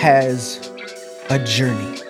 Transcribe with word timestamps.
Has 0.00 0.70
a 1.28 1.38
journey. 1.38 2.00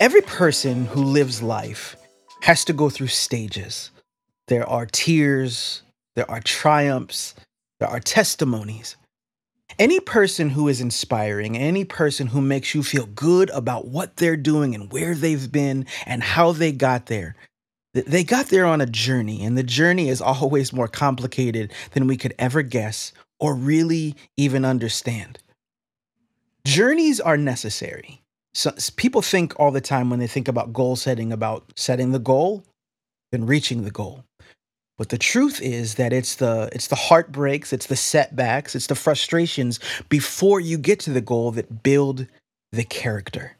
Every 0.00 0.20
person 0.20 0.86
who 0.86 1.04
lives 1.04 1.44
life 1.44 1.94
has 2.42 2.64
to 2.64 2.72
go 2.72 2.90
through 2.90 3.06
stages. 3.06 3.92
There 4.48 4.68
are 4.68 4.84
tears, 4.84 5.82
there 6.16 6.28
are 6.28 6.40
triumphs, 6.40 7.36
there 7.78 7.88
are 7.88 8.00
testimonies. 8.00 8.96
Any 9.78 10.00
person 10.00 10.50
who 10.50 10.66
is 10.66 10.80
inspiring, 10.80 11.56
any 11.56 11.84
person 11.84 12.26
who 12.26 12.40
makes 12.40 12.74
you 12.74 12.82
feel 12.82 13.06
good 13.06 13.48
about 13.50 13.86
what 13.86 14.16
they're 14.16 14.36
doing 14.36 14.74
and 14.74 14.92
where 14.92 15.14
they've 15.14 15.52
been 15.52 15.86
and 16.04 16.20
how 16.20 16.50
they 16.50 16.72
got 16.72 17.06
there, 17.06 17.36
they 17.92 18.24
got 18.24 18.46
there 18.46 18.66
on 18.66 18.80
a 18.80 18.86
journey, 18.86 19.44
and 19.44 19.56
the 19.56 19.62
journey 19.62 20.08
is 20.08 20.20
always 20.20 20.72
more 20.72 20.88
complicated 20.88 21.72
than 21.92 22.08
we 22.08 22.16
could 22.16 22.34
ever 22.40 22.62
guess 22.62 23.12
or 23.38 23.54
really 23.54 24.16
even 24.36 24.64
understand. 24.64 25.38
Journeys 26.66 27.20
are 27.20 27.36
necessary. 27.36 28.20
So 28.54 28.72
people 28.96 29.20
think 29.20 29.58
all 29.58 29.70
the 29.70 29.80
time 29.80 30.10
when 30.10 30.20
they 30.20 30.26
think 30.26 30.48
about 30.48 30.72
goal 30.72 30.96
setting 30.96 31.32
about 31.32 31.64
setting 31.76 32.12
the 32.12 32.18
goal, 32.18 32.64
and 33.34 33.48
reaching 33.48 33.82
the 33.84 33.90
goal. 33.90 34.24
But 34.96 35.08
the 35.08 35.18
truth 35.18 35.60
is 35.60 35.96
that 35.96 36.12
it's 36.12 36.36
the 36.36 36.70
it's 36.72 36.86
the 36.86 36.94
heartbreaks, 36.94 37.72
it's 37.72 37.86
the 37.86 37.96
setbacks, 37.96 38.74
it's 38.74 38.86
the 38.86 38.94
frustrations 38.94 39.80
before 40.08 40.60
you 40.60 40.78
get 40.78 41.00
to 41.00 41.10
the 41.10 41.20
goal 41.20 41.50
that 41.52 41.82
build 41.82 42.26
the 42.72 42.84
character. 42.84 43.56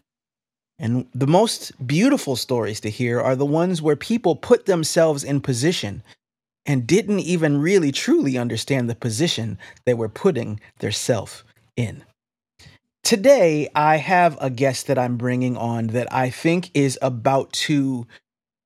And 0.78 1.06
the 1.14 1.26
most 1.26 1.72
beautiful 1.86 2.36
stories 2.36 2.80
to 2.80 2.90
hear 2.90 3.20
are 3.20 3.36
the 3.36 3.44
ones 3.44 3.82
where 3.82 3.96
people 3.96 4.36
put 4.36 4.66
themselves 4.66 5.24
in 5.24 5.40
position 5.40 6.02
and 6.66 6.86
didn't 6.86 7.20
even 7.20 7.60
really 7.60 7.92
truly 7.92 8.38
understand 8.38 8.88
the 8.88 8.94
position 8.94 9.58
they 9.84 9.94
were 9.94 10.08
putting 10.08 10.60
their 10.78 10.92
self 10.92 11.44
in. 11.76 12.04
Today, 13.04 13.68
I 13.74 13.98
have 13.98 14.38
a 14.40 14.48
guest 14.48 14.86
that 14.86 14.98
I'm 14.98 15.18
bringing 15.18 15.58
on 15.58 15.88
that 15.88 16.10
I 16.10 16.30
think 16.30 16.70
is 16.72 16.98
about 17.02 17.52
to 17.52 18.06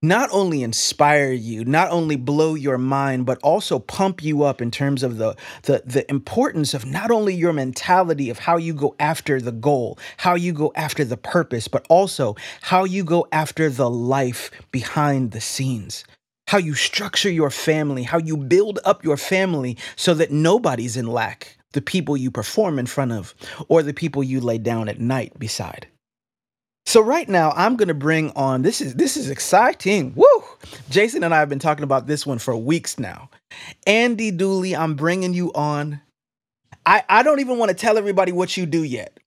not 0.01 0.31
only 0.31 0.63
inspire 0.63 1.33
you, 1.33 1.65
not 1.65 1.91
only 1.91 2.15
blow 2.15 2.55
your 2.55 2.79
mind, 2.79 3.27
but 3.27 3.41
also 3.43 3.81
pump 3.81 4.23
you 4.23 4.45
up 4.45 4.63
in 4.63 4.71
terms 4.71 5.03
of 5.03 5.17
the, 5.17 5.35
the, 5.63 5.83
the 5.85 6.09
importance 6.09 6.73
of 6.73 6.87
not 6.87 7.11
only 7.11 7.35
your 7.35 7.53
mentality 7.53 8.31
of 8.31 8.39
how 8.39 8.57
you 8.57 8.75
go 8.75 8.95
after 9.01 9.41
the 9.41 9.51
goal, 9.51 9.99
how 10.19 10.37
you 10.37 10.53
go 10.53 10.73
after 10.77 11.05
the 11.05 11.17
purpose, 11.17 11.67
but 11.67 11.85
also 11.91 12.37
how 12.63 12.85
you 12.85 13.03
go 13.03 13.27
after 13.33 13.69
the 13.69 13.91
life 13.91 14.53
behind 14.71 15.33
the 15.33 15.41
scenes. 15.41 16.05
How 16.47 16.59
you 16.59 16.75
structure 16.75 17.31
your 17.31 17.51
family, 17.51 18.05
how 18.05 18.19
you 18.19 18.37
build 18.37 18.79
up 18.85 19.03
your 19.03 19.17
family 19.17 19.77
so 19.97 20.15
that 20.15 20.31
nobody's 20.31 20.97
in 20.97 21.09
lack 21.09 21.58
the 21.73 21.83
people 21.83 22.17
you 22.17 22.31
perform 22.31 22.79
in 22.79 22.87
front 22.87 23.13
of 23.13 23.35
or 23.69 23.83
the 23.83 23.95
people 23.95 24.23
you 24.23 24.41
lay 24.41 24.59
down 24.59 24.89
at 24.89 25.01
night 25.01 25.39
beside. 25.39 25.87
So 26.87 27.03
right 27.03 27.29
now 27.29 27.53
I'm 27.55 27.77
going 27.77 27.89
to 27.89 27.95
bring 27.95 28.31
on 28.31 28.63
this 28.63 28.81
is 28.81 28.95
this 28.95 29.19
is 29.19 29.29
exciting. 29.29 30.15
Woo! 30.15 30.27
Jason 30.89 31.23
and 31.23 31.35
I 31.35 31.41
have 31.41 31.51
been 31.51 31.59
talking 31.59 31.85
about 31.85 32.07
this 32.07 32.27
one 32.27 32.39
for 32.39 32.57
weeks 32.57 32.99
now. 32.99 33.29
Andy 33.87 34.31
Dooley, 34.31 34.75
I'm 34.75 34.95
bringing 34.95 35.35
you 35.35 35.53
on. 35.53 36.01
I 36.87 37.05
I 37.09 37.23
don't 37.23 37.41
even 37.41 37.59
want 37.59 37.69
to 37.69 37.77
tell 37.77 37.99
everybody 37.99 38.33
what 38.33 38.57
you 38.57 38.65
do 38.65 38.83
yet. 38.85 39.19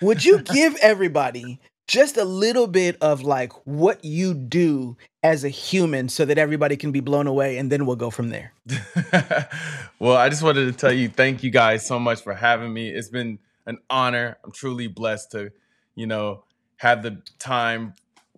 Would 0.00 0.24
you 0.24 0.38
give 0.42 0.76
everybody 0.76 1.58
just 1.90 2.16
a 2.16 2.24
little 2.24 2.68
bit 2.68 2.96
of 3.00 3.22
like 3.22 3.52
what 3.66 4.04
you 4.04 4.32
do 4.32 4.96
as 5.24 5.42
a 5.42 5.48
human 5.48 6.08
so 6.08 6.24
that 6.24 6.38
everybody 6.38 6.76
can 6.76 6.92
be 6.92 7.00
blown 7.00 7.26
away 7.26 7.58
and 7.58 7.70
then 7.70 7.84
we'll 7.84 7.96
go 7.96 8.10
from 8.10 8.28
there. 8.28 8.52
well, 9.98 10.16
I 10.16 10.28
just 10.28 10.44
wanted 10.44 10.66
to 10.66 10.72
tell 10.72 10.92
you 10.92 11.08
thank 11.08 11.42
you 11.42 11.50
guys 11.50 11.84
so 11.84 11.98
much 11.98 12.22
for 12.22 12.32
having 12.32 12.72
me. 12.72 12.90
It's 12.90 13.08
been 13.08 13.40
an 13.66 13.78
honor. 13.90 14.38
I'm 14.44 14.52
truly 14.52 14.86
blessed 14.86 15.32
to, 15.32 15.50
you 15.96 16.06
know, 16.06 16.44
have 16.76 17.02
the 17.02 17.22
time 17.40 17.94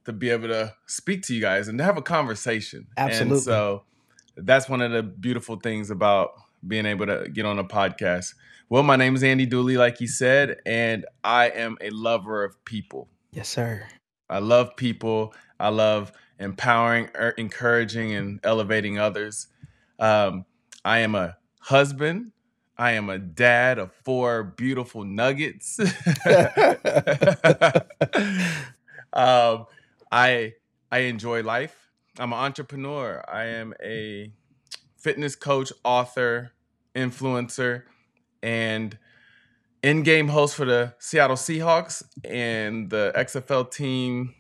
to 0.07 0.15
be 0.15 0.31
able 0.31 0.49
to 0.49 0.75
speak 0.87 1.21
to 1.25 1.35
you 1.35 1.43
guys 1.43 1.69
and 1.69 1.77
to 1.77 1.85
have 1.85 1.99
a 1.99 2.03
conversation. 2.03 2.87
Absolutely. 2.97 3.35
And 3.35 3.43
so 3.43 3.83
that's 4.35 4.67
one 4.67 4.81
of 4.81 4.93
the 4.93 5.03
beautiful 5.03 5.57
things 5.57 5.91
about 5.91 6.33
being 6.67 6.87
able 6.87 7.05
to 7.05 7.29
get 7.31 7.45
on 7.45 7.59
a 7.59 7.65
podcast. 7.65 8.33
Well, 8.71 8.83
my 8.83 8.97
name 8.97 9.15
is 9.15 9.23
Andy 9.23 9.45
Dooley, 9.45 9.77
like 9.77 10.01
you 10.01 10.07
said, 10.07 10.63
and 10.65 11.05
I 11.23 11.51
am 11.51 11.77
a 11.83 11.91
lover 11.91 12.45
of 12.45 12.65
people. 12.65 13.11
Yes, 13.33 13.49
sir. 13.49 13.87
I 14.29 14.39
love 14.39 14.77
people. 14.77 15.35
I 15.59 15.69
love 15.71 16.13
empowering, 16.39 17.09
er, 17.15 17.31
encouraging, 17.39 18.13
and 18.15 18.41
elevating 18.45 18.99
others. 18.99 19.49
Um, 19.99 20.45
I 20.85 20.99
am 20.99 21.15
a 21.15 21.37
husband. 21.61 22.33
I 22.79 22.93
am 22.93 23.11
a 23.11 23.19
dad 23.19 23.79
of 23.79 23.93
four 23.93 24.43
beautiful 24.45 25.05
nuggets. 25.05 25.79
um, 29.13 29.67
I 30.11 30.55
I 30.91 30.99
enjoy 31.01 31.43
life. 31.43 31.91
I'm 32.19 32.33
an 32.33 32.39
entrepreneur. 32.39 33.25
I 33.29 33.45
am 33.45 33.75
a 33.83 34.33
fitness 34.99 35.37
coach, 35.37 35.73
author, 35.85 36.53
influencer, 36.95 37.85
and 38.43 38.99
in-game 39.83 40.29
host 40.29 40.55
for 40.55 40.65
the 40.65 40.95
Seattle 40.99 41.37
Seahawks 41.37 42.03
and 42.25 42.89
the 42.91 43.13
XFL 43.17 43.71
team, 43.71 44.35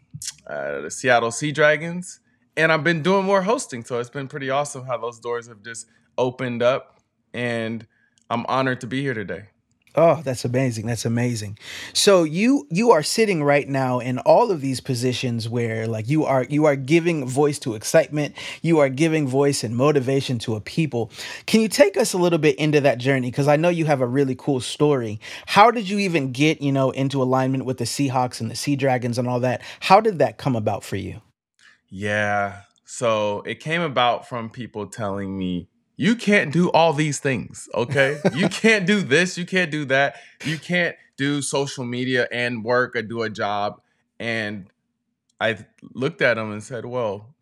uh, 0.46 0.82
the 0.82 0.90
Seattle 0.90 1.30
Sea 1.30 1.52
Dragons. 1.52 2.20
And 2.56 2.70
I've 2.70 2.84
been 2.84 3.02
doing 3.02 3.24
more 3.24 3.42
hosting, 3.42 3.84
so 3.84 3.98
it's 3.98 4.10
been 4.10 4.28
pretty 4.28 4.50
awesome 4.50 4.86
how 4.86 4.98
those 4.98 5.18
doors 5.18 5.48
have 5.48 5.62
just 5.62 5.86
opened 6.18 6.62
up. 6.62 7.00
And 7.32 7.86
I'm 8.28 8.44
honored 8.46 8.80
to 8.82 8.86
be 8.86 9.00
here 9.00 9.14
today. 9.14 9.51
Oh, 9.94 10.22
that's 10.24 10.44
amazing. 10.44 10.86
That's 10.86 11.04
amazing. 11.04 11.58
So 11.92 12.24
you 12.24 12.66
you 12.70 12.92
are 12.92 13.02
sitting 13.02 13.44
right 13.44 13.68
now 13.68 13.98
in 13.98 14.18
all 14.20 14.50
of 14.50 14.60
these 14.60 14.80
positions 14.80 15.48
where 15.48 15.86
like 15.86 16.08
you 16.08 16.24
are 16.24 16.44
you 16.48 16.64
are 16.64 16.76
giving 16.76 17.26
voice 17.26 17.58
to 17.60 17.74
excitement, 17.74 18.34
you 18.62 18.78
are 18.78 18.88
giving 18.88 19.28
voice 19.28 19.62
and 19.62 19.76
motivation 19.76 20.38
to 20.40 20.54
a 20.54 20.60
people. 20.60 21.10
Can 21.46 21.60
you 21.60 21.68
take 21.68 21.96
us 21.96 22.12
a 22.12 22.18
little 22.18 22.38
bit 22.38 22.56
into 22.56 22.80
that 22.80 22.98
journey 22.98 23.30
because 23.30 23.48
I 23.48 23.56
know 23.56 23.68
you 23.68 23.84
have 23.84 24.00
a 24.00 24.06
really 24.06 24.34
cool 24.34 24.60
story. 24.60 25.20
How 25.46 25.70
did 25.70 25.88
you 25.88 25.98
even 25.98 26.32
get, 26.32 26.60
you 26.60 26.72
know, 26.72 26.90
into 26.90 27.22
alignment 27.22 27.64
with 27.64 27.78
the 27.78 27.84
Seahawks 27.84 28.40
and 28.40 28.50
the 28.50 28.56
Sea 28.56 28.76
Dragons 28.76 29.18
and 29.18 29.28
all 29.28 29.40
that? 29.40 29.62
How 29.80 30.00
did 30.00 30.18
that 30.18 30.38
come 30.38 30.56
about 30.56 30.84
for 30.84 30.96
you? 30.96 31.20
Yeah. 31.88 32.62
So 32.84 33.42
it 33.42 33.60
came 33.60 33.82
about 33.82 34.28
from 34.28 34.50
people 34.50 34.86
telling 34.86 35.36
me 35.36 35.68
you 35.96 36.16
can't 36.16 36.52
do 36.52 36.70
all 36.70 36.92
these 36.92 37.18
things, 37.18 37.68
okay? 37.74 38.18
you 38.34 38.48
can't 38.48 38.86
do 38.86 39.02
this, 39.02 39.36
you 39.36 39.46
can't 39.46 39.70
do 39.70 39.84
that. 39.86 40.16
You 40.44 40.58
can't 40.58 40.96
do 41.16 41.42
social 41.42 41.84
media 41.84 42.26
and 42.32 42.64
work 42.64 42.96
or 42.96 43.02
do 43.02 43.22
a 43.22 43.30
job. 43.30 43.80
And 44.18 44.66
I 45.40 45.58
looked 45.94 46.22
at 46.22 46.38
him 46.38 46.52
and 46.52 46.62
said, 46.62 46.84
well, 46.84 47.34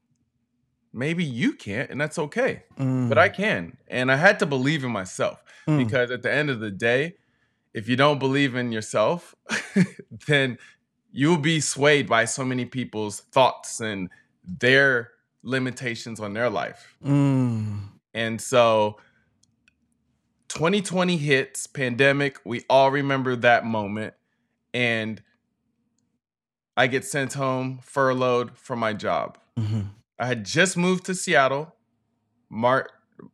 maybe 0.93 1.25
you 1.25 1.53
can't, 1.53 1.91
and 1.91 2.01
that's 2.01 2.19
okay. 2.19 2.65
Mm. 2.79 3.09
But 3.09 3.19
I 3.19 3.29
mm. 3.29 3.35
can. 3.35 3.77
And 3.89 4.11
I 4.11 4.17
had 4.17 4.39
to 4.41 4.47
believe 4.47 4.85
in 4.85 4.91
myself 4.91 5.43
mm. 5.67 5.79
because 5.79 6.11
at 6.11 6.23
the 6.23 6.33
end 6.33 6.51
of 6.51 6.61
the 6.61 6.71
day, 6.71 7.15
if 7.73 7.89
you 7.89 7.97
don't 7.97 8.19
believe 8.19 8.57
in 8.57 8.73
yourself, 8.73 9.35
then 10.27 10.59
you'll 11.13 11.39
be 11.39 11.61
swayed 11.61 12.09
by 12.09 12.25
so 12.25 12.45
many 12.45 12.65
people's 12.65 13.21
thoughts 13.21 13.81
and 13.81 14.11
their 14.45 15.11
limitations 15.43 16.21
on 16.21 16.33
their 16.33 16.51
life. 16.51 16.97
Mm. 17.05 17.90
And 18.15 18.41
so 18.41 18.99
2020 20.49 21.17
hits, 21.17 21.67
pandemic, 21.67 22.39
we 22.45 22.65
all 22.69 22.91
remember 22.91 23.37
that 23.37 23.65
moment. 23.65 24.15
And 24.75 25.23
I 26.77 26.87
get 26.87 27.05
sent 27.05 27.35
home, 27.35 27.81
furloughed 27.83 28.57
from 28.57 28.79
my 28.79 28.93
job. 28.93 29.39
Mm-hmm. 29.59 29.83
I 30.19 30.27
had 30.27 30.45
just 30.45 30.77
moved 30.77 31.07
to 31.07 31.15
Seattle. 31.15 31.75
March 32.49 32.89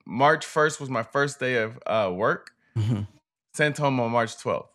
March 0.04 0.44
1st 0.44 0.80
was 0.80 0.90
my 0.90 1.02
first 1.02 1.38
day 1.38 1.56
of 1.56 1.78
uh, 1.86 2.10
work. 2.12 2.50
Mm-hmm. 2.76 3.02
Sent 3.54 3.78
home 3.78 4.00
on 4.00 4.10
March 4.10 4.36
12th. 4.36 4.66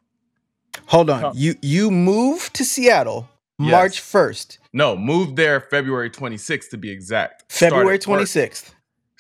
Hold 0.88 1.10
on. 1.10 1.34
You 1.36 1.56
you 1.62 1.92
moved 1.92 2.56
to 2.56 2.66
Seattle 2.66 3.30
yes. 3.60 3.72
March 3.72 4.02
1st. 4.02 4.58
No, 4.74 4.96
moved 4.96 5.36
there 5.36 5.60
February 5.60 6.10
26th 6.10 6.70
to 6.70 6.78
be 6.78 6.90
exact. 6.90 7.52
February 7.52 8.00
26th 8.00 8.72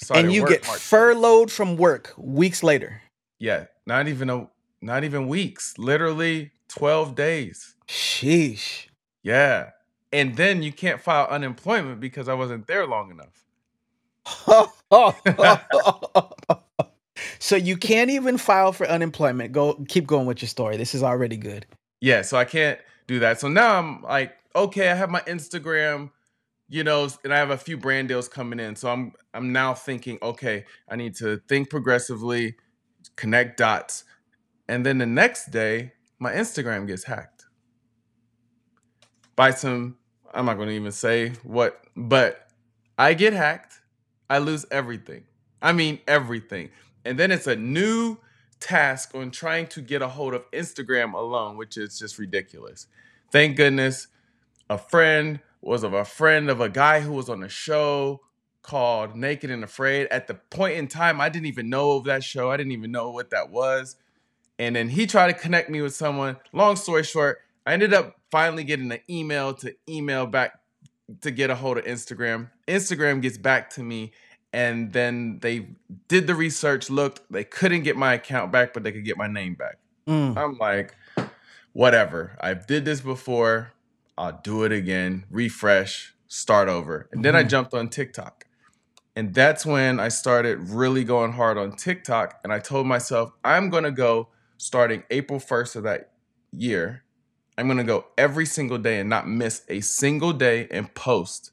and 0.10 0.34
you 0.34 0.48
get 0.48 0.66
furloughed 0.66 1.52
from 1.52 1.78
work 1.78 2.14
weeks 2.18 2.64
later. 2.64 3.02
Yeah, 3.40 3.66
not 3.86 4.08
even 4.08 4.30
a 4.30 4.48
not 4.82 5.04
even 5.04 5.28
weeks. 5.28 5.78
Literally 5.78 6.52
12 6.70 7.16
days. 7.16 7.76
Sheesh. 7.88 8.88
Yeah. 9.24 9.72
And 10.12 10.36
then 10.36 10.64
you 10.64 10.72
can't 10.72 11.00
file 11.00 11.28
unemployment 11.30 12.00
because 12.00 12.28
I 12.28 12.34
wasn't 12.34 12.68
there 12.68 12.88
long 12.88 13.12
enough. 13.12 13.46
so 17.40 17.56
you 17.56 17.78
can't 17.78 18.10
even 18.10 18.38
file 18.38 18.74
for 18.74 18.88
unemployment. 18.88 19.52
Go 19.52 19.76
keep 19.88 20.08
going 20.08 20.26
with 20.26 20.42
your 20.42 20.50
story. 20.50 20.78
This 20.78 20.96
is 20.96 21.04
already 21.04 21.38
good. 21.38 21.66
Yeah, 22.02 22.24
so 22.24 22.38
I 22.38 22.46
can't 22.46 22.80
do 23.08 23.20
that. 23.20 23.40
So 23.40 23.48
now 23.48 23.78
I'm 23.78 24.02
like, 24.02 24.36
okay, 24.56 24.90
I 24.90 24.96
have 24.96 25.10
my 25.10 25.22
Instagram 25.22 26.10
you 26.72 26.86
know, 26.86 27.10
and 27.26 27.34
I 27.34 27.38
have 27.38 27.50
a 27.50 27.58
few 27.58 27.76
brand 27.76 28.08
deals 28.08 28.30
coming 28.30 28.58
in. 28.58 28.78
So 28.78 28.90
I'm 28.90 29.12
I'm 29.34 29.52
now 29.52 29.74
thinking, 29.74 30.18
okay, 30.22 30.64
I 30.90 30.96
need 30.96 31.16
to 31.16 31.42
think 31.50 31.70
progressively, 31.70 32.56
connect 33.18 33.58
dots. 33.58 34.06
And 34.70 34.86
then 34.86 34.98
the 34.98 35.06
next 35.06 35.52
day, 35.52 35.92
my 36.18 36.32
Instagram 36.32 36.88
gets 36.88 37.04
hacked 37.04 37.46
by 39.36 39.52
some. 39.52 39.98
I'm 40.34 40.46
not 40.46 40.56
going 40.56 40.70
to 40.70 40.76
even 40.76 40.94
say 40.94 41.34
what, 41.44 41.82
but 41.98 42.48
I 42.98 43.16
get 43.16 43.34
hacked. 43.34 43.82
I 44.30 44.38
lose 44.38 44.66
everything. 44.72 45.26
I 45.62 45.74
mean 45.74 46.00
everything. 46.08 46.70
And 47.04 47.20
then 47.20 47.32
it's 47.32 47.48
a 47.48 47.56
new 47.58 48.18
task 48.62 49.14
on 49.14 49.32
trying 49.32 49.68
to 49.68 49.82
get 49.82 50.02
a 50.02 50.08
hold 50.08 50.34
of 50.34 50.50
Instagram 50.52 51.16
alone, 51.16 51.58
which 51.58 51.76
is 51.76 52.00
just 52.00 52.18
ridiculous. 52.18 52.88
Thank 53.30 53.58
goodness 53.58 54.08
a 54.70 54.78
friend 54.78 55.42
was 55.62 55.84
of 55.84 55.94
a 55.94 56.06
friend 56.06 56.50
of 56.50 56.60
a 56.60 56.70
guy 56.70 57.02
who 57.02 57.14
was 57.14 57.30
on 57.30 57.44
a 57.44 57.50
show 57.50 58.22
called 58.62 59.16
Naked 59.16 59.50
and 59.50 59.64
Afraid. 59.64 60.08
At 60.08 60.28
the 60.28 60.36
point 60.36 60.78
in 60.78 60.88
time, 60.88 61.22
I 61.22 61.30
didn't 61.30 61.48
even 61.48 61.70
know 61.70 61.92
of 61.92 62.06
that 62.06 62.24
show. 62.24 62.52
I 62.52 62.58
didn't 62.58 62.74
even 62.74 62.92
know 62.92 63.12
what 63.12 63.30
that 63.32 63.50
was. 63.50 63.96
And 64.60 64.76
then 64.76 64.90
he 64.90 65.08
tried 65.08 65.28
to 65.28 65.34
connect 65.34 65.70
me 65.70 65.82
with 65.82 65.96
someone. 65.96 66.38
Long 66.54 66.76
story 66.76 67.04
short, 67.04 67.40
I 67.66 67.74
ended 67.74 67.94
up 67.94 68.16
finally 68.30 68.64
getting 68.64 68.92
an 68.92 69.00
email 69.10 69.54
to 69.56 69.76
email 69.90 70.26
back 70.28 70.60
to 71.22 71.32
get 71.32 71.50
a 71.50 71.56
hold 71.56 71.78
of 71.78 71.86
Instagram. 71.86 72.50
Instagram 72.68 73.22
gets 73.22 73.38
back 73.38 73.70
to 73.72 73.84
me 73.84 74.12
and 74.54 74.92
then 74.92 75.40
they 75.42 75.70
did 76.08 76.28
the 76.28 76.36
research, 76.36 76.90
looked, 76.90 77.22
they 77.32 77.44
couldn't 77.44 77.84
get 77.84 77.96
my 77.96 78.14
account 78.14 78.52
back, 78.52 78.74
but 78.74 78.84
they 78.84 78.92
could 78.92 79.06
get 79.06 79.18
my 79.18 79.28
name 79.28 79.56
back. 79.56 79.78
Mm. 80.08 80.38
I'm 80.38 80.58
like, 80.58 80.96
whatever. 81.74 82.38
I 82.40 82.54
did 82.54 82.86
this 82.86 83.02
before. 83.02 83.72
I'll 84.22 84.40
do 84.44 84.64
it 84.64 84.72
again, 84.72 85.26
refresh, 85.32 86.14
start 86.28 86.70
over. 86.70 87.10
And 87.12 87.26
then 87.26 87.36
I 87.36 87.44
Mhm. 87.44 87.50
jumped 87.50 87.74
on 87.74 87.90
TikTok. 87.90 88.46
And 89.16 89.34
that's 89.34 89.66
when 89.66 90.00
I 90.00 90.10
started 90.10 90.70
really 90.70 91.04
going 91.04 91.34
hard 91.34 91.58
on 91.58 91.76
TikTok. 91.76 92.40
And 92.44 92.54
I 92.54 92.60
told 92.60 92.86
myself, 92.86 93.34
I'm 93.44 93.70
going 93.72 93.84
to 93.84 93.92
go 93.92 94.30
starting 94.58 95.04
April 95.10 95.40
1st 95.40 95.76
of 95.76 95.84
that 95.84 96.12
year. 96.52 97.04
I'm 97.58 97.66
going 97.68 97.80
to 97.80 97.84
go 97.84 98.06
every 98.16 98.46
single 98.46 98.78
day 98.78 99.00
and 99.00 99.10
not 99.10 99.28
miss 99.28 99.64
a 99.68 99.82
single 99.82 100.34
day 100.34 100.68
and 100.70 100.94
post. 100.94 101.52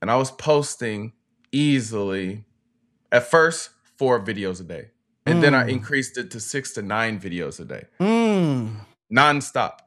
And 0.00 0.10
I 0.10 0.16
was 0.16 0.30
posting 0.30 1.12
easily 1.52 2.46
at 3.12 3.30
first 3.30 3.70
four 3.98 4.18
videos 4.24 4.60
a 4.60 4.64
day. 4.64 4.90
And 5.26 5.42
then 5.42 5.54
I 5.54 5.64
Mm. 5.64 5.70
increased 5.70 6.16
it 6.16 6.30
to 6.30 6.40
six 6.40 6.72
to 6.72 6.82
nine 6.82 7.20
videos 7.20 7.60
a 7.60 7.64
day 7.64 7.84
Mm. 8.00 8.86
nonstop. 9.12 9.80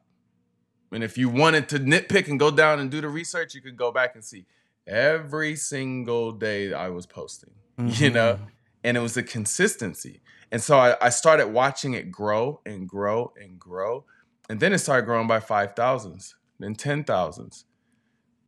And 0.92 1.04
if 1.04 1.16
you 1.16 1.28
wanted 1.28 1.68
to 1.70 1.78
nitpick 1.78 2.28
and 2.28 2.38
go 2.38 2.50
down 2.50 2.80
and 2.80 2.90
do 2.90 3.00
the 3.00 3.08
research, 3.08 3.54
you 3.54 3.60
could 3.60 3.76
go 3.76 3.92
back 3.92 4.14
and 4.14 4.24
see 4.24 4.46
every 4.86 5.54
single 5.56 6.32
day 6.32 6.72
I 6.72 6.88
was 6.88 7.06
posting, 7.06 7.52
you 7.78 8.10
know, 8.10 8.34
Mhm. 8.34 8.46
and 8.84 8.96
it 8.96 9.00
was 9.00 9.14
the 9.14 9.22
consistency. 9.22 10.20
And 10.50 10.60
so 10.62 10.78
I, 10.78 10.96
I 11.00 11.10
started 11.10 11.48
watching 11.48 11.94
it 11.94 12.10
grow 12.10 12.60
and 12.66 12.88
grow 12.88 13.32
and 13.40 13.58
grow. 13.58 14.04
And 14.48 14.58
then 14.58 14.72
it 14.72 14.78
started 14.78 15.06
growing 15.06 15.28
by 15.28 15.38
5,000s, 15.38 16.34
then 16.58 16.74
10,000s. 16.74 17.64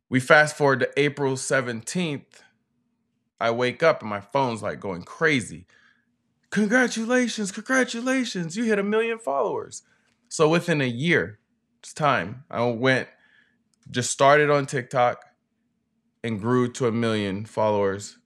We 0.09 0.19
fast 0.19 0.57
forward 0.57 0.81
to 0.81 0.89
April 0.97 1.35
17th. 1.37 2.41
I 3.39 3.51
wake 3.51 3.81
up 3.81 4.01
and 4.01 4.09
my 4.09 4.19
phone's 4.19 4.61
like 4.61 4.81
going 4.81 5.03
crazy. 5.03 5.65
Congratulations, 6.49 7.51
congratulations, 7.51 8.55
you 8.55 8.65
hit 8.65 8.77
a 8.79 8.83
million 8.83 9.17
followers. 9.17 9.81
So 10.29 10.47
within 10.49 10.81
a 10.81 10.87
year, 10.87 11.39
time. 11.91 12.43
I 12.49 12.63
went, 12.65 13.09
just 13.91 14.11
started 14.11 14.49
on 14.49 14.65
TikTok 14.65 15.25
and 16.23 16.39
grew 16.39 16.71
to 16.73 16.87
a 16.87 16.91
million 16.91 17.45
followers 17.45 18.17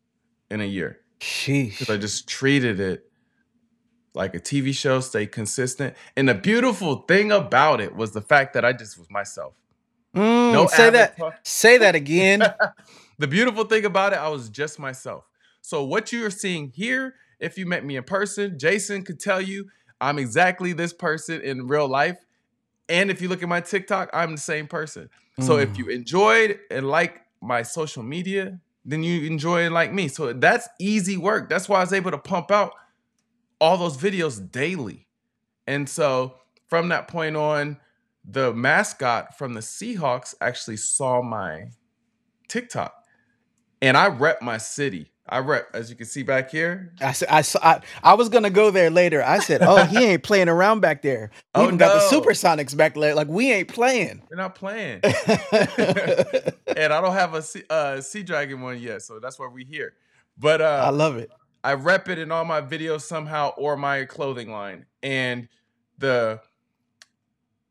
in 0.52 0.62
a 0.62 0.66
year 0.66 1.00
because 1.20 1.90
I 1.90 1.98
just 1.98 2.28
treated 2.28 2.80
it 2.80 3.10
like 4.14 4.36
a 4.36 4.40
TV 4.40 4.74
show, 4.74 5.00
stay 5.00 5.26
consistent. 5.28 5.96
And 6.16 6.28
the 6.28 6.34
beautiful 6.34 7.04
thing 7.08 7.32
about 7.32 7.80
it 7.80 7.96
was 7.96 8.12
the 8.12 8.22
fact 8.22 8.54
that 8.54 8.66
I 8.66 8.74
just 8.74 8.98
was 8.98 9.10
myself. 9.10 9.54
Mm, 10.16 10.54
No 10.54 10.68
say 10.68 10.90
that. 10.90 11.18
Say 11.44 11.78
that 11.78 11.96
again. 11.96 12.44
the 13.20 13.28
beautiful 13.28 13.64
thing 13.64 13.86
about 13.86 14.14
it, 14.14 14.20
I 14.20 14.30
was 14.30 14.50
just 14.50 14.80
myself. 14.80 15.26
So 15.62 15.84
what 15.84 16.12
you 16.12 16.26
are 16.26 16.32
seeing 16.32 16.70
here, 16.70 17.16
if 17.40 17.58
you 17.58 17.66
met 17.66 17.86
me 17.86 17.98
in 17.98 18.04
person, 18.04 18.58
Jason 18.58 19.04
could 19.04 19.20
tell 19.20 19.42
you 19.42 19.68
I'm 20.00 20.20
exactly 20.20 20.74
this 20.74 20.94
person 20.94 21.42
in 21.42 21.68
real 21.68 21.88
life. 21.88 22.18
And 22.90 23.10
if 23.12 23.22
you 23.22 23.30
look 23.30 23.44
at 23.44 23.50
my 23.50 23.62
TikTok, 23.62 24.10
I'm 24.14 24.32
the 24.32 24.38
same 24.42 24.68
person. 24.68 25.10
So 25.40 25.58
if 25.58 25.74
Mm. 25.74 25.78
you 25.78 25.88
enjoyed 25.90 26.60
and 26.72 26.88
like 26.88 27.22
my 27.42 27.62
social 27.62 28.04
media, 28.04 28.60
then 28.86 29.04
you 29.04 29.28
enjoy 29.28 29.64
and 29.66 29.74
like 29.74 29.94
me. 29.94 30.08
So 30.08 30.34
that's 30.34 30.68
easy 30.80 31.18
work. 31.18 31.50
That's 31.50 31.68
why 31.68 31.78
I 31.78 31.82
was 31.82 31.94
able 31.94 32.12
to 32.12 32.18
pump 32.18 32.50
out 32.52 32.72
all 33.60 33.78
those 33.78 33.98
videos 33.98 34.40
daily. 34.52 35.08
And 35.68 35.90
so 35.90 36.36
from 36.70 36.90
that 36.90 37.08
point 37.08 37.36
on, 37.36 37.78
the 38.24 38.54
mascot 38.54 39.38
from 39.38 39.54
the 39.54 39.60
Seahawks 39.62 40.34
actually 40.42 40.78
saw 40.78 41.22
my 41.22 41.72
TikTok. 42.48 42.94
And 43.82 43.96
I 43.96 44.08
rep 44.08 44.42
my 44.42 44.58
city. 44.58 45.12
I 45.30 45.40
rep, 45.40 45.68
as 45.74 45.90
you 45.90 45.96
can 45.96 46.06
see 46.06 46.24
back 46.24 46.50
here. 46.50 46.94
I 47.02 47.12
said 47.12 47.28
I, 47.30 47.42
saw, 47.42 47.60
I 47.62 47.82
I 48.02 48.14
was 48.14 48.30
gonna 48.30 48.50
go 48.50 48.72
there 48.72 48.90
later. 48.90 49.24
I 49.24 49.40
said, 49.40 49.62
"Oh, 49.62 49.84
he 49.84 50.04
ain't 50.06 50.24
playing 50.24 50.48
around 50.50 50.80
back 50.80 51.02
there. 51.02 51.32
We 51.56 51.62
Oh, 51.62 51.64
even 51.66 51.78
got 51.78 52.10
the. 52.10 52.16
Supersonics 52.16 52.76
back 52.76 52.96
there. 52.96 53.14
Like 53.14 53.28
we 53.28 53.52
ain't 53.52 53.68
playing." 53.68 54.22
We're 54.30 54.38
not 54.38 54.56
playing. 54.56 55.02
and 55.04 56.94
I 56.94 57.02
don't 57.02 57.14
have 57.14 57.34
a 57.34 57.42
sea, 57.42 57.64
uh, 57.70 58.02
sea 58.02 58.24
Dragon 58.24 58.62
one 58.62 58.80
yet. 58.80 59.02
So 59.02 59.20
that's 59.20 59.38
why 59.38 59.48
we 59.48 59.64
here. 59.66 59.94
But 60.38 60.62
uh, 60.62 60.84
I 60.86 60.90
love 60.90 61.18
it. 61.18 61.30
I 61.64 61.74
rep 61.74 62.08
it 62.08 62.20
in 62.20 62.32
all 62.32 62.46
my 62.46 62.62
videos 62.62 63.02
somehow 63.02 63.50
or 63.58 63.76
my 63.76 64.06
clothing 64.06 64.52
line. 64.52 64.86
And 65.04 65.50
the 65.98 66.40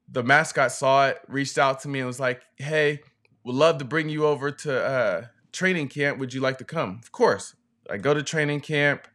the 0.09 0.23
mascot 0.23 0.73
saw 0.73 1.09
it, 1.09 1.21
reached 1.29 1.59
out 1.59 1.81
to 1.81 1.89
me 1.89 2.01
and 2.01 2.07
was 2.07 2.21
like, 2.21 2.43
"Hey, 2.57 3.01
would 3.45 3.55
love 3.55 3.79
to 3.79 3.85
bring 3.85 4.09
you 4.09 4.27
over 4.27 4.51
to 4.51 4.85
uh, 4.85 5.25
training 5.57 5.89
camp. 5.89 6.19
Would 6.19 6.33
you 6.35 6.41
like 6.41 6.59
to 6.59 6.65
come?" 6.65 7.01
Of 7.03 7.11
course. 7.13 7.55
I 7.89 7.97
go 7.97 8.13
to 8.15 8.23
training 8.23 8.61
camp 8.61 9.07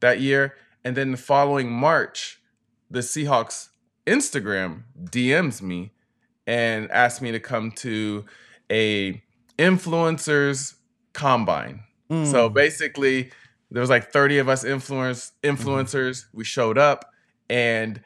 that 0.00 0.20
year, 0.20 0.54
and 0.84 0.96
then 0.96 1.10
the 1.12 1.16
following 1.16 1.70
March, 1.70 2.40
the 2.90 3.00
Seahawks 3.00 3.68
Instagram 4.06 4.82
DMs 5.04 5.60
me 5.62 5.92
and 6.46 6.90
asked 6.90 7.20
me 7.22 7.30
to 7.32 7.40
come 7.40 7.70
to 7.70 8.24
a 8.70 9.22
influencers 9.58 10.74
combine. 11.12 11.84
So 12.08 12.50
Mm. 12.50 12.54
basically, 12.54 13.30
there 13.70 13.80
was 13.80 13.88
like 13.88 14.12
30 14.12 14.38
of 14.38 14.48
us 14.48 14.64
influence 14.64 15.32
influencers. 15.42 16.26
We 16.34 16.44
showed 16.44 16.76
up 16.76 17.10
and 17.48 18.02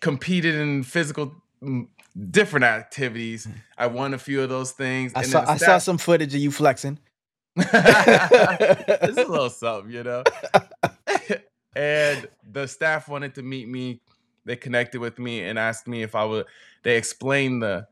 competed 0.00 0.54
in 0.54 0.82
physical 0.84 1.34
mm, 1.62 1.88
different 2.30 2.64
activities. 2.64 3.46
I 3.76 3.88
won 3.88 4.14
a 4.14 4.18
few 4.18 4.40
of 4.42 4.48
those 4.48 4.72
things. 4.72 5.12
I 5.14 5.20
and 5.22 5.28
saw 5.28 5.44
I 5.46 5.56
saw 5.56 5.78
some 5.78 5.98
footage 5.98 6.34
of 6.34 6.40
you 6.40 6.50
flexing. 6.50 6.98
it's 7.58 9.18
a 9.18 9.24
little 9.24 9.50
something, 9.50 9.90
you 9.90 10.02
know. 10.02 10.22
and 11.76 12.28
the 12.50 12.66
staff 12.66 13.08
wanted 13.08 13.34
to 13.36 13.42
meet 13.42 13.68
me. 13.68 14.00
They 14.44 14.56
connected 14.56 15.00
with 15.00 15.18
me 15.18 15.42
and 15.42 15.58
asked 15.58 15.88
me 15.88 16.02
if 16.02 16.14
I 16.14 16.24
would. 16.24 16.46
They 16.82 16.96
explained 16.96 17.62
the 17.62 17.88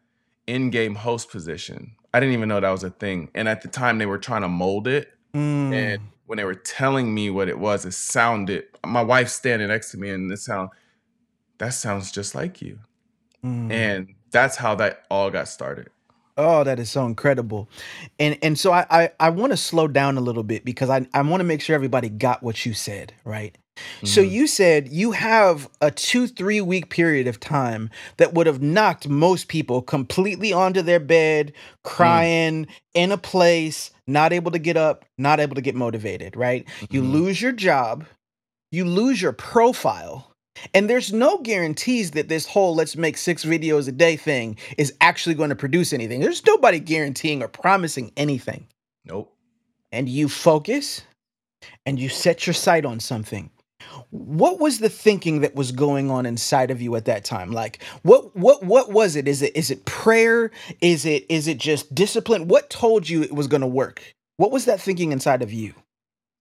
in-game 0.47 0.95
host 0.95 1.31
position. 1.31 1.97
I 2.13 2.21
didn't 2.21 2.35
even 2.35 2.49
know 2.49 2.61
that 2.61 2.71
was 2.71 2.85
a 2.85 2.91
thing. 2.91 3.31
And 3.35 3.49
at 3.49 3.63
the 3.63 3.69
time, 3.69 3.99
they 3.99 4.07
were 4.07 4.19
trying 4.19 4.43
to 4.43 4.49
mold 4.49 4.87
it. 4.87 5.13
Mm. 5.33 5.75
And 5.75 6.03
when 6.27 6.37
they 6.37 6.45
were 6.45 6.55
telling 6.55 7.13
me 7.13 7.31
what 7.31 7.49
it 7.49 7.59
was, 7.59 7.85
it 7.85 7.95
sounded. 7.95 8.65
My 8.87 9.03
wife's 9.03 9.33
standing 9.33 9.69
next 9.69 9.91
to 9.93 9.99
me, 9.99 10.11
and 10.11 10.31
it 10.31 10.39
sound. 10.39 10.71
That 11.59 11.71
sounds 11.71 12.13
just 12.13 12.35
like 12.35 12.61
you. 12.61 12.79
Mm. 13.45 13.71
And 13.71 14.15
that's 14.31 14.57
how 14.57 14.75
that 14.77 15.05
all 15.11 15.31
got 15.31 15.49
started. 15.49 15.89
Oh, 16.37 16.65
that 16.65 16.79
is 16.81 16.91
so 16.91 17.07
incredible. 17.07 17.69
And 18.19 18.37
and 18.43 18.59
so 18.59 18.73
I 18.73 18.87
I, 18.91 19.11
I 19.21 19.31
want 19.31 19.53
to 19.53 19.57
slow 19.57 19.87
down 19.89 20.17
a 20.19 20.21
little 20.21 20.43
bit 20.43 20.65
because 20.65 20.91
I, 20.91 21.07
I 21.15 21.23
want 21.23 21.41
to 21.41 21.45
make 21.45 21.61
sure 21.61 21.75
everybody 21.75 22.09
got 22.09 22.43
what 22.43 22.67
you 22.67 22.75
said, 22.75 23.13
right? 23.25 23.57
So 24.05 24.21
Mhm. 24.23 24.31
you 24.31 24.47
said 24.47 24.89
you 24.89 25.13
have 25.13 25.69
a 25.81 25.91
two, 25.91 26.29
three 26.29 26.61
week 26.61 26.91
period 26.91 27.27
of 27.27 27.41
time 27.41 27.91
that 28.19 28.33
would 28.33 28.47
have 28.47 28.63
knocked 28.63 29.09
most 29.09 29.49
people 29.49 29.83
completely 29.83 30.53
onto 30.53 30.81
their 30.83 31.01
bed, 31.01 31.53
crying 31.83 32.69
in 32.95 33.11
a 33.11 33.19
place, 33.19 33.91
not 34.07 34.33
able 34.33 34.53
to 34.53 34.61
get 34.61 34.77
up, 34.77 35.05
not 35.19 35.41
able 35.41 35.57
to 35.57 35.61
get 35.61 35.75
motivated, 35.75 36.37
right? 36.37 36.65
You 36.91 37.03
Mhm. 37.03 37.13
lose 37.13 37.43
your 37.43 37.51
job, 37.53 38.07
you 38.71 38.85
lose 38.85 39.21
your 39.21 39.33
profile, 39.33 40.31
and 40.73 40.89
there's 40.89 41.13
no 41.13 41.39
guarantees 41.39 42.13
that 42.13 42.29
this 42.29 42.47
whole 42.47 42.75
let's 42.75 42.97
make 42.97 43.17
six 43.17 43.45
videos 43.45 43.89
a 43.89 43.93
day 43.93 44.17
thing 44.17 44.57
is 44.79 44.95
actually 45.01 45.35
going 45.35 45.51
to 45.51 45.57
produce 45.57 45.93
anything. 45.93 46.21
There's 46.21 46.45
nobody 46.47 46.79
guaranteeing 46.79 47.43
or 47.43 47.49
promising 47.49 48.13
anything. 48.17 48.67
Nope. 49.05 49.35
And 49.93 50.09
you 50.09 50.29
focus 50.29 51.03
and 51.87 51.99
you 51.99 52.09
set 52.09 52.47
your 52.47 52.55
sight 52.55 52.85
on 52.85 53.01
something. 53.01 53.51
What 54.11 54.61
was 54.61 54.79
the 54.79 54.89
thinking 54.89 55.41
that 55.41 55.55
was 55.55 55.71
going 55.71 56.11
on 56.11 56.25
inside 56.27 56.71
of 56.71 56.81
you 56.81 56.97
at 56.97 57.05
that 57.05 57.25
time? 57.25 57.53
Like 57.53 57.83
what 58.03 58.35
what 58.37 58.65
what 58.65 58.91
was 58.91 59.17
it? 59.17 59.29
Is 59.29 59.43
it 59.43 59.55
is 59.57 59.71
it 59.71 59.85
prayer? 59.85 60.51
Is 60.81 61.05
it 61.05 61.27
is 61.29 61.49
it 61.49 61.59
just 61.59 61.95
discipline? 61.95 62.49
What 62.49 62.71
told 62.71 63.09
you 63.09 63.23
it 63.23 63.35
was 63.35 63.47
going 63.47 63.61
to 63.61 63.67
work? 63.67 64.15
What 64.37 64.51
was 64.51 64.65
that 64.65 64.81
thinking 64.81 65.13
inside 65.13 65.43
of 65.43 65.53
you? 65.53 65.75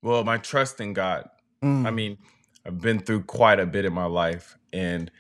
Well, 0.02 0.24
my 0.24 0.38
trust 0.38 0.82
in 0.82 0.94
God. 0.94 1.30
Mm, 1.64 1.86
I 1.86 1.92
mean, 1.92 2.18
I've 2.66 2.80
been 2.80 3.00
through 3.00 3.24
quite 3.24 3.60
a 3.60 3.66
bit 3.66 3.86
in 3.86 3.94
my 3.94 4.06
life, 4.06 4.58
and 4.72 5.12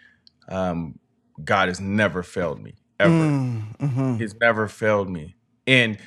um, 0.49 0.99
God 1.43 1.67
has 1.67 1.79
never 1.79 2.23
failed 2.23 2.61
me 2.61 2.75
ever. 2.99 3.11
Mm, 3.11 3.77
mhm. 3.77 4.19
He's 4.19 4.35
never 4.35 4.67
failed 4.67 5.09
me. 5.09 5.35
And 5.67 5.97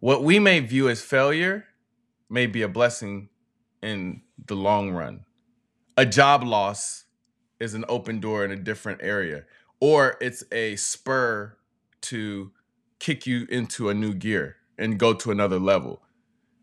what 0.00 0.22
we 0.22 0.38
may 0.38 0.60
view 0.60 0.88
as 0.88 1.02
failure 1.02 1.64
may 2.28 2.46
be 2.46 2.62
a 2.62 2.68
blessing 2.68 3.28
in 3.82 4.22
the 4.46 4.54
long 4.56 4.90
run. 4.90 5.24
A 5.96 6.04
job 6.04 6.42
loss 6.42 7.04
is 7.60 7.74
an 7.74 7.84
open 7.88 8.20
door 8.20 8.44
in 8.44 8.50
a 8.50 8.56
different 8.56 9.00
area, 9.02 9.44
or 9.80 10.16
it's 10.20 10.44
a 10.52 10.76
spur 10.76 11.56
to 12.02 12.52
kick 12.98 13.26
you 13.26 13.46
into 13.48 13.88
a 13.88 13.94
new 13.94 14.14
gear 14.14 14.56
and 14.78 14.98
go 14.98 15.14
to 15.14 15.30
another 15.30 15.58
level. 15.58 16.02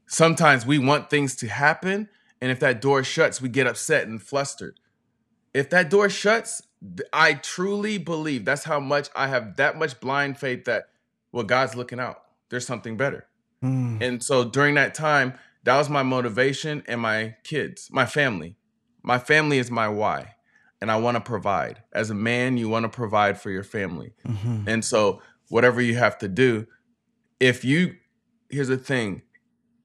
Sometimes 0.08 0.66
we 0.66 0.78
want 0.78 1.10
things 1.10 1.36
to 1.38 1.48
happen, 1.48 2.10
and 2.44 2.52
if 2.52 2.60
that 2.60 2.82
door 2.82 3.06
shuts, 3.06 3.42
we 3.42 3.48
get 3.48 3.68
upset 3.68 4.06
and 4.06 4.22
flustered. 4.22 4.78
If 5.54 5.70
that 5.70 5.90
door 5.90 6.10
shuts, 6.10 6.62
I 7.14 7.36
truly 7.36 7.98
believe 7.98 8.44
that's 8.44 8.66
how 8.66 8.82
much 8.82 9.08
I 9.16 9.28
have 9.28 9.56
that 9.56 9.78
much 9.78 10.02
blind 10.02 10.38
faith 10.38 10.66
that 10.66 10.90
well, 11.32 11.46
God's 11.46 11.74
looking 11.74 12.02
out. 12.02 12.18
There's 12.50 12.68
something 12.68 12.98
better. 12.98 13.26
Mm, 13.64 14.02
And 14.02 14.22
so 14.22 14.44
during 14.44 14.76
that 14.76 14.94
time, 14.94 15.36
that 15.64 15.78
was 15.78 15.90
my 15.90 16.04
motivation 16.04 16.84
and 16.86 17.00
my 17.00 17.38
kids, 17.46 17.88
my 17.92 18.06
family. 18.06 18.58
My 19.04 19.20
family 19.20 19.58
is 19.58 19.72
my 19.72 19.88
why. 19.88 20.36
And 20.82 20.92
I 20.92 20.98
want 20.98 21.16
to 21.16 21.22
provide. 21.22 21.82
As 21.94 22.10
a 22.10 22.14
man, 22.14 22.58
you 22.58 22.68
want 22.68 22.84
to 22.84 22.90
provide 22.90 23.40
for 23.40 23.52
your 23.52 23.64
family. 23.64 24.16
mhm. 24.28 24.68
And 24.68 24.84
so 24.84 25.22
whatever 25.48 25.80
you 25.82 25.96
have 25.96 26.18
to 26.18 26.28
do, 26.28 26.68
if 27.40 27.64
you 27.64 27.96
here's 28.50 28.68
the 28.68 28.78
thing, 28.78 29.22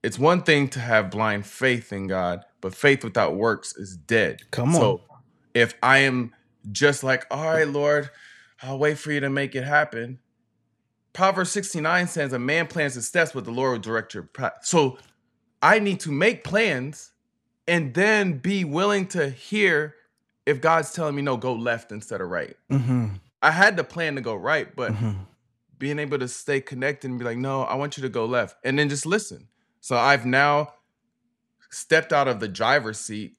it's 0.03 0.19
one 0.19 0.43
thing 0.43 0.69
to 0.71 0.81
have 0.81 1.11
blind 1.11 1.47
faith 1.47 1.93
in 1.93 2.09
God, 2.09 2.45
but 2.61 2.75
faith 2.75 3.05
without 3.05 3.37
works 3.37 3.77
is 3.77 3.97
dead. 3.97 4.43
Come 4.51 4.75
on. 4.75 4.81
So 4.81 5.01
if 5.55 5.75
I 5.83 5.99
am 5.99 6.35
just 6.71 7.03
like, 7.03 7.27
all 7.31 7.45
right, 7.45 7.69
Lord, 7.69 8.11
I'll 8.63 8.79
wait 8.79 8.99
for 8.99 9.13
you 9.13 9.21
to 9.21 9.31
make 9.31 9.55
it 9.55 9.65
happen. 9.65 10.19
Proverbs 11.13 11.51
69 11.51 12.07
says, 12.09 12.33
A 12.33 12.39
man 12.39 12.67
plans 12.67 12.95
his 12.95 13.07
steps, 13.07 13.33
but 13.33 13.45
the 13.45 13.51
Lord 13.51 13.73
will 13.73 13.79
direct 13.79 14.15
your 14.15 14.25
path. 14.25 14.59
So 14.63 14.99
I 15.63 15.79
need 15.79 16.01
to 16.01 16.13
make 16.13 16.45
plans 16.45 17.13
and 17.67 17.95
then 17.95 18.39
be 18.39 18.65
willing 18.65 19.07
to 19.09 19.29
hear 19.29 19.95
if 20.47 20.61
God's 20.61 20.93
telling 20.93 21.15
me, 21.15 21.23
no, 21.23 21.37
go 21.37 21.53
left 21.53 21.93
instead 21.93 22.21
of 22.21 22.31
right. 22.31 22.57
Mhm, 22.71 23.21
I 23.43 23.51
had 23.51 23.77
the 23.77 23.85
plan 23.85 24.15
to 24.15 24.21
go 24.21 24.35
right, 24.35 24.75
but 24.75 24.93
mhm. 24.93 25.27
being 25.79 25.99
able 25.99 26.19
to 26.19 26.29
stay 26.29 26.61
connected 26.61 27.11
and 27.11 27.19
be 27.19 27.25
like, 27.25 27.37
no, 27.37 27.63
I 27.63 27.75
want 27.75 27.97
you 27.97 28.03
to 28.03 28.09
go 28.09 28.25
left. 28.25 28.57
And 28.65 28.79
then 28.79 28.89
just 28.89 29.05
listen. 29.05 29.49
So 29.81 29.97
I've 29.97 30.25
now 30.25 30.73
stepped 31.71 32.13
out 32.13 32.29
of 32.29 32.41
the 32.41 32.49
driver's 32.49 32.99
seat, 32.99 33.37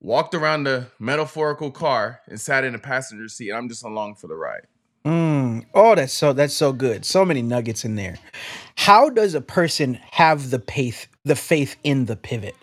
walked 0.00 0.34
around 0.34 0.64
the 0.64 0.88
metaphorical 0.98 1.70
car, 1.70 2.20
and 2.26 2.40
sat 2.40 2.64
in 2.64 2.72
the 2.72 2.78
passenger 2.78 3.28
seat. 3.28 3.50
And 3.50 3.58
I'm 3.58 3.68
just 3.68 3.84
along 3.84 4.16
for 4.16 4.26
the 4.26 4.36
ride. 4.36 4.66
Mm. 5.04 5.66
Oh, 5.72 5.94
that's 5.94 6.12
so 6.12 6.32
that's 6.32 6.54
so 6.54 6.72
good. 6.72 7.04
So 7.04 7.24
many 7.24 7.40
nuggets 7.40 7.84
in 7.84 7.94
there. 7.94 8.18
How 8.76 9.08
does 9.08 9.34
a 9.34 9.40
person 9.40 9.94
have 10.10 10.50
the 10.50 10.58
faith 10.58 11.06
the 11.24 11.36
faith 11.36 11.76
in 11.84 12.06
the 12.06 12.16
pivot? 12.16 12.56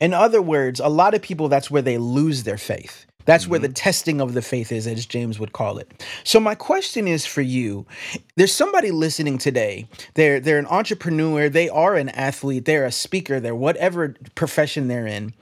In 0.00 0.12
other 0.12 0.42
words, 0.42 0.80
a 0.80 0.88
lot 0.88 1.14
of 1.14 1.22
people 1.22 1.48
that's 1.48 1.70
where 1.70 1.82
they 1.82 1.98
lose 1.98 2.42
their 2.42 2.58
faith. 2.58 3.06
That's 3.24 3.46
where 3.46 3.58
the 3.58 3.68
mm-hmm. 3.68 3.74
testing 3.74 4.20
of 4.20 4.34
the 4.34 4.42
faith 4.42 4.72
is, 4.72 4.86
as 4.86 5.06
James 5.06 5.38
would 5.38 5.52
call 5.52 5.78
it. 5.78 6.04
So 6.24 6.40
my 6.40 6.54
question 6.54 7.08
is 7.08 7.26
for 7.26 7.42
you: 7.42 7.86
There's 8.36 8.52
somebody 8.52 8.90
listening 8.90 9.38
today. 9.38 9.86
They're 10.14 10.40
they're 10.40 10.58
an 10.58 10.66
entrepreneur. 10.66 11.48
They 11.48 11.68
are 11.68 11.94
an 11.94 12.08
athlete. 12.10 12.64
They're 12.64 12.84
a 12.84 12.92
speaker. 12.92 13.40
They're 13.40 13.54
whatever 13.54 14.14
profession 14.34 14.88
they're 14.88 15.06
in, 15.06 15.34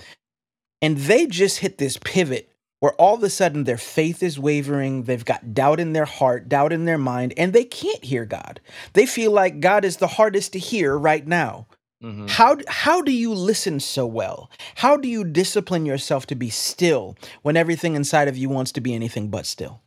and 0.81 0.97
they 0.97 1.27
just 1.27 1.59
hit 1.59 1.79
this 1.79 1.99
pivot 1.99 2.49
where 2.83 2.95
all 2.95 3.15
of 3.15 3.23
a 3.23 3.31
sudden 3.31 3.63
their 3.63 3.79
faith 3.79 4.25
is 4.25 4.41
wavering, 4.41 5.05
they've 5.05 5.25
got 5.25 5.55
doubt 5.55 5.79
in 5.79 5.93
their 5.93 6.05
heart, 6.05 6.49
doubt 6.49 6.73
in 6.73 6.85
their 6.85 6.99
mind, 6.99 7.33
and 7.37 7.53
they 7.53 7.65
can't 7.65 8.05
hear 8.05 8.25
God. 8.25 8.61
They 8.95 9.07
feel 9.07 9.31
like 9.31 9.61
God 9.61 9.85
is 9.85 9.99
the 9.99 10.09
hardest 10.09 10.53
to 10.55 10.59
hear 10.59 10.99
right 10.99 11.25
now. 11.25 11.69
Mhm. 12.03 12.29
How 12.29 12.59
how 12.67 13.01
do 13.01 13.13
you 13.13 13.33
listen 13.33 13.79
so 13.79 14.07
well? 14.07 14.51
How 14.77 14.97
do 14.97 15.09
you 15.09 15.25
discipline 15.25 15.87
yourself 15.87 16.27
to 16.27 16.35
be 16.35 16.51
still 16.51 17.17
when 17.43 17.57
everything 17.57 17.95
inside 17.95 18.29
of 18.29 18.37
you 18.37 18.49
wants 18.49 18.73
to 18.73 18.81
be 18.81 18.95
anything 18.95 19.29
but 19.29 19.47
still? 19.47 19.83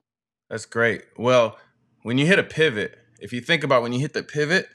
That's 0.50 0.66
great. 0.66 1.04
Well, 1.18 1.58
when 2.04 2.18
you 2.18 2.26
hit 2.26 2.40
a 2.40 2.44
pivot, 2.44 2.98
if 3.20 3.34
you 3.34 3.42
think 3.42 3.64
about 3.64 3.82
when 3.82 3.92
you 3.92 4.00
hit 4.00 4.14
the 4.14 4.24
pivot, 4.24 4.68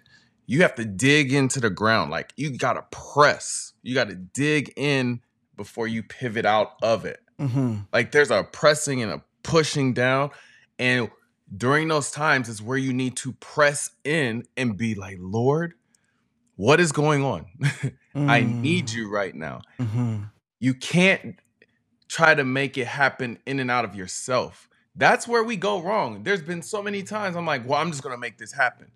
you 0.47 0.63
have 0.63 0.75
to 0.75 0.85
dig 0.85 1.33
into 1.33 1.61
the 1.61 1.71
ground. 1.71 2.11
Like 2.11 2.33
you 2.37 2.57
got 2.59 2.75
to 2.75 2.85
press, 2.91 3.73
you 3.83 3.95
got 3.95 4.09
to 4.09 4.17
dig 4.17 4.73
in 4.77 5.21
before 5.57 5.87
you 5.87 6.03
pivot 6.03 6.45
out 6.45 6.73
of 6.83 7.05
it. 7.05 7.21
hmm 7.39 7.79
Like 7.93 8.13
there's 8.13 8.31
a 8.31 8.45
pressing 8.45 9.03
and 9.03 9.13
a 9.13 9.23
pushing 9.43 9.95
down. 9.95 10.31
And 10.79 11.11
during 11.57 11.89
those 11.89 12.11
times 12.11 12.49
is 12.49 12.61
where 12.63 12.79
you 12.79 12.93
need 12.93 13.17
to 13.17 13.33
press 13.35 13.91
in 14.05 14.45
and 14.57 14.77
be 14.77 14.95
like, 14.95 15.17
Lord, 15.21 15.75
what 16.61 16.79
is 16.79 16.93
going 16.93 17.25
on? 17.25 17.47
I 18.15 18.43
need 18.43 18.91
you 18.91 19.09
right 19.11 19.35
now. 19.35 19.63
hmm 19.79 20.25
You 20.61 20.75
can't 20.75 21.37
try 22.09 22.35
to 22.35 22.45
make 22.45 22.77
it 22.77 22.87
happen 22.87 23.39
in 23.47 23.61
and 23.61 23.71
out 23.71 23.85
of 23.87 23.95
yourself. 23.95 24.69
That's 24.95 25.27
where 25.27 25.43
we 25.43 25.57
go 25.57 25.81
wrong. 25.81 26.23
There's 26.23 26.43
been 26.43 26.61
so 26.61 26.83
many 26.83 27.03
times 27.03 27.35
I'm 27.35 27.47
like, 27.47 27.67
well, 27.67 27.81
I'm 27.81 27.91
just 27.91 28.03
gonna 28.03 28.19
make 28.19 28.37
this 28.37 28.53
happen. 28.53 28.89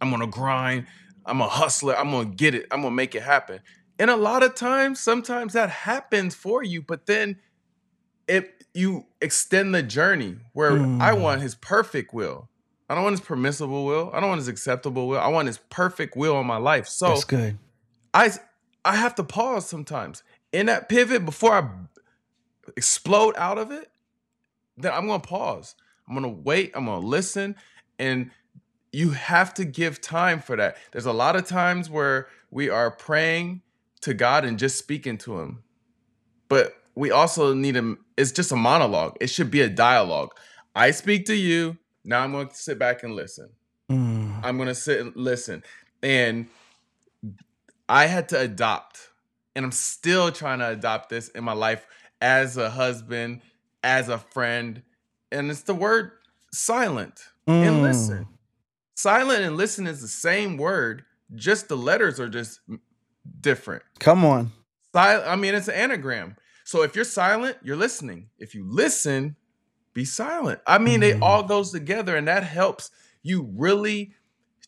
I'm 0.00 0.10
gonna 0.10 0.26
grind. 0.26 0.86
I'm 1.26 1.40
a 1.42 1.48
hustler. 1.48 1.94
I'm 1.94 2.10
gonna 2.10 2.30
get 2.30 2.54
it. 2.54 2.66
I'm 2.70 2.80
gonna 2.82 2.94
make 2.94 3.14
it 3.14 3.22
happen. 3.22 3.60
And 3.98 4.10
a 4.10 4.16
lot 4.16 4.42
of 4.42 4.54
times, 4.54 4.98
sometimes 5.00 5.52
that 5.52 5.68
happens 5.70 6.34
for 6.34 6.62
you, 6.62 6.80
but 6.80 7.04
then 7.06 7.38
if 8.26 8.48
you 8.72 9.06
extend 9.20 9.74
the 9.74 9.82
journey 9.82 10.36
where 10.54 10.80
I 11.00 11.10
Mm. 11.12 11.20
want 11.20 11.42
his 11.42 11.54
perfect 11.54 12.14
will. 12.14 12.48
I 12.88 12.94
don't 12.94 13.04
want 13.04 13.14
his 13.18 13.26
permissible 13.26 13.86
will. 13.86 14.10
I 14.12 14.20
don't 14.20 14.28
want 14.28 14.40
his 14.40 14.48
acceptable 14.48 15.08
will. 15.08 15.18
I 15.18 15.28
want 15.28 15.46
his 15.46 15.58
perfect 15.70 16.16
will 16.16 16.36
on 16.36 16.46
my 16.46 16.58
life. 16.58 16.86
So 16.86 17.08
That's 17.08 17.24
good. 17.24 17.58
I 18.12 18.30
I 18.84 18.96
have 18.96 19.14
to 19.16 19.24
pause 19.24 19.66
sometimes 19.66 20.22
in 20.52 20.66
that 20.66 20.88
pivot 20.88 21.24
before 21.24 21.52
I 21.52 21.68
explode 22.76 23.34
out 23.36 23.58
of 23.58 23.70
it. 23.70 23.90
Then 24.76 24.92
I'm 24.92 25.06
gonna 25.06 25.20
pause. 25.20 25.74
I'm 26.08 26.14
gonna 26.14 26.28
wait. 26.28 26.72
I'm 26.74 26.86
gonna 26.86 27.06
listen, 27.06 27.56
and 27.98 28.30
you 28.92 29.10
have 29.10 29.54
to 29.54 29.64
give 29.64 30.00
time 30.00 30.40
for 30.40 30.56
that. 30.56 30.76
There's 30.92 31.06
a 31.06 31.12
lot 31.12 31.36
of 31.36 31.46
times 31.46 31.88
where 31.88 32.28
we 32.50 32.68
are 32.68 32.90
praying 32.90 33.62
to 34.02 34.14
God 34.14 34.44
and 34.44 34.58
just 34.58 34.78
speaking 34.78 35.16
to 35.18 35.40
Him, 35.40 35.62
but 36.48 36.74
we 36.94 37.10
also 37.10 37.54
need 37.54 37.76
a. 37.76 37.96
It's 38.16 38.32
just 38.32 38.52
a 38.52 38.56
monologue. 38.56 39.16
It 39.20 39.28
should 39.28 39.50
be 39.50 39.62
a 39.62 39.68
dialogue. 39.68 40.30
I 40.74 40.90
speak 40.90 41.26
to 41.26 41.34
you. 41.34 41.78
Now 42.04 42.20
I'm 42.22 42.32
gonna 42.32 42.50
sit 42.52 42.78
back 42.78 43.02
and 43.02 43.14
listen. 43.14 43.50
Mm. 43.90 44.40
I'm 44.42 44.58
gonna 44.58 44.74
sit 44.74 45.00
and 45.00 45.16
listen. 45.16 45.62
And 46.02 46.46
I 47.88 48.06
had 48.06 48.28
to 48.30 48.40
adopt, 48.40 49.08
and 49.54 49.64
I'm 49.64 49.72
still 49.72 50.30
trying 50.30 50.58
to 50.60 50.68
adopt 50.68 51.08
this 51.10 51.28
in 51.28 51.44
my 51.44 51.52
life 51.52 51.86
as 52.20 52.56
a 52.56 52.70
husband, 52.70 53.40
as 53.82 54.08
a 54.08 54.18
friend, 54.18 54.82
and 55.32 55.50
it's 55.50 55.62
the 55.62 55.74
word 55.74 56.12
silent 56.52 57.20
and 57.46 57.76
Mm. 57.76 57.82
listen. 57.82 58.26
Silent 58.96 59.42
and 59.42 59.56
listen 59.56 59.86
is 59.86 60.00
the 60.00 60.08
same 60.08 60.56
word, 60.56 61.04
just 61.34 61.68
the 61.68 61.76
letters 61.76 62.20
are 62.20 62.28
just 62.28 62.60
different. 63.40 63.82
Come 63.98 64.24
on. 64.24 64.52
Silent, 64.94 65.26
I 65.28 65.36
mean, 65.36 65.54
it's 65.54 65.68
an 65.68 65.74
anagram. 65.74 66.36
So 66.64 66.82
if 66.82 66.94
you're 66.94 67.04
silent, 67.04 67.58
you're 67.62 67.76
listening. 67.76 68.30
If 68.38 68.54
you 68.54 68.64
listen, 68.66 69.36
be 69.94 70.04
silent. 70.04 70.60
I 70.66 70.78
mean, 70.78 71.02
it 71.02 71.16
Mm. 71.16 71.22
all 71.22 71.42
goes 71.44 71.70
together, 71.70 72.16
and 72.16 72.28
that 72.28 72.42
helps 72.44 72.90
you 73.22 73.48
really 73.56 74.12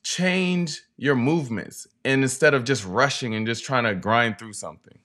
change 0.03 0.83
your 0.97 1.17
movements. 1.17 1.87
And 2.05 2.23
instead 2.23 2.55
of 2.55 2.65
just 2.65 2.85
rushing 2.87 3.35
and 3.35 3.47
just 3.47 3.65
trying 3.65 3.85
to 3.85 3.95
grind 3.95 4.39
through 4.39 4.53
something. 4.55 4.99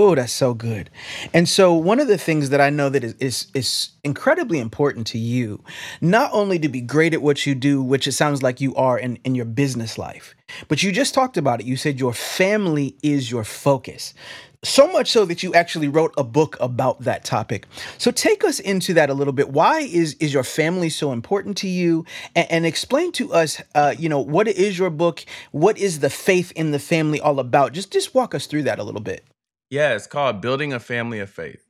Oh, 0.00 0.14
that's 0.14 0.32
so 0.32 0.54
good. 0.54 0.90
And 1.34 1.48
so 1.48 1.74
one 1.74 1.98
of 1.98 2.06
the 2.06 2.18
things 2.18 2.50
that 2.50 2.60
I 2.60 2.70
know 2.70 2.88
that 2.88 3.02
is, 3.02 3.14
is 3.14 3.48
is 3.52 3.88
incredibly 4.04 4.60
important 4.60 5.08
to 5.08 5.18
you, 5.18 5.64
not 6.00 6.30
only 6.32 6.56
to 6.60 6.68
be 6.68 6.80
great 6.80 7.14
at 7.14 7.20
what 7.20 7.46
you 7.46 7.56
do, 7.56 7.82
which 7.82 8.06
it 8.06 8.12
sounds 8.12 8.40
like 8.40 8.60
you 8.60 8.76
are 8.76 8.96
in, 8.96 9.18
in 9.24 9.34
your 9.34 9.44
business 9.44 9.98
life, 9.98 10.36
but 10.68 10.84
you 10.84 10.92
just 10.92 11.14
talked 11.14 11.36
about 11.36 11.58
it. 11.58 11.66
You 11.66 11.76
said 11.76 11.98
your 11.98 12.14
family 12.14 12.94
is 13.02 13.28
your 13.28 13.42
focus. 13.42 14.14
So 14.62 14.86
much 14.86 15.10
so 15.10 15.24
that 15.24 15.42
you 15.42 15.52
actually 15.54 15.88
wrote 15.88 16.14
a 16.16 16.22
book 16.22 16.56
about 16.60 17.00
that 17.00 17.24
topic. 17.24 17.66
So 17.98 18.12
take 18.12 18.44
us 18.44 18.60
into 18.60 18.94
that 18.94 19.10
a 19.10 19.14
little 19.14 19.32
bit. 19.32 19.48
Why 19.48 19.80
is 19.80 20.14
is 20.20 20.32
your 20.32 20.44
family 20.44 20.90
so 20.90 21.10
important 21.10 21.56
to 21.56 21.68
you? 21.68 22.04
And, 22.36 22.46
and 22.52 22.66
explain 22.66 23.10
to 23.12 23.32
us, 23.32 23.60
uh, 23.74 23.96
you 23.98 24.08
know, 24.08 24.20
what 24.20 24.46
is 24.46 24.78
your 24.78 24.90
book? 24.90 25.24
What 25.50 25.76
is 25.76 25.98
the 25.98 26.10
faith 26.10 26.52
in 26.52 26.70
the 26.70 26.78
family 26.78 27.20
all 27.20 27.40
about? 27.40 27.72
Just 27.72 27.92
just 27.92 28.14
walk 28.14 28.32
us 28.32 28.46
through 28.46 28.62
that 28.62 28.78
a 28.78 28.84
little 28.84 29.00
bit. 29.00 29.24
Yeah, 29.70 29.94
it's 29.94 30.06
called 30.06 30.40
Building 30.40 30.72
a 30.72 30.80
Family 30.80 31.20
of 31.20 31.30
Faith. 31.30 31.64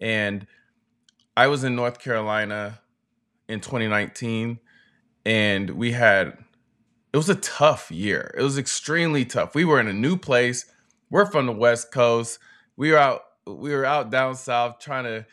And 0.00 0.46
I 1.36 1.46
was 1.48 1.64
in 1.64 1.76
North 1.76 1.98
Carolina 2.00 2.80
in 3.48 3.60
2019, 3.60 4.58
and 5.24 5.70
we 5.70 5.92
had 5.92 6.38
it 7.12 7.16
was 7.16 7.28
a 7.30 7.36
tough 7.36 7.90
year. 7.90 8.34
It 8.38 8.42
was 8.42 8.58
extremely 8.58 9.24
tough. 9.24 9.54
We 9.54 9.64
were 9.64 9.80
in 9.80 9.88
a 9.88 9.92
new 9.92 10.16
place. 10.16 10.66
We're 11.10 11.26
from 11.26 11.46
the 11.46 11.52
West 11.52 11.92
Coast. 11.92 12.38
We 12.76 12.92
were 12.92 12.98
out 12.98 13.22
we 13.46 13.72
were 13.74 13.86
out 13.86 14.10
down 14.10 14.36
south 14.36 14.80
trying 14.80 15.04
to 15.04 15.26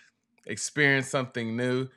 experience 0.46 1.08
something 1.10 1.58
new. 1.58 1.90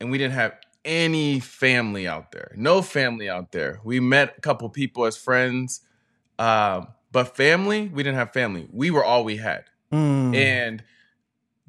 and 0.00 0.10
we 0.10 0.18
didn't 0.18 0.34
have 0.34 0.54
any 0.84 1.40
family 1.40 2.06
out 2.08 2.32
there. 2.32 2.52
No 2.56 2.82
family 2.82 3.28
out 3.30 3.52
there. 3.52 3.80
We 3.84 4.00
met 4.00 4.34
a 4.38 4.40
couple 4.42 4.68
people 4.70 5.06
as 5.06 5.16
friends, 5.16 5.80
um, 6.38 6.88
but 7.14 7.36
family, 7.36 7.86
we 7.94 8.02
didn't 8.02 8.18
have 8.18 8.32
family. 8.32 8.66
We 8.72 8.90
were 8.90 9.04
all 9.04 9.22
we 9.22 9.36
had. 9.36 9.66
Mm. 9.92 10.34
And 10.34 10.82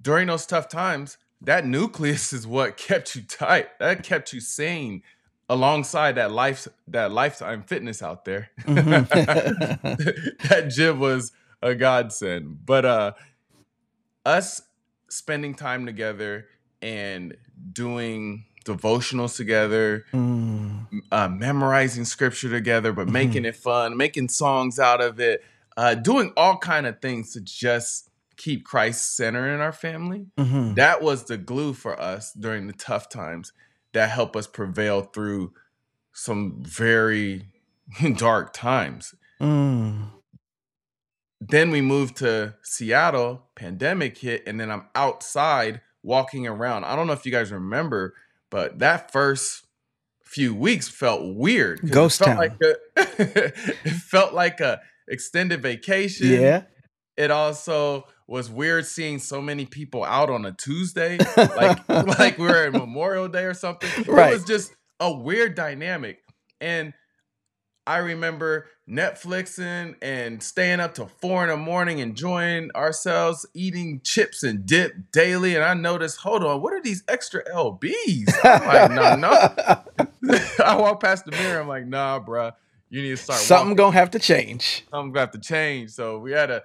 during 0.02 0.26
those 0.26 0.48
tough 0.48 0.68
times, 0.68 1.20
that 1.40 1.68
nucleus 1.68 2.34
is 2.38 2.48
what 2.48 2.78
kept 2.78 3.16
you 3.16 3.22
tight. 3.22 3.78
That 3.78 4.02
kept 4.02 4.34
you 4.34 4.40
sane 4.40 5.04
alongside 5.48 6.16
that 6.16 6.32
life 6.32 6.68
that 6.88 7.12
lifetime 7.12 7.62
fitness 7.62 8.02
out 8.02 8.26
there. 8.26 8.50
Mhm. 8.62 9.08
that 10.50 10.70
gym 10.70 11.00
was 11.00 11.32
a 11.62 11.76
godsend. 11.76 12.66
But 12.66 12.86
uh 12.86 13.14
us 14.26 14.64
spending 15.12 15.54
time 15.54 15.86
together 15.86 16.48
and 16.82 17.38
doing 17.72 18.46
devotionals 18.66 19.38
together, 19.38 20.06
Mm. 20.12 20.88
uh, 21.12 21.30
memorizing 21.30 22.04
scripture 22.06 22.50
together, 22.50 22.92
but 22.92 23.08
Mhm. 23.08 23.12
making 23.12 23.46
it 23.46 23.56
fun, 23.56 23.96
making 23.96 24.30
songs 24.30 24.80
out 24.80 25.02
of 25.02 25.20
it, 25.20 25.44
uh, 25.78 25.94
doing 25.96 26.34
all 26.36 26.58
kind 26.58 26.86
of 26.86 27.00
things 27.00 27.32
to 27.34 27.42
just 27.42 28.10
keep 28.38 28.66
Christ 28.66 29.16
center 29.16 29.48
in 29.54 29.62
our 29.62 29.72
family. 29.72 30.28
Mhm. 30.38 30.76
That 30.76 31.02
was 31.02 31.26
the 31.26 31.38
glue 31.38 31.74
for 31.74 32.00
us 32.00 32.34
during 32.34 32.68
the 32.68 32.74
tough 32.74 33.08
times 33.08 33.54
that 33.94 34.10
helped 34.10 34.36
us 34.36 34.48
prevail 34.48 35.04
through 35.04 35.54
some 36.12 36.62
very 36.64 37.50
dark 38.18 38.52
times. 38.52 39.14
Mm. 39.40 40.12
Then 41.40 41.70
we 41.70 41.82
moved 41.82 42.18
to 42.18 42.56
Seattle, 42.64 43.48
pandemic 43.56 44.18
hit, 44.18 44.44
and 44.48 44.60
then 44.60 44.72
I'm 44.72 44.86
outside 44.96 45.82
walking 46.02 46.48
around. 46.48 46.84
I 46.86 46.96
don't 46.96 47.08
know 47.08 47.14
if 47.14 47.26
you 47.26 47.32
guys 47.32 47.52
remember, 47.52 48.14
but 48.56 48.80
that 48.80 49.12
first 49.12 49.68
few 50.24 50.56
weeks 50.56 50.88
felt 50.88 51.36
weird. 51.36 51.82
Ghost 51.92 52.22
it 52.22 52.24
felt 52.24 52.38
town. 52.38 52.38
like 52.38 52.62
a 52.62 52.76
it 53.86 53.92
felt 53.92 54.34
like 54.34 54.62
a 54.62 54.80
extended 55.10 55.62
vacation. 55.62 56.28
Yeah. 56.28 56.62
It 57.18 57.32
also 57.32 58.06
was 58.30 58.50
weird 58.50 58.86
seeing 58.86 59.20
so 59.20 59.42
many 59.42 59.66
people 59.66 60.06
out 60.06 60.30
on 60.30 60.46
a 60.46 60.54
Tuesday, 60.54 61.18
like 61.36 61.90
like 61.90 62.38
we 62.38 62.46
were 62.46 62.68
at 62.68 62.72
Memorial 62.72 63.28
Day 63.28 63.44
or 63.44 63.54
something. 63.54 63.90
Right. 64.06 64.30
It 64.30 64.34
was 64.36 64.46
just 64.46 64.74
a 65.02 65.12
weird 65.14 65.56
dynamic. 65.56 66.20
And 66.62 66.94
I 67.86 67.98
remember 67.98 68.68
Netflixing 68.90 69.96
and 70.02 70.42
staying 70.42 70.80
up 70.80 70.94
till 70.94 71.08
four 71.20 71.44
in 71.44 71.50
the 71.50 71.58
morning, 71.58 72.00
enjoying 72.00 72.72
ourselves, 72.76 73.46
eating 73.54 74.02
chips 74.04 74.44
and 74.44 74.66
dip 74.66 75.12
daily. 75.12 75.56
And 75.56 75.64
I 75.64 75.74
noticed, 75.74 76.18
hold 76.18 76.44
on, 76.44 76.62
what 76.62 76.74
are 76.74 76.82
these 76.82 77.04
extra 77.08 77.44
LBs? 77.52 78.30
I'm 78.44 78.68
like, 78.68 78.92
no, 78.92 79.16
no. 80.30 80.38
I 80.66 80.76
walk 80.78 81.02
past 81.02 81.26
the 81.26 81.32
mirror. 81.32 81.60
I'm 81.62 81.68
like, 81.68 81.86
nah, 81.88 82.20
bruh, 82.20 82.54
you 82.90 83.02
need 83.02 83.10
to 83.10 83.18
start 83.18 83.40
Something 83.40 83.70
walking. 83.70 83.76
gonna 83.78 83.98
have 83.98 84.12
to 84.12 84.20
change. 84.20 84.86
Something 84.92 85.14
got 85.14 85.34
to 85.34 85.40
change. 85.40 85.92
So 85.92 86.20
we 86.20 86.32
had 86.32 86.48
to 86.48 86.64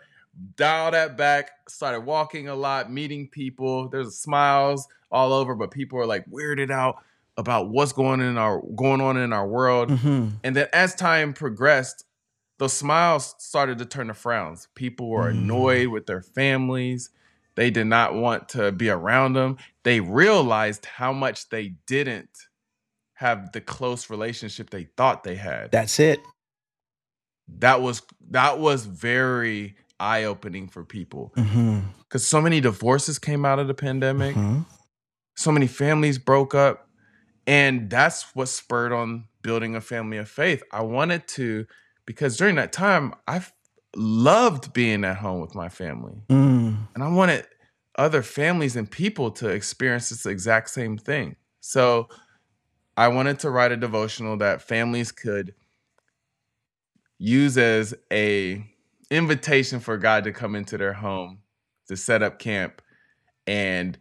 dial 0.57 0.91
that 0.93 1.17
back. 1.17 1.51
Started 1.69 2.01
walking 2.01 2.49
a 2.49 2.55
lot, 2.55 2.91
meeting 2.91 3.29
people. 3.29 3.89
There's 3.89 4.17
smiles 4.17 4.87
all 5.11 5.33
over, 5.33 5.55
but 5.55 5.71
people 5.71 5.99
are 5.99 6.07
like 6.07 6.27
weirded 6.31 6.71
out 6.71 7.03
about 7.37 7.69
what's 7.71 7.93
going 7.93 8.21
in 8.21 8.37
our 8.37 8.61
going 8.77 9.01
on 9.01 9.17
in 9.17 9.33
our 9.33 9.47
world. 9.47 9.91
hmm 9.91 10.29
And 10.45 10.55
then 10.55 10.69
as 10.73 10.95
time 10.95 11.33
progressed, 11.33 12.05
those 12.61 12.75
smiles 12.75 13.35
started 13.39 13.79
to 13.79 13.87
turn 13.87 14.09
to 14.09 14.15
frowns. 14.15 14.69
People 14.75 15.09
were 15.09 15.29
Mm. 15.29 15.31
annoyed 15.31 15.89
with 15.89 16.05
their 16.05 16.21
families. 16.21 17.09
They 17.55 17.71
did 17.71 17.87
not 17.87 18.13
want 18.15 18.51
to 18.51 18.71
be 18.71 18.91
around 18.91 19.33
them. 19.33 19.57
They 19.83 20.01
realized 20.01 20.85
how 20.85 21.11
much 21.15 21.49
they 21.49 21.69
didn't 21.87 22.29
have 23.15 23.53
the 23.53 23.63
close 23.63 24.11
relationship 24.11 24.69
they 24.69 24.85
thought 24.85 25.25
they 25.25 25.37
had. 25.37 25.71
That's 25.73 25.99
it. 25.99 26.21
That 27.49 27.81
was 27.81 28.03
that 28.31 28.59
was 28.59 28.85
very 28.85 29.75
eye-opening 29.99 30.69
for 30.69 30.85
people 30.85 31.33
hmm 31.37 31.81
cuz 32.09 32.27
so 32.27 32.41
many 32.41 32.61
divorces 32.61 33.19
came 33.19 33.45
out 33.45 33.59
of 33.59 33.69
the 33.69 33.75
pandemic. 33.75 34.37
Mhm. 34.37 34.67
So 35.37 35.51
many 35.51 35.67
families 35.67 36.19
broke 36.19 36.55
up 36.55 36.89
and 37.47 37.89
that's 37.89 38.35
what 38.35 38.49
spurred 38.49 38.93
on 38.93 39.25
building 39.43 39.75
a 39.77 39.81
family 39.81 40.19
of 40.19 40.29
faith. 40.29 40.63
I 40.71 40.83
wanted 40.83 41.27
to 41.29 41.67
because 42.11 42.37
during 42.37 42.57
that 42.57 42.73
time 42.73 43.15
I 43.29 43.41
loved 43.95 44.73
being 44.73 45.05
at 45.05 45.19
home 45.19 45.41
with 45.41 45.55
my 45.55 45.69
family. 45.69 46.25
Mm. 46.29 46.89
And 46.93 47.05
I 47.05 47.09
wanted 47.09 47.47
other 47.97 48.21
families 48.21 48.75
and 48.75 48.91
people 48.91 49.31
to 49.31 49.49
experience 49.49 50.09
this 50.09 50.27
exact 50.27 50.71
same 50.71 50.99
thing. 50.99 51.37
So 51.61 52.09
I 52.97 53.07
wanted 53.07 53.39
to 53.41 53.51
write 53.51 53.71
a 53.71 53.77
devotional 53.77 54.37
that 54.39 54.61
families 54.61 55.13
could 55.13 55.55
use 57.21 57.57
as 57.57 57.95
a 58.13 58.65
invitation 59.13 59.79
for 59.79 59.97
God 59.97 60.25
to 60.25 60.33
come 60.33 60.57
into 60.57 60.77
their 60.77 60.95
home, 60.95 61.39
to 61.87 61.97
set 61.97 62.25
up 62.25 62.41
camp 62.41 62.83
and 63.47 63.97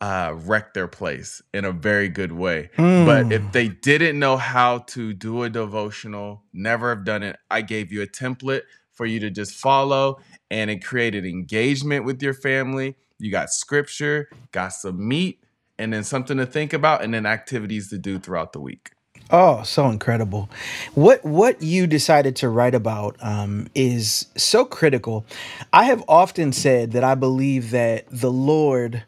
uh, 0.00 0.34
wreck 0.34 0.74
their 0.74 0.88
place 0.88 1.42
in 1.52 1.64
a 1.64 1.72
very 1.72 2.08
good 2.08 2.32
way. 2.32 2.70
But 2.76 3.30
if 3.32 3.42
Mm. 3.42 3.52
they 3.52 3.68
didn't 3.68 4.18
know 4.18 4.36
how 4.36 4.78
to 4.78 5.12
do 5.12 5.42
a 5.42 5.50
devotional, 5.50 6.44
never 6.52 6.88
have 6.90 7.04
done 7.04 7.22
it, 7.22 7.36
I 7.50 7.62
gave 7.62 7.92
you 7.92 8.02
a 8.02 8.06
template 8.06 8.62
for 8.92 9.06
you 9.06 9.20
to 9.20 9.30
just 9.30 9.52
follow 9.52 10.18
and 10.50 10.70
it 10.70 10.84
created 10.84 11.24
engagement 11.26 12.04
with 12.04 12.22
your 12.22 12.34
family. 12.34 12.96
You 13.18 13.30
got 13.30 13.50
scripture, 13.50 14.28
got 14.52 14.72
some 14.72 15.06
meat, 15.06 15.42
and 15.78 15.92
then 15.92 16.04
something 16.04 16.36
to 16.38 16.46
think 16.46 16.72
about, 16.72 17.02
and 17.02 17.12
then 17.14 17.26
activities 17.26 17.88
to 17.90 17.98
do 17.98 18.18
throughout 18.18 18.52
the 18.52 18.60
week. 18.60 18.90
Oh, 19.30 19.62
so 19.62 19.88
incredible. 19.88 20.50
What 20.94 21.24
what 21.24 21.62
you 21.62 21.86
decided 21.86 22.34
to 22.36 22.48
write 22.48 22.74
about 22.74 23.16
um, 23.20 23.68
is 23.74 24.26
so 24.36 24.64
critical. 24.64 25.24
I 25.72 25.84
have 25.84 26.02
often 26.08 26.52
said 26.52 26.92
that 26.92 27.04
I 27.04 27.14
believe 27.14 27.70
that 27.70 28.06
the 28.10 28.32
Lord 28.32 29.04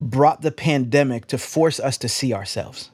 brought 0.00 0.42
the 0.42 0.52
pandemic 0.52 1.26
to 1.28 1.38
force 1.38 1.80
us 1.80 1.98
to 1.98 2.08
see 2.08 2.32
ourselves. 2.34 2.90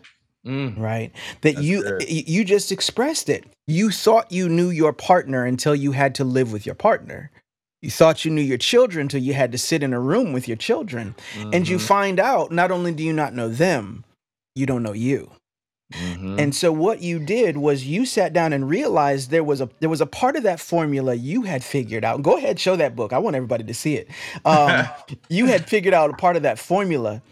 Mm, 0.47 0.79
right? 0.79 1.13
That 1.43 1.57
That's 1.57 1.67
you 1.67 1.83
good. 1.83 2.05
you 2.09 2.45
just 2.45 2.73
expressed 2.73 3.29
it. 3.29 3.45
You 3.67 3.91
thought 3.91 4.33
you 4.33 4.49
knew 4.49 4.71
your 4.71 4.93
partner 4.93 5.45
until 5.45 5.75
you 5.75 5.93
had 5.93 6.15
to 6.17 6.25
live 6.25 6.53
with 6.53 6.67
your 6.67 6.75
partner. 6.75 7.31
You 7.83 7.91
thought 7.91 8.25
you 8.25 8.31
knew 8.31 8.43
your 8.43 8.59
children 8.59 9.03
until 9.05 9.23
you 9.23 9.35
had 9.35 9.53
to 9.53 9.59
sit 9.59 9.83
in 9.83 9.93
a 9.95 10.01
room 10.01 10.33
with 10.33 10.49
your 10.49 10.57
children. 10.57 11.17
And 11.53 11.69
you 11.69 11.77
mhm, 11.77 11.81
find 11.81 12.21
out 12.21 12.53
not 12.53 12.71
only 12.71 12.93
do 12.93 13.03
you 13.03 13.13
not 13.13 13.35
know 13.35 13.49
them 13.49 14.05
you 14.55 14.67
don't 14.67 14.83
know 14.83 14.93
you 14.93 15.31
mhm. 15.93 16.41
and 16.41 16.55
so 16.55 16.73
what 16.73 17.01
you 17.03 17.19
did 17.19 17.57
was 17.57 17.85
you 17.87 18.07
sat 18.07 18.33
down 18.33 18.53
and 18.53 18.69
realized 18.69 19.31
there 19.31 19.45
was 19.45 19.61
a 19.61 19.69
there 19.81 19.91
was 19.91 20.01
a 20.01 20.07
part 20.07 20.35
of 20.37 20.43
that 20.43 20.59
formula 20.59 21.15
you 21.15 21.43
had 21.43 21.63
figured 21.63 22.05
out 22.05 22.23
go 22.23 22.37
ahead 22.39 22.59
show 22.59 22.75
that 22.77 22.97
book 22.97 23.13
i 23.13 23.19
want 23.19 23.37
everybody 23.37 23.63
to 23.65 23.75
see 23.75 23.95
it 23.97 24.09
um, 24.45 24.87
you 25.29 25.47
had 25.47 25.69
figured 25.69 25.95
out 25.95 26.11
a 26.11 26.15
part 26.15 26.37
of 26.37 26.43
that 26.43 26.59
formula 26.59 27.23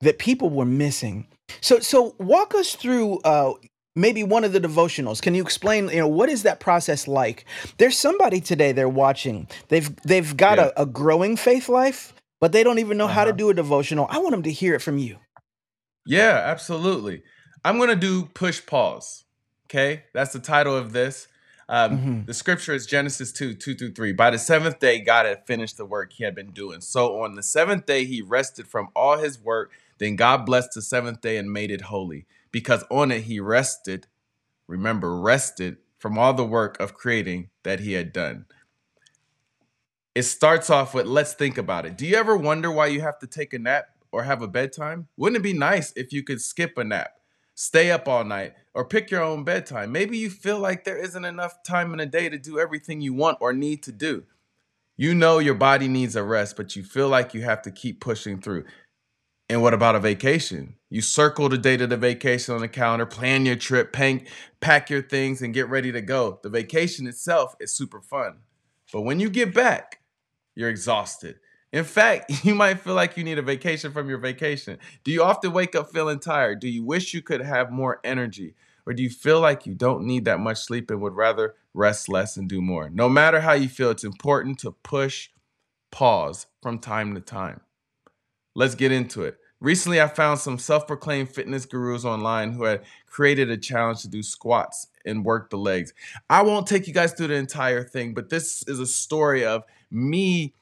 that 0.00 0.18
people 0.18 0.50
were 0.50 0.66
missing. 0.66 1.26
So 1.62 1.78
so 1.78 2.14
walk 2.18 2.54
us 2.54 2.74
through 2.74 3.20
uh 3.20 3.54
maybe 3.96 4.22
one 4.24 4.44
of 4.44 4.52
the 4.52 4.60
devotionals. 4.60 5.22
Can 5.22 5.34
you 5.34 5.42
explain, 5.42 5.88
you 5.88 5.96
know, 5.98 6.08
what 6.08 6.28
is 6.28 6.42
that 6.42 6.60
process 6.60 7.06
like? 7.08 7.46
There's 7.78 7.96
somebody 7.96 8.40
today 8.40 8.72
they're 8.72 8.88
watching. 8.88 9.48
They've 9.68 9.88
they've 10.02 10.36
got 10.36 10.58
Yeah. 10.58 10.70
a, 10.76 10.82
a 10.82 10.86
growing 10.86 11.36
faith 11.36 11.68
life, 11.70 12.12
but 12.40 12.52
they 12.52 12.62
don't 12.64 12.80
even 12.80 12.98
know 12.98 13.06
how 13.06 13.24
to 13.24 13.30
Uh-huh. 13.30 13.36
do 13.36 13.50
a 13.50 13.54
devotional. 13.54 14.06
I 14.10 14.18
want 14.18 14.32
them 14.32 14.42
to 14.42 14.52
hear 14.52 14.74
it 14.74 14.82
from 14.82 14.98
you. 14.98 15.16
Yeah, 16.04 16.42
absolutely. 16.44 17.22
I'm 17.64 17.78
going 17.78 17.88
to 17.90 17.96
do 17.96 18.26
push 18.26 18.64
pause. 18.64 19.24
Okay. 19.66 20.04
That's 20.12 20.32
the 20.32 20.38
title 20.38 20.76
of 20.76 20.92
this. 20.92 21.28
Um, 21.68 21.98
Mhm. 21.98 22.26
The 22.26 22.34
scripture 22.34 22.74
is 22.74 22.86
Genesis 22.86 23.32
2 23.32 23.54
2 23.54 23.74
through 23.74 23.94
3. 23.94 24.12
By 24.12 24.30
the 24.30 24.38
seventh 24.38 24.78
day, 24.80 25.00
God 25.00 25.24
had 25.24 25.46
finished 25.46 25.78
the 25.78 25.86
work 25.86 26.12
he 26.12 26.24
had 26.24 26.34
been 26.34 26.50
doing. 26.50 26.82
So 26.82 27.22
on 27.22 27.36
the 27.36 27.42
seventh 27.42 27.86
day, 27.86 28.04
he 28.04 28.20
rested 28.20 28.68
from 28.68 28.88
all 28.94 29.18
his 29.18 29.40
work. 29.40 29.72
Then 29.98 30.16
God 30.16 30.44
blessed 30.44 30.72
the 30.74 30.82
seventh 30.82 31.22
day 31.22 31.38
and 31.38 31.50
made 31.50 31.70
it 31.70 31.82
holy 31.82 32.26
because 32.52 32.84
on 32.90 33.10
it 33.10 33.22
he 33.22 33.40
rested. 33.40 34.06
Remember, 34.66 35.16
rested 35.18 35.78
from 35.98 36.18
all 36.18 36.34
the 36.34 36.44
work 36.44 36.78
of 36.80 36.92
creating 36.94 37.48
that 37.62 37.80
he 37.80 37.94
had 37.94 38.12
done. 38.12 38.44
It 40.14 40.24
starts 40.24 40.68
off 40.70 40.94
with 40.94 41.06
let's 41.06 41.32
think 41.32 41.56
about 41.58 41.86
it. 41.86 41.96
Do 41.96 42.06
you 42.06 42.16
ever 42.16 42.36
wonder 42.36 42.70
why 42.70 42.86
you 42.88 43.00
have 43.00 43.18
to 43.20 43.26
take 43.26 43.52
a 43.54 43.58
nap 43.58 43.86
or 44.12 44.24
have 44.24 44.42
a 44.42 44.48
bedtime? 44.48 45.08
Wouldn't 45.16 45.38
it 45.40 45.42
be 45.42 45.52
nice 45.54 45.92
if 45.96 46.12
you 46.12 46.22
could 46.22 46.40
skip 46.40 46.76
a 46.78 46.84
nap, 46.84 47.14
stay 47.54 47.90
up 47.90 48.08
all 48.08 48.24
night, 48.24 48.54
or 48.74 48.84
pick 48.84 49.10
your 49.10 49.22
own 49.22 49.44
bedtime? 49.44 49.92
Maybe 49.92 50.18
you 50.18 50.30
feel 50.30 50.58
like 50.58 50.84
there 50.84 50.98
isn't 50.98 51.24
enough 51.24 51.62
time 51.62 51.92
in 51.92 52.00
a 52.00 52.06
day 52.06 52.28
to 52.28 52.38
do 52.38 52.58
everything 52.58 53.00
you 53.00 53.14
want 53.14 53.38
or 53.40 53.52
need 53.52 53.82
to 53.84 53.92
do. 53.92 54.24
You 54.96 55.14
know 55.14 55.38
your 55.38 55.54
body 55.54 55.88
needs 55.88 56.14
a 56.16 56.22
rest, 56.22 56.56
but 56.56 56.76
you 56.76 56.84
feel 56.84 57.08
like 57.08 57.34
you 57.34 57.42
have 57.42 57.62
to 57.62 57.70
keep 57.70 58.00
pushing 58.00 58.40
through. 58.40 58.64
And 59.48 59.60
what 59.60 59.74
about 59.74 59.96
a 59.96 60.00
vacation? 60.00 60.76
You 60.88 61.00
circle 61.00 61.48
the 61.48 61.58
date 61.58 61.82
of 61.82 61.90
the 61.90 61.96
vacation 61.96 62.54
on 62.54 62.60
the 62.60 62.68
calendar, 62.68 63.04
plan 63.04 63.44
your 63.44 63.56
trip, 63.56 63.92
pack, 63.92 64.28
pack 64.60 64.88
your 64.88 65.02
things, 65.02 65.42
and 65.42 65.52
get 65.52 65.68
ready 65.68 65.92
to 65.92 66.00
go. 66.00 66.38
The 66.42 66.48
vacation 66.48 67.06
itself 67.06 67.54
is 67.60 67.76
super 67.76 68.00
fun. 68.00 68.38
But 68.92 69.02
when 69.02 69.20
you 69.20 69.28
get 69.28 69.52
back, 69.52 70.00
you're 70.54 70.70
exhausted 70.70 71.36
In 71.74 71.82
fact, 71.82 72.30
you 72.44 72.54
might 72.54 72.78
feel 72.78 72.94
like 72.94 73.16
you 73.16 73.24
need 73.24 73.38
a 73.38 73.42
vacation 73.42 73.90
from 73.90 74.08
your 74.08 74.18
vacation. 74.18 74.78
Do 75.02 75.10
you 75.10 75.24
often 75.24 75.52
wake 75.52 75.74
up 75.74 75.90
feeling 75.90 76.20
tired? 76.20 76.60
Do 76.60 76.68
you 76.68 76.84
wish 76.84 77.12
you 77.12 77.20
could 77.20 77.40
have 77.40 77.72
more 77.72 78.00
energy? 78.04 78.54
Or 78.86 78.92
do 78.92 79.02
you 79.02 79.10
feel 79.10 79.40
like 79.40 79.66
you 79.66 79.74
don't 79.74 80.06
need 80.06 80.24
that 80.26 80.38
much 80.38 80.58
sleep 80.58 80.88
and 80.90 81.00
would 81.00 81.16
rather 81.16 81.56
rest 81.72 82.08
less 82.08 82.36
and 82.36 82.48
do 82.48 82.62
more? 82.62 82.90
No 82.90 83.08
matter 83.08 83.40
how 83.40 83.54
you 83.54 83.68
feel, 83.68 83.90
it's 83.90 84.04
important 84.04 84.60
to 84.60 84.70
push 84.70 85.30
pause 85.90 86.46
from 86.62 86.78
time 86.78 87.12
to 87.16 87.20
time. 87.20 87.60
Let's 88.54 88.76
get 88.76 88.92
into 88.92 89.22
it. 89.22 89.38
Recently, 89.60 90.00
I 90.00 90.06
found 90.06 90.38
some 90.38 90.58
self 90.58 90.86
proclaimed 90.86 91.30
fitness 91.30 91.66
gurus 91.66 92.04
online 92.04 92.52
who 92.52 92.64
had 92.64 92.82
created 93.08 93.50
a 93.50 93.56
challenge 93.56 94.02
to 94.02 94.08
do 94.08 94.22
squats 94.22 94.86
and 95.04 95.24
work 95.24 95.50
the 95.50 95.56
legs. 95.56 95.92
I 96.30 96.42
won't 96.42 96.68
take 96.68 96.86
you 96.86 96.94
guys 96.94 97.14
through 97.14 97.28
the 97.28 97.34
entire 97.34 97.82
thing, 97.82 98.14
but 98.14 98.28
this 98.28 98.62
is 98.68 98.78
a 98.78 98.86
story 98.86 99.44
of 99.44 99.64
me 99.90 100.54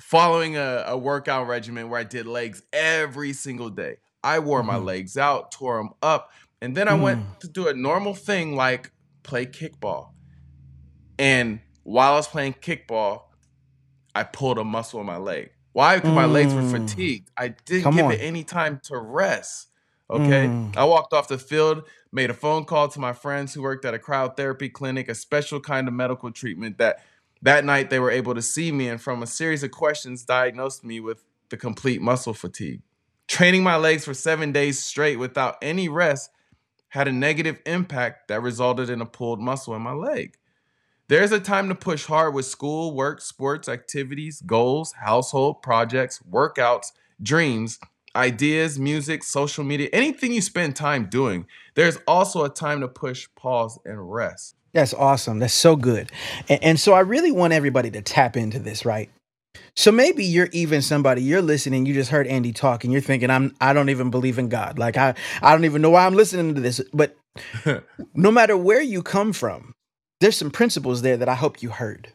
following 0.00 0.56
a, 0.56 0.84
a 0.88 0.96
workout 0.98 1.46
regimen 1.46 1.88
where 1.88 2.00
I 2.00 2.04
did 2.04 2.26
legs 2.26 2.62
every 2.72 3.32
single 3.32 3.70
day. 3.70 3.96
I 4.22 4.38
wore 4.38 4.62
my 4.62 4.76
Mhm. 4.76 4.84
legs 4.84 5.16
out, 5.16 5.52
tore 5.52 5.76
them 5.76 5.90
up, 6.02 6.30
and 6.60 6.76
then 6.76 6.88
I 6.88 6.92
Mm. 6.92 7.00
went 7.02 7.40
to 7.40 7.48
do 7.48 7.68
a 7.68 7.74
normal 7.74 8.14
thing 8.14 8.56
like 8.56 8.90
play 9.22 9.46
kickball. 9.46 10.08
And 11.18 11.60
while 11.82 12.12
I 12.12 12.16
was 12.16 12.28
playing 12.28 12.54
kickball, 12.54 13.22
I 14.14 14.24
pulled 14.24 14.58
a 14.58 14.64
muscle 14.64 15.00
in 15.00 15.06
my 15.06 15.16
leg. 15.16 15.50
Why? 15.72 15.96
Because 15.96 16.14
my 16.14 16.24
legs 16.26 16.54
were 16.54 16.62
Mm. 16.62 16.70
fatigued. 16.70 17.30
I 17.36 17.48
didn't 17.48 17.82
Come 17.82 17.96
give 17.96 18.06
on. 18.06 18.12
it 18.12 18.20
any 18.20 18.44
time 18.44 18.80
to 18.84 18.96
rest. 18.96 19.68
Okay. 20.10 20.46
Mm. 20.48 20.76
I 20.76 20.84
walked 20.84 21.12
off 21.12 21.28
the 21.28 21.38
field, 21.38 21.82
made 22.12 22.30
a 22.30 22.34
phone 22.34 22.64
call 22.64 22.88
to 22.88 23.00
my 23.00 23.12
friends 23.12 23.54
who 23.54 23.62
worked 23.62 23.84
at 23.84 23.94
a 23.94 23.98
cryotherapy 23.98 24.72
clinic, 24.72 25.08
a 25.08 25.14
special 25.14 25.60
kind 25.60 25.88
of 25.88 25.94
medical 25.94 26.30
treatment 26.30 26.78
that 26.78 27.02
that 27.44 27.64
night 27.64 27.90
they 27.90 28.00
were 28.00 28.10
able 28.10 28.34
to 28.34 28.42
see 28.42 28.72
me 28.72 28.88
and 28.88 29.00
from 29.00 29.22
a 29.22 29.26
series 29.26 29.62
of 29.62 29.70
questions 29.70 30.24
diagnosed 30.24 30.82
me 30.82 30.98
with 30.98 31.22
the 31.50 31.56
complete 31.56 32.02
muscle 32.02 32.34
fatigue. 32.34 32.82
Training 33.28 33.62
my 33.62 33.76
legs 33.76 34.04
for 34.04 34.14
7 34.14 34.50
days 34.50 34.82
straight 34.82 35.18
without 35.18 35.56
any 35.62 35.88
rest 35.88 36.30
had 36.88 37.06
a 37.06 37.12
negative 37.12 37.60
impact 37.66 38.28
that 38.28 38.42
resulted 38.42 38.90
in 38.90 39.00
a 39.00 39.06
pulled 39.06 39.40
muscle 39.40 39.74
in 39.74 39.82
my 39.82 39.92
leg. 39.92 40.36
There's 41.08 41.32
a 41.32 41.40
time 41.40 41.68
to 41.68 41.74
push 41.74 42.06
hard 42.06 42.34
with 42.34 42.46
school, 42.46 42.94
work, 42.94 43.20
sports, 43.20 43.68
activities, 43.68 44.42
goals, 44.46 44.92
household 44.92 45.60
projects, 45.60 46.20
workouts, 46.30 46.92
dreams, 47.22 47.78
ideas, 48.16 48.78
music, 48.78 49.22
social 49.22 49.64
media, 49.64 49.88
anything 49.92 50.32
you 50.32 50.40
spend 50.40 50.76
time 50.76 51.06
doing. 51.06 51.46
There's 51.74 51.98
also 52.06 52.44
a 52.44 52.48
time 52.48 52.80
to 52.80 52.88
push 52.88 53.28
pause 53.36 53.78
and 53.84 54.12
rest. 54.12 54.56
That's 54.72 54.94
awesome. 54.94 55.38
That's 55.38 55.54
so 55.54 55.76
good. 55.76 56.10
And, 56.48 56.62
and 56.62 56.80
so 56.80 56.92
I 56.92 57.00
really 57.00 57.32
want 57.32 57.52
everybody 57.52 57.90
to 57.92 58.02
tap 58.02 58.36
into 58.36 58.58
this, 58.58 58.84
right? 58.84 59.10
So 59.76 59.92
maybe 59.92 60.24
you're 60.24 60.48
even 60.52 60.82
somebody 60.82 61.22
you're 61.22 61.42
listening. 61.42 61.86
You 61.86 61.94
just 61.94 62.10
heard 62.10 62.26
Andy 62.26 62.52
talk, 62.52 62.84
and 62.84 62.92
you're 62.92 63.02
thinking, 63.02 63.30
"I'm 63.30 63.54
I 63.60 63.72
don't 63.72 63.88
even 63.88 64.10
believe 64.10 64.38
in 64.38 64.48
God. 64.48 64.78
Like 64.78 64.96
I 64.96 65.14
I 65.42 65.52
don't 65.52 65.64
even 65.64 65.82
know 65.82 65.90
why 65.90 66.06
I'm 66.06 66.14
listening 66.14 66.54
to 66.54 66.60
this." 66.60 66.80
But 66.92 67.16
no 68.14 68.30
matter 68.30 68.56
where 68.56 68.80
you 68.80 69.02
come 69.02 69.32
from, 69.32 69.74
there's 70.20 70.36
some 70.36 70.50
principles 70.50 71.02
there 71.02 71.16
that 71.16 71.28
I 71.28 71.34
hope 71.34 71.62
you 71.62 71.70
heard. 71.70 72.12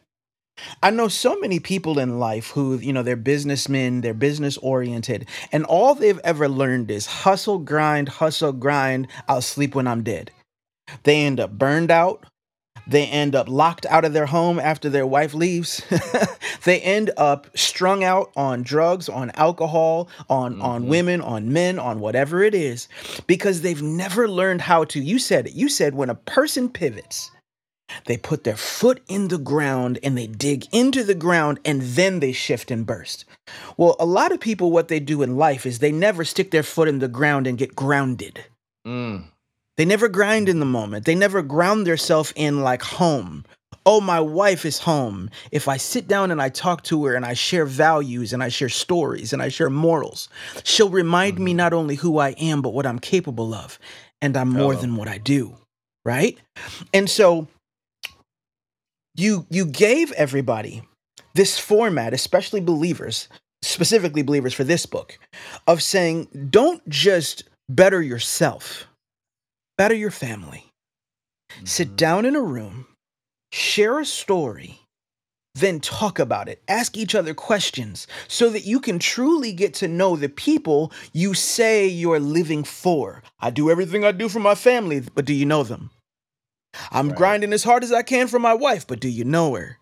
I 0.82 0.90
know 0.90 1.08
so 1.08 1.38
many 1.38 1.60
people 1.60 1.98
in 1.98 2.18
life 2.18 2.50
who, 2.50 2.78
you 2.78 2.92
know, 2.92 3.02
they're 3.02 3.16
businessmen, 3.16 4.00
they're 4.00 4.14
business 4.14 4.56
oriented, 4.58 5.26
and 5.52 5.64
all 5.64 5.94
they've 5.94 6.20
ever 6.24 6.48
learned 6.48 6.90
is 6.90 7.06
hustle, 7.06 7.58
grind, 7.58 8.08
hustle, 8.08 8.52
grind. 8.52 9.08
I'll 9.28 9.42
sleep 9.42 9.74
when 9.74 9.86
I'm 9.86 10.02
dead. 10.02 10.30
They 11.04 11.22
end 11.24 11.40
up 11.40 11.52
burned 11.52 11.90
out. 11.90 12.24
They 12.86 13.06
end 13.06 13.36
up 13.36 13.48
locked 13.48 13.86
out 13.86 14.04
of 14.04 14.12
their 14.14 14.26
home 14.26 14.58
after 14.58 14.88
their 14.88 15.06
wife 15.06 15.32
leaves. 15.34 15.80
they 16.64 16.80
end 16.80 17.10
up 17.16 17.46
strung 17.56 18.02
out 18.02 18.32
on 18.36 18.62
drugs, 18.62 19.08
on 19.08 19.30
alcohol, 19.34 20.08
on 20.28 20.60
on 20.60 20.84
Mhm. 20.84 20.88
women, 20.88 21.20
on 21.20 21.52
men, 21.52 21.78
on 21.78 22.00
whatever 22.00 22.42
it 22.42 22.54
is 22.54 22.88
because 23.28 23.60
they've 23.60 23.82
never 23.82 24.26
learned 24.28 24.62
how 24.62 24.84
to 24.84 25.00
you 25.00 25.18
said 25.20 25.46
it. 25.46 25.52
You 25.52 25.68
said 25.68 25.94
when 25.94 26.10
a 26.10 26.14
person 26.16 26.68
pivots, 26.68 27.30
they 28.06 28.16
put 28.16 28.44
their 28.44 28.56
foot 28.56 29.02
in 29.08 29.28
the 29.28 29.38
ground 29.38 29.98
and 30.02 30.16
they 30.16 30.26
dig 30.26 30.66
into 30.72 31.02
the 31.04 31.14
ground 31.14 31.60
and 31.64 31.82
then 31.82 32.20
they 32.20 32.32
shift 32.32 32.70
and 32.70 32.86
burst. 32.86 33.24
Well, 33.76 33.96
a 33.98 34.06
lot 34.06 34.32
of 34.32 34.40
people 34.40 34.70
what 34.70 34.88
they 34.88 35.00
do 35.00 35.22
in 35.22 35.36
life 35.36 35.66
is 35.66 35.78
they 35.78 35.92
never 35.92 36.24
stick 36.24 36.50
their 36.50 36.62
foot 36.62 36.88
in 36.88 36.98
the 36.98 37.08
ground 37.08 37.46
and 37.46 37.58
get 37.58 37.74
grounded. 37.76 38.44
Mm. 38.86 39.24
They 39.76 39.84
never 39.84 40.08
grind 40.08 40.48
in 40.48 40.60
the 40.60 40.66
moment. 40.66 41.04
They 41.06 41.14
never 41.14 41.42
ground 41.42 41.86
themselves 41.86 42.32
in 42.36 42.60
like 42.60 42.82
home. 42.82 43.44
Oh, 43.86 44.00
my 44.00 44.20
wife 44.20 44.66
is 44.66 44.78
home. 44.78 45.30
If 45.52 45.66
I 45.66 45.78
sit 45.78 46.06
down 46.06 46.30
and 46.30 46.42
I 46.42 46.50
talk 46.50 46.82
to 46.84 47.04
her 47.06 47.14
and 47.14 47.24
I 47.24 47.32
share 47.32 47.64
values 47.64 48.32
and 48.34 48.42
I 48.42 48.48
share 48.48 48.68
stories 48.68 49.32
and 49.32 49.40
I 49.40 49.48
share 49.48 49.70
morals, 49.70 50.28
she'll 50.64 50.90
remind 50.90 51.38
me 51.38 51.52
Mhm. 51.52 51.56
not 51.56 51.72
only 51.72 51.94
who 51.94 52.18
I 52.18 52.30
am, 52.32 52.60
but 52.60 52.74
what 52.74 52.84
I'm 52.86 52.98
capable 52.98 53.54
of. 53.54 53.78
And 54.20 54.36
I'm 54.36 54.50
more 54.50 54.72
Hello. 54.72 54.80
than 54.82 54.96
what 54.96 55.08
I 55.08 55.16
do. 55.16 55.56
Right? 56.04 56.36
And 56.92 57.08
so 57.08 57.48
you 59.14 59.46
you 59.50 59.66
gave 59.66 60.12
everybody 60.12 60.82
this 61.34 61.58
format, 61.58 62.12
especially 62.14 62.60
believers, 62.60 63.28
specifically 63.62 64.22
believers 64.22 64.54
for 64.54 64.64
this 64.64 64.86
book, 64.86 65.18
of 65.66 65.82
saying, 65.82 66.48
don't 66.50 66.86
just 66.88 67.44
better 67.68 68.02
yourself, 68.02 68.86
better 69.78 69.94
your 69.94 70.10
family. 70.10 70.66
Sit 71.64 71.90
Mhm. 71.90 71.96
down 71.96 72.26
in 72.26 72.36
a 72.36 72.42
room, 72.42 72.86
share 73.52 73.98
a 74.00 74.06
story, 74.06 74.80
then 75.54 75.80
talk 75.80 76.18
about 76.18 76.48
it. 76.48 76.62
Ask 76.68 76.96
each 76.96 77.14
other 77.14 77.34
questions 77.34 78.06
so 78.28 78.50
that 78.50 78.64
you 78.64 78.80
can 78.80 78.98
truly 78.98 79.52
get 79.52 79.74
to 79.74 79.88
know 79.88 80.16
the 80.16 80.28
people 80.28 80.92
you 81.12 81.34
say 81.34 81.86
you're 81.86 82.20
living 82.20 82.64
for. 82.64 83.22
I 83.40 83.50
do 83.50 83.70
everything 83.70 84.04
I 84.04 84.12
do 84.12 84.28
for 84.28 84.40
my 84.40 84.54
family, 84.54 85.00
but 85.00 85.24
do 85.24 85.34
you 85.34 85.44
know 85.46 85.64
them? 85.64 85.90
I'm 86.90 87.08
Right. 87.08 87.16
grinding 87.16 87.52
as 87.52 87.64
hard 87.64 87.82
as 87.84 87.92
I 87.92 88.02
can 88.02 88.28
for 88.28 88.38
my 88.38 88.54
wife, 88.54 88.86
but 88.86 89.00
do 89.00 89.08
you 89.08 89.24
know 89.24 89.54
her? 89.54 89.76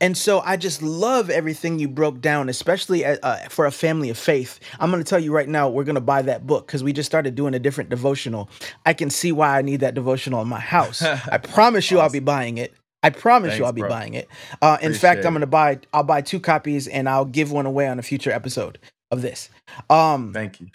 And 0.00 0.18
so 0.18 0.40
I 0.40 0.56
just 0.56 0.82
love 0.82 1.30
everything 1.30 1.78
you 1.78 1.88
broke 1.88 2.20
down, 2.20 2.48
especially 2.48 3.04
uh, 3.04 3.16
uh, 3.22 3.36
for 3.48 3.66
a 3.66 3.70
family 3.70 4.10
of 4.10 4.18
faith. 4.18 4.58
I'm 4.80 4.90
going 4.90 5.02
to 5.02 5.08
tell 5.08 5.20
you 5.20 5.32
right 5.32 5.48
now, 5.48 5.68
we're 5.68 5.84
going 5.84 5.94
to 5.94 6.00
buy 6.00 6.22
that 6.22 6.44
book 6.44 6.66
because 6.66 6.82
we 6.82 6.92
just 6.92 7.06
started 7.08 7.36
doing 7.36 7.54
a 7.54 7.60
different 7.60 7.88
devotional. 7.88 8.50
I 8.84 8.94
can 8.94 9.10
see 9.10 9.30
why 9.30 9.56
I 9.56 9.62
need 9.62 9.80
that 9.80 9.94
devotional 9.94 10.42
in 10.42 10.48
my 10.48 10.58
house. 10.58 11.02
I 11.02 11.38
promise 11.42 11.88
you, 11.90 12.00
I'll 12.00 12.10
be 12.10 12.18
buying 12.18 12.58
it. 12.58 12.74
I 13.04 13.10
promise 13.10 13.56
you, 13.56 13.64
I'll 13.64 13.72
be 13.72 13.80
bro. 13.82 13.88
buying 13.90 14.14
it. 14.14 14.28
Uh, 14.60 14.76
in 14.82 14.92
fact, 14.92 15.24
I'm 15.24 15.32
going 15.32 15.40
to 15.40 15.46
buy. 15.46 15.78
I'll 15.94 16.02
buy 16.02 16.20
two 16.20 16.40
copies, 16.40 16.86
and 16.88 17.08
I'll 17.08 17.24
give 17.24 17.50
one 17.52 17.64
away 17.64 17.86
on 17.88 17.98
a 17.98 18.02
future 18.02 18.32
episode 18.32 18.78
of 19.12 19.22
this. 19.22 19.48
Um, 19.88 20.32
Thank 20.34 20.60
you. 20.60 20.66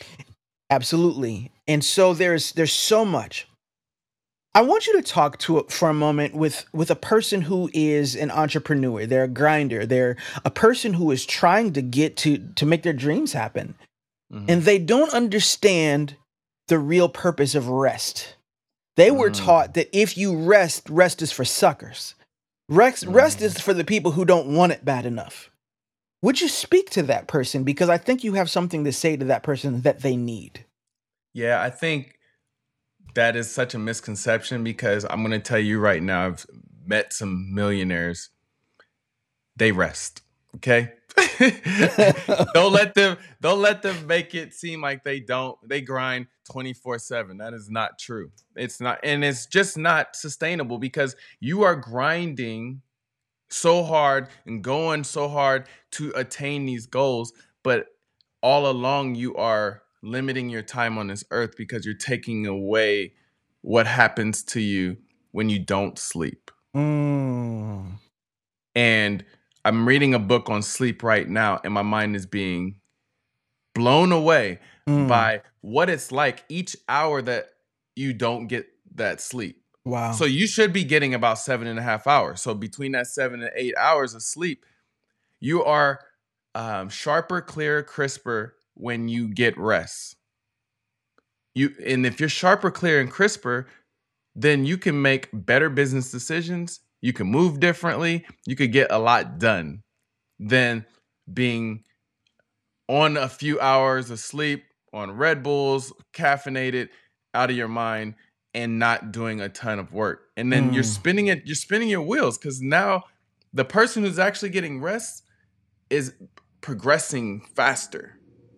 Absolutely. 0.69 1.51
And 1.67 1.83
so 1.83 2.13
there's 2.13 2.51
there's 2.53 2.71
so 2.73 3.05
much. 3.05 3.47
I 4.55 4.61
want 4.61 4.87
you 4.87 4.93
to 4.95 5.01
talk 5.01 5.37
to 5.39 5.65
for 5.69 5.89
a 5.89 5.93
moment 5.93 6.33
with 6.33 6.65
with 6.73 6.89
a 6.89 6.95
person 6.95 7.41
who 7.41 7.69
is 7.73 8.15
an 8.15 8.31
entrepreneur. 8.31 9.05
They're 9.05 9.25
a 9.25 9.27
grinder. 9.27 9.85
They're 9.85 10.15
a 10.45 10.49
person 10.49 10.93
who 10.93 11.11
is 11.11 11.25
trying 11.25 11.73
to 11.73 11.81
get 11.81 12.15
to 12.17 12.37
to 12.55 12.65
make 12.65 12.83
their 12.83 12.93
dreams 12.93 13.33
happen. 13.33 13.75
Mhm. 14.33 14.45
And 14.47 14.61
they 14.63 14.79
don't 14.79 15.13
understand 15.13 16.15
the 16.69 16.79
real 16.79 17.09
purpose 17.09 17.53
of 17.53 17.67
rest. 17.67 18.35
They 18.95 19.11
were 19.11 19.29
Mm. 19.29 19.45
taught 19.45 19.73
that 19.73 19.89
if 19.91 20.17
you 20.17 20.35
rest, 20.35 20.89
rest 20.89 21.21
is 21.21 21.31
for 21.33 21.43
suckers. 21.45 22.15
Rest, 22.69 23.05
rest 23.05 23.39
Mm. 23.39 23.43
is 23.43 23.59
for 23.59 23.73
the 23.73 23.83
people 23.83 24.11
who 24.13 24.23
don't 24.25 24.55
want 24.55 24.71
it 24.71 24.85
bad 24.85 25.05
enough. 25.05 25.51
Would 26.23 26.39
you 26.41 26.47
speak 26.47 26.89
to 26.91 27.03
that 27.03 27.27
person? 27.27 27.63
Because 27.63 27.89
I 27.89 27.97
think 27.99 28.23
you 28.23 28.33
have 28.33 28.49
something 28.49 28.83
to 28.85 28.91
say 28.93 29.17
to 29.17 29.25
that 29.25 29.43
person 29.43 29.81
that 29.81 29.99
they 30.01 30.15
need. 30.15 30.65
Yeah, 31.33 31.61
I 31.61 31.69
think 31.69 32.14
that 33.15 33.35
is 33.35 33.51
such 33.51 33.73
a 33.73 33.79
misconception 33.79 34.63
because 34.63 35.05
I'm 35.09 35.21
going 35.21 35.31
to 35.31 35.39
tell 35.39 35.59
you 35.59 35.79
right 35.79 36.01
now, 36.01 36.27
I've 36.27 36.45
met 36.85 37.13
some 37.13 37.53
millionaires. 37.53 38.29
They 39.55 39.71
rest. 39.71 40.21
Okay. 40.57 40.93
don't 42.53 42.73
let 42.73 42.93
them 42.93 43.17
don't 43.41 43.61
let 43.61 43.81
them 43.81 44.05
make 44.05 44.35
it 44.35 44.53
seem 44.53 44.81
like 44.81 45.03
they 45.03 45.19
don't 45.19 45.57
they 45.67 45.79
grind 45.79 46.27
24/7 46.51 47.37
that 47.39 47.53
is 47.53 47.69
not 47.69 47.97
true 47.97 48.29
it's 48.57 48.81
not 48.81 48.99
and 49.01 49.23
it's 49.23 49.45
just 49.45 49.77
not 49.77 50.13
sustainable 50.13 50.77
because 50.77 51.15
you 51.39 51.63
are 51.63 51.75
grinding 51.75 52.81
so 53.49 53.81
hard 53.81 54.27
and 54.45 54.61
going 54.61 55.05
so 55.05 55.29
hard 55.29 55.67
to 55.91 56.11
attain 56.15 56.65
these 56.65 56.85
goals 56.85 57.31
but 57.63 57.87
all 58.43 58.69
along 58.69 59.15
you 59.15 59.35
are 59.37 59.83
limiting 60.09 60.49
your 60.49 60.61
time 60.61 60.97
on 60.97 61.07
this 61.07 61.23
earth 61.31 61.55
because 61.57 61.85
you're 61.85 61.95
taking 61.95 62.45
away 62.45 63.13
what 63.61 63.87
happens 63.87 64.43
to 64.43 64.59
you 64.61 64.97
when 65.31 65.49
you 65.49 65.59
don't 65.59 65.97
sleep 65.99 66.51
Mm. 66.75 67.93
and 68.75 69.25
I'm 69.63 69.87
reading 69.87 70.13
a 70.13 70.19
book 70.19 70.49
on 70.49 70.61
sleep 70.61 71.01
right 71.01 71.27
now, 71.27 71.59
and 71.63 71.73
my 71.73 71.81
mind 71.81 72.15
is 72.15 72.25
being 72.27 72.75
blown 73.73 74.11
away 74.11 74.59
Mm. 74.87 75.07
by 75.07 75.41
what 75.61 75.89
it's 75.89 76.11
like 76.11 76.43
each 76.49 76.75
hour 76.87 77.21
that 77.23 77.47
you 77.95 78.13
don't 78.13 78.45
get 78.47 78.67
that 78.95 79.19
sleep. 79.21 79.63
wow. 79.85 80.11
So 80.11 80.25
you 80.25 80.45
should 80.47 80.71
be 80.73 80.83
getting 80.83 81.13
about 81.15 81.39
seven 81.39 81.65
and 81.67 81.79
a 81.79 81.81
half 81.81 82.05
hours. 82.07 82.41
So 82.41 82.53
between 82.53 82.91
that 82.91 83.07
seven 83.07 83.41
and 83.41 83.51
eight 83.55 83.73
hours 83.77 84.13
of 84.13 84.21
sleep, 84.21 84.65
you 85.39 85.63
are 85.63 85.99
um, 86.53 86.89
sharper, 86.89 87.41
clearer, 87.41 87.81
crisper 87.83 88.55
when 88.75 89.07
you 89.07 89.27
get 89.33 89.57
rest. 89.57 90.15
You 91.53 91.71
and 91.85 92.05
if 92.05 92.19
you're 92.19 92.29
sharper, 92.29 92.69
clear, 92.71 92.99
and 92.99 93.09
crisper, 93.09 93.67
then 94.35 94.65
you 94.65 94.77
can 94.77 95.01
make 95.01 95.29
better 95.33 95.69
business 95.69 96.11
decisions. 96.11 96.81
You 97.01 97.13
can 97.13 97.27
move 97.27 97.59
differently. 97.59 98.25
You 98.45 98.55
could 98.55 98.71
get 98.71 98.91
a 98.91 98.99
lot 98.99 99.39
done 99.39 99.81
than 100.39 100.85
being 101.31 101.83
on 102.87 103.17
a 103.17 103.29
few 103.29 103.59
hours 103.59 104.11
of 104.11 104.19
sleep, 104.19 104.63
on 104.93 105.11
Red 105.11 105.43
Bulls, 105.43 105.93
caffeinated, 106.13 106.89
out 107.33 107.49
of 107.49 107.55
your 107.55 107.67
mind, 107.67 108.15
and 108.53 108.79
not 108.79 109.11
doing 109.11 109.41
a 109.41 109.49
ton 109.49 109.79
of 109.79 109.91
work. 109.91 110.29
And 110.37 110.51
then 110.51 110.71
you're 110.73 110.83
Mm. 110.83 110.93
spinning 110.93 111.27
it, 111.27 111.45
you're 111.45 111.55
spinning 111.55 111.89
your 111.89 112.01
wheels 112.01 112.37
because 112.37 112.61
now 112.61 113.03
the 113.53 113.65
person 113.65 114.03
who's 114.03 114.19
actually 114.19 114.49
getting 114.49 114.81
rest 114.81 115.23
is 115.89 116.13
progressing 116.61 117.41
faster. 117.55 118.14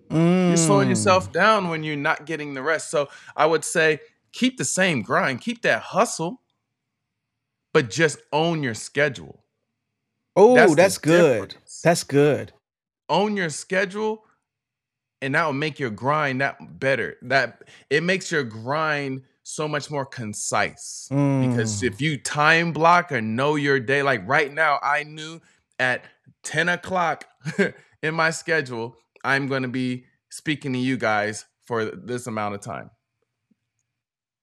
You're 0.10 0.58
slowing 0.58 0.88
Mm. 0.88 0.92
yourself 0.92 1.32
down 1.32 1.70
when 1.70 1.84
you're 1.84 1.96
not 1.96 2.26
getting 2.26 2.54
the 2.54 2.62
rest. 2.62 2.90
So 2.90 3.10
I 3.36 3.46
would 3.46 3.64
say 3.66 4.00
keep 4.32 4.58
the 4.58 4.66
same 4.66 5.02
grind, 5.02 5.42
keep 5.42 5.62
that 5.64 5.82
hustle, 5.82 6.42
but 7.74 7.90
just 7.90 8.20
own 8.32 8.64
your 8.64 8.74
schedule. 8.74 9.44
Oh, 10.36 10.56
That's 10.56 10.76
that's, 10.76 10.98
good. 10.98 11.50
difference. 11.50 11.82
That's 11.82 12.04
good. 12.04 12.54
Own 13.10 13.36
your 13.36 13.50
schedule, 13.50 14.24
and 15.22 15.34
that 15.36 15.46
will 15.46 15.54
make 15.54 15.80
your 15.80 15.90
grind 15.90 16.42
that 16.42 16.80
better. 16.80 17.18
That 17.24 17.64
it 17.90 18.04
makes 18.04 18.32
your 18.32 18.44
grind 18.44 19.24
so 19.44 19.68
much 19.68 19.90
more 19.90 20.06
concise. 20.06 21.08
Because 21.10 21.82
Mm. 21.82 21.84
if 21.88 22.02
you 22.02 22.18
time 22.18 22.72
block 22.74 23.12
or 23.12 23.22
know 23.22 23.56
your 23.56 23.80
day, 23.80 24.04
like 24.04 24.28
right 24.28 24.54
now, 24.54 24.80
I 24.84 25.04
knew 25.04 25.40
at 25.80 26.04
10 26.44 26.70
o'clock 26.70 27.26
in 28.04 28.14
my 28.14 28.30
schedule, 28.32 28.96
I'm 29.24 29.48
going 29.48 29.64
to 29.64 29.68
be 29.68 30.06
speaking 30.30 30.74
to 30.74 30.80
you 30.80 30.98
guys 30.98 31.46
for 31.66 31.86
this 31.86 32.28
amount 32.28 32.56
of 32.56 32.62
time. 32.62 32.90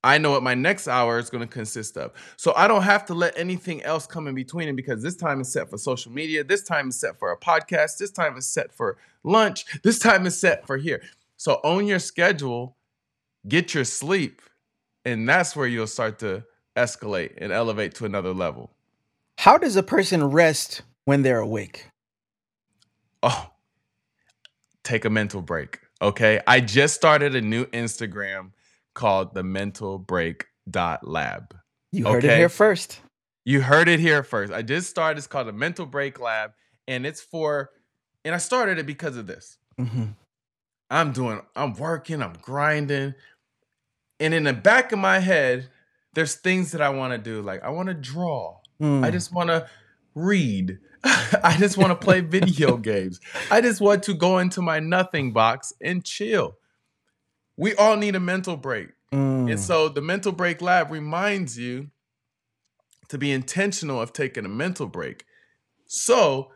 I 0.04 0.18
know 0.18 0.32
what 0.32 0.42
my 0.42 0.54
next 0.54 0.86
hour 0.86 1.18
is 1.18 1.30
going 1.30 1.40
to 1.40 1.52
consist 1.52 1.96
of. 1.96 2.12
So 2.36 2.52
I 2.54 2.68
don't 2.68 2.82
have 2.82 3.06
to 3.06 3.14
let 3.14 3.38
anything 3.38 3.82
else 3.82 4.06
come 4.06 4.26
in 4.26 4.34
between 4.34 4.68
it 4.68 4.76
because 4.76 5.02
this 5.02 5.16
time 5.16 5.40
is 5.40 5.50
set 5.50 5.70
for 5.70 5.78
social 5.78 6.12
media. 6.12 6.44
This 6.44 6.62
time 6.62 6.90
is 6.90 7.00
set 7.00 7.18
for 7.18 7.32
a 7.32 7.38
podcast. 7.38 7.96
This 7.96 8.10
time 8.10 8.36
is 8.36 8.44
set 8.44 8.70
for 8.70 8.98
lunch. 9.22 9.64
This 9.82 9.98
time 9.98 10.26
is 10.26 10.38
set 10.38 10.66
for 10.66 10.76
here. 10.76 11.00
So 11.38 11.58
own 11.64 11.86
your 11.86 11.98
schedule, 12.00 12.76
get 13.48 13.72
your 13.72 13.84
sleep, 13.84 14.42
and 15.06 15.26
that's 15.26 15.56
where 15.56 15.66
you'll 15.66 15.86
start 15.86 16.18
to 16.18 16.44
escalate 16.76 17.38
and 17.38 17.50
elevate 17.50 17.94
to 17.94 18.04
another 18.04 18.34
level. 18.34 18.70
How 19.38 19.56
does 19.56 19.76
a 19.76 19.82
person 19.82 20.22
rest 20.22 20.82
when 21.06 21.22
they're 21.22 21.40
awake? 21.40 21.88
Oh, 23.22 23.50
take 24.84 25.04
a 25.04 25.10
mental 25.10 25.42
break. 25.42 25.80
Okay. 26.00 26.40
I 26.46 26.60
just 26.60 26.94
started 26.94 27.34
a 27.34 27.40
new 27.40 27.64
Instagram 27.66 28.52
called 28.94 29.34
the 29.34 29.42
mental 29.42 29.98
break 29.98 30.46
dot 30.70 31.06
lab. 31.06 31.56
You 31.90 32.06
heard 32.06 32.24
it 32.24 32.36
here 32.36 32.48
first. 32.48 33.00
You 33.44 33.60
heard 33.60 33.88
it 33.88 34.00
here 34.00 34.22
first. 34.22 34.52
I 34.52 34.62
just 34.62 34.88
started. 34.88 35.18
It's 35.18 35.26
called 35.26 35.48
the 35.48 35.52
mental 35.52 35.86
break 35.86 36.20
lab. 36.20 36.52
And 36.86 37.06
it's 37.06 37.20
for, 37.20 37.70
and 38.24 38.34
I 38.34 38.38
started 38.38 38.78
it 38.78 38.86
because 38.86 39.16
of 39.16 39.26
this. 39.26 39.58
hmm 39.78 40.04
I'm 40.90 41.12
doing, 41.12 41.40
I'm 41.56 41.74
working, 41.74 42.22
I'm 42.22 42.34
grinding. 42.40 43.14
And 44.20 44.34
in 44.34 44.44
the 44.44 44.52
back 44.52 44.92
of 44.92 44.98
my 44.98 45.18
head, 45.18 45.68
there's 46.14 46.36
things 46.36 46.72
that 46.72 46.80
I 46.80 46.90
want 46.90 47.12
to 47.12 47.18
do. 47.18 47.42
Like 47.42 47.64
I 47.64 47.70
want 47.70 47.88
to 47.88 47.94
draw. 47.94 48.58
Mm. 48.80 49.04
I 49.04 49.10
just 49.10 49.32
want 49.32 49.48
to 49.48 49.68
read. 50.14 50.78
I 51.04 51.56
just 51.58 51.76
want 51.76 51.90
to 51.90 51.96
play 51.96 52.20
video 52.22 52.76
games. 52.76 53.20
I 53.50 53.60
just 53.60 53.80
want 53.80 54.02
to 54.04 54.14
go 54.14 54.38
into 54.38 54.62
my 54.62 54.80
nothing 54.80 55.32
box 55.32 55.72
and 55.80 56.04
chill. 56.04 56.56
We 57.56 57.74
all 57.74 57.96
need 57.96 58.16
a 58.16 58.20
mental 58.20 58.56
break. 58.56 58.88
Mm. 59.12 59.50
And 59.50 59.60
so 59.60 59.88
the 59.88 60.00
mental 60.00 60.32
break 60.32 60.60
lab 60.60 60.90
reminds 60.90 61.58
you 61.58 61.90
to 63.08 63.18
be 63.18 63.30
intentional 63.30 64.00
of 64.00 64.12
taking 64.12 64.44
a 64.44 64.48
mental 64.48 64.86
break. 64.86 65.24
So 65.86 66.50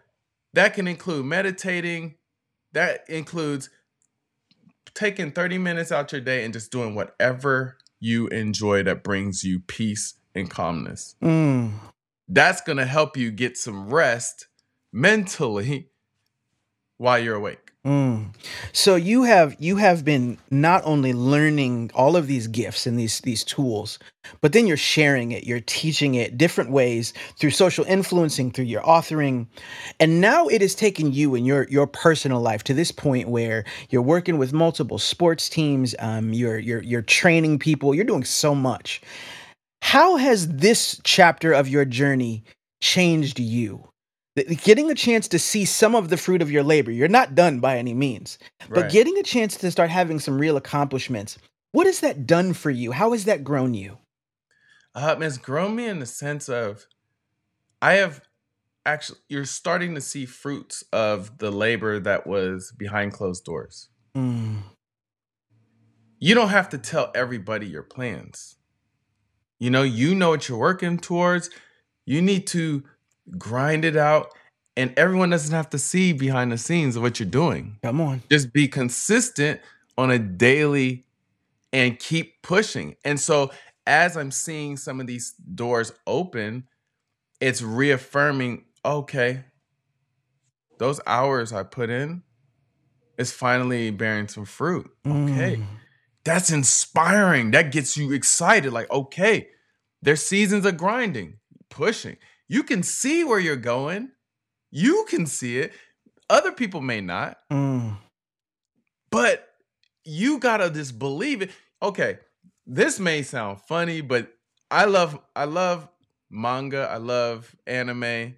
that 0.54 0.74
can 0.74 0.88
include 0.88 1.26
meditating, 1.26 2.16
that 2.72 3.04
includes 3.08 3.70
taking 4.94 5.30
30 5.30 5.58
minutes 5.58 5.92
out 5.92 6.10
your 6.10 6.20
day 6.20 6.44
and 6.44 6.52
just 6.52 6.72
doing 6.72 6.94
whatever 6.94 7.76
you 8.00 8.26
enjoy 8.28 8.82
that 8.82 9.04
brings 9.04 9.44
you 9.44 9.60
peace 9.60 10.14
and 10.34 10.50
calmness 10.50 11.16
Mm. 11.22 11.72
That's 12.28 12.60
going 12.60 12.78
to 12.78 12.86
help 12.86 13.16
you 13.16 13.30
get 13.30 13.56
some 13.56 13.88
rest 13.88 14.46
mentally 14.92 15.90
while 16.98 17.18
you're 17.18 17.36
awake. 17.36 17.68
Mm. 17.86 18.34
So 18.72 18.96
you 18.96 19.22
have 19.22 19.56
you 19.60 19.76
have 19.76 20.04
been 20.04 20.36
not 20.50 20.82
only 20.84 21.12
learning 21.12 21.90
all 21.94 22.16
of 22.16 22.26
these 22.26 22.48
gifts 22.48 22.86
and 22.86 22.98
these 22.98 23.20
these 23.20 23.44
tools, 23.44 23.98
but 24.40 24.52
then 24.52 24.66
you're 24.66 24.76
sharing 24.76 25.30
it, 25.30 25.44
you're 25.44 25.60
teaching 25.60 26.14
it 26.14 26.36
different 26.36 26.70
ways 26.70 27.14
through 27.38 27.50
social 27.50 27.84
influencing, 27.84 28.50
through 28.50 28.66
your 28.66 28.82
authoring, 28.82 29.46
and 30.00 30.20
now 30.20 30.48
it 30.48 30.60
has 30.60 30.74
taken 30.74 31.12
you 31.12 31.36
in 31.36 31.44
your 31.44 31.68
your 31.70 31.86
personal 31.86 32.40
life 32.40 32.64
to 32.64 32.74
this 32.74 32.90
point 32.90 33.28
where 33.28 33.64
you're 33.90 34.02
working 34.02 34.38
with 34.38 34.52
multiple 34.52 34.98
sports 34.98 35.48
teams, 35.48 35.94
um, 36.00 36.32
you're 36.32 36.58
you're 36.58 36.82
you're 36.82 37.00
training 37.00 37.60
people, 37.60 37.94
you're 37.94 38.04
doing 38.04 38.24
so 38.24 38.56
much. 38.56 39.00
How 39.82 40.16
has 40.16 40.48
this 40.48 41.00
chapter 41.04 41.52
of 41.52 41.68
your 41.68 41.84
journey 41.84 42.44
changed 42.80 43.38
you? 43.38 43.88
Getting 44.62 44.90
a 44.90 44.94
chance 44.94 45.26
to 45.28 45.38
see 45.38 45.64
some 45.64 45.94
of 45.96 46.10
the 46.10 46.16
fruit 46.16 46.42
of 46.42 46.50
your 46.50 46.62
labor. 46.62 46.92
You're 46.92 47.08
not 47.08 47.34
done 47.34 47.58
by 47.58 47.76
any 47.76 47.92
means, 47.94 48.38
but 48.68 48.82
Right. 48.82 48.90
getting 48.90 49.18
a 49.18 49.22
chance 49.24 49.56
to 49.56 49.70
start 49.70 49.90
having 49.90 50.20
some 50.20 50.38
real 50.38 50.56
accomplishments. 50.56 51.38
What 51.72 51.86
has 51.86 52.00
that 52.00 52.26
done 52.26 52.52
for 52.54 52.70
you? 52.70 52.92
How 52.92 53.12
has 53.12 53.24
that 53.24 53.42
grown 53.42 53.74
you? 53.74 53.98
Um, 54.94 55.22
it's 55.22 55.38
grown 55.38 55.74
me 55.76 55.86
in 55.86 55.98
the 55.98 56.06
sense 56.06 56.48
of 56.48 56.86
I 57.82 57.94
have 57.94 58.22
actually 58.86 59.18
you're 59.28 59.44
starting 59.44 59.94
to 59.94 60.00
see 60.00 60.24
fruits 60.24 60.82
of 60.92 61.38
the 61.38 61.50
labor 61.50 61.98
that 62.00 62.26
was 62.26 62.72
behind 62.76 63.12
closed 63.12 63.44
doors. 63.44 63.88
Mm, 64.16 64.62
You 66.20 66.34
don't 66.34 66.48
have 66.48 66.68
to 66.70 66.78
tell 66.78 67.10
everybody 67.14 67.66
your 67.66 67.82
plans. 67.84 68.56
You 69.58 69.70
know, 69.70 69.82
you 69.82 70.14
know 70.14 70.30
what 70.30 70.48
you're 70.48 70.58
working 70.58 70.98
towards. 70.98 71.50
You 72.06 72.22
need 72.22 72.46
to 72.48 72.84
grind 73.36 73.84
it 73.84 73.96
out, 73.96 74.32
and 74.76 74.94
everyone 74.96 75.30
doesn't 75.30 75.54
have 75.54 75.70
to 75.70 75.78
see 75.78 76.12
behind 76.12 76.52
the 76.52 76.58
scenes 76.58 76.96
of 76.96 77.02
what 77.02 77.18
you're 77.20 77.28
doing. 77.28 77.78
come 77.82 78.00
on. 78.00 78.22
just 78.30 78.52
be 78.52 78.68
consistent 78.68 79.60
on 79.96 80.10
a 80.10 80.18
daily 80.18 81.04
and 81.72 81.98
keep 81.98 82.40
pushing. 82.42 82.96
And 83.04 83.18
so 83.20 83.50
as 83.86 84.16
I'm 84.16 84.30
seeing 84.30 84.76
some 84.76 85.00
of 85.00 85.06
these 85.06 85.32
doors 85.32 85.92
open, 86.06 86.68
it's 87.40 87.62
reaffirming, 87.62 88.64
okay, 88.84 89.44
those 90.78 91.00
hours 91.06 91.52
I 91.52 91.64
put 91.64 91.90
in 91.90 92.22
is 93.16 93.32
finally 93.32 93.90
bearing 93.90 94.28
some 94.28 94.44
fruit. 94.44 94.90
Okay. 95.06 95.56
Mm, 95.56 95.66
That's 96.24 96.50
inspiring. 96.50 97.52
That 97.52 97.72
gets 97.72 97.96
you 97.96 98.12
excited. 98.12 98.72
Like, 98.72 98.90
okay, 98.90 99.48
there's 100.02 100.22
seasons 100.22 100.66
of 100.66 100.76
grinding, 100.76 101.38
pushing. 101.70 102.16
You 102.48 102.62
can 102.62 102.82
see 102.82 103.24
where 103.24 103.38
you're 103.38 103.56
going. 103.56 104.10
You 104.70 105.06
can 105.08 105.26
see 105.26 105.58
it. 105.58 105.72
Other 106.30 106.52
people 106.52 106.82
may 106.82 107.00
not 107.00 107.38
mm, 107.50 107.96
but 109.10 109.48
you 110.04 110.38
gotta 110.38 110.70
just 110.70 110.98
believe 110.98 111.42
it. 111.42 111.50
Okay, 111.82 112.18
this 112.66 112.98
may 112.98 113.22
sound 113.22 113.60
funny, 113.62 114.00
but 114.00 114.32
I 114.70 114.84
love 114.84 115.18
I 115.34 115.44
love 115.44 115.88
manga. 116.30 116.88
I 116.90 116.96
love 116.96 117.54
anime. 117.66 118.36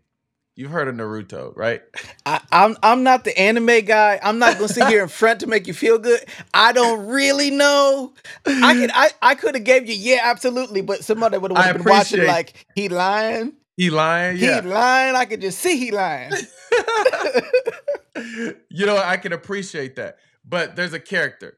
You've 0.60 0.72
heard 0.72 0.88
of 0.88 0.94
Naruto, 0.94 1.56
right? 1.56 1.80
I, 2.26 2.38
I'm 2.52 2.76
I'm 2.82 3.02
not 3.02 3.24
the 3.24 3.36
anime 3.40 3.80
guy. 3.86 4.20
I'm 4.22 4.38
not 4.38 4.56
gonna 4.56 4.68
sit 4.68 4.88
here 4.88 5.02
in 5.02 5.08
front 5.08 5.40
to 5.40 5.46
make 5.46 5.66
you 5.66 5.72
feel 5.72 5.96
good. 5.96 6.22
I 6.52 6.72
don't 6.72 7.06
really 7.06 7.50
know. 7.50 8.12
I 8.44 8.74
could 8.74 8.90
I, 8.92 9.08
I 9.22 9.34
could 9.36 9.54
have 9.54 9.64
gave 9.64 9.88
you 9.88 9.94
yeah 9.94 10.20
absolutely, 10.22 10.82
but 10.82 11.02
somebody 11.02 11.38
would 11.38 11.56
have 11.56 11.76
been 11.78 11.84
watching 11.84 12.26
like 12.26 12.66
he 12.74 12.90
lying, 12.90 13.54
He 13.78 13.88
lying, 13.88 14.36
yeah. 14.36 14.60
he 14.60 14.68
lying. 14.68 15.16
I 15.16 15.24
could 15.24 15.40
just 15.40 15.60
see 15.60 15.78
he 15.78 15.92
lying. 15.92 16.32
you 18.68 18.84
know, 18.84 18.98
I 18.98 19.16
can 19.16 19.32
appreciate 19.32 19.96
that. 19.96 20.18
But 20.44 20.76
there's 20.76 20.92
a 20.92 21.00
character, 21.00 21.56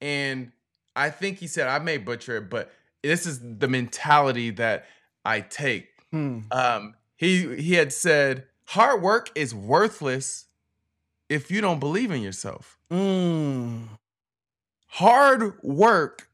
and 0.00 0.52
I 0.96 1.10
think 1.10 1.36
he 1.36 1.46
said 1.46 1.68
I 1.68 1.80
may 1.80 1.98
butcher 1.98 2.38
it, 2.38 2.48
but 2.48 2.72
this 3.02 3.26
is 3.26 3.40
the 3.58 3.68
mentality 3.68 4.52
that 4.52 4.86
I 5.22 5.42
take. 5.42 5.88
Hmm. 6.10 6.40
um, 6.50 6.94
he 7.22 7.54
he 7.62 7.74
had 7.74 7.92
said 7.92 8.46
hard 8.64 9.00
work 9.00 9.30
is 9.36 9.54
worthless 9.54 10.46
if 11.28 11.50
you 11.52 11.60
don't 11.60 11.78
believe 11.78 12.10
in 12.10 12.20
yourself. 12.20 12.78
Mm. 12.90 13.88
Hard 14.88 15.62
work 15.62 16.28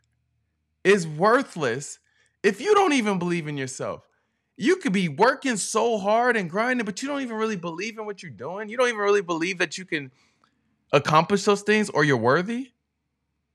is 0.83 1.07
worthless 1.07 1.98
if 2.42 2.61
you 2.61 2.74
don't 2.74 2.94
even 2.94 3.18
believe 3.18 3.46
in 3.46 3.59
yourself. 3.59 4.09
you 4.57 4.77
could 4.77 4.92
be 4.92 5.09
working 5.09 5.57
so 5.57 5.98
hard 5.98 6.37
and 6.37 6.51
grinding, 6.51 6.85
but 6.85 7.01
you 7.01 7.07
don't 7.09 7.22
even 7.22 7.37
really 7.37 7.57
believe 7.57 7.98
in 7.98 8.07
what 8.07 8.22
you're 8.22 8.33
doing. 8.33 8.68
You 8.68 8.77
don't 8.77 8.88
even 8.88 8.98
really 9.01 9.22
believe 9.22 9.59
that 9.59 9.79
you 9.79 9.85
can 9.85 10.11
accomplish 10.92 11.44
those 11.44 11.62
things 11.62 11.88
or 11.90 12.03
you're 12.03 12.16
worthy. 12.16 12.72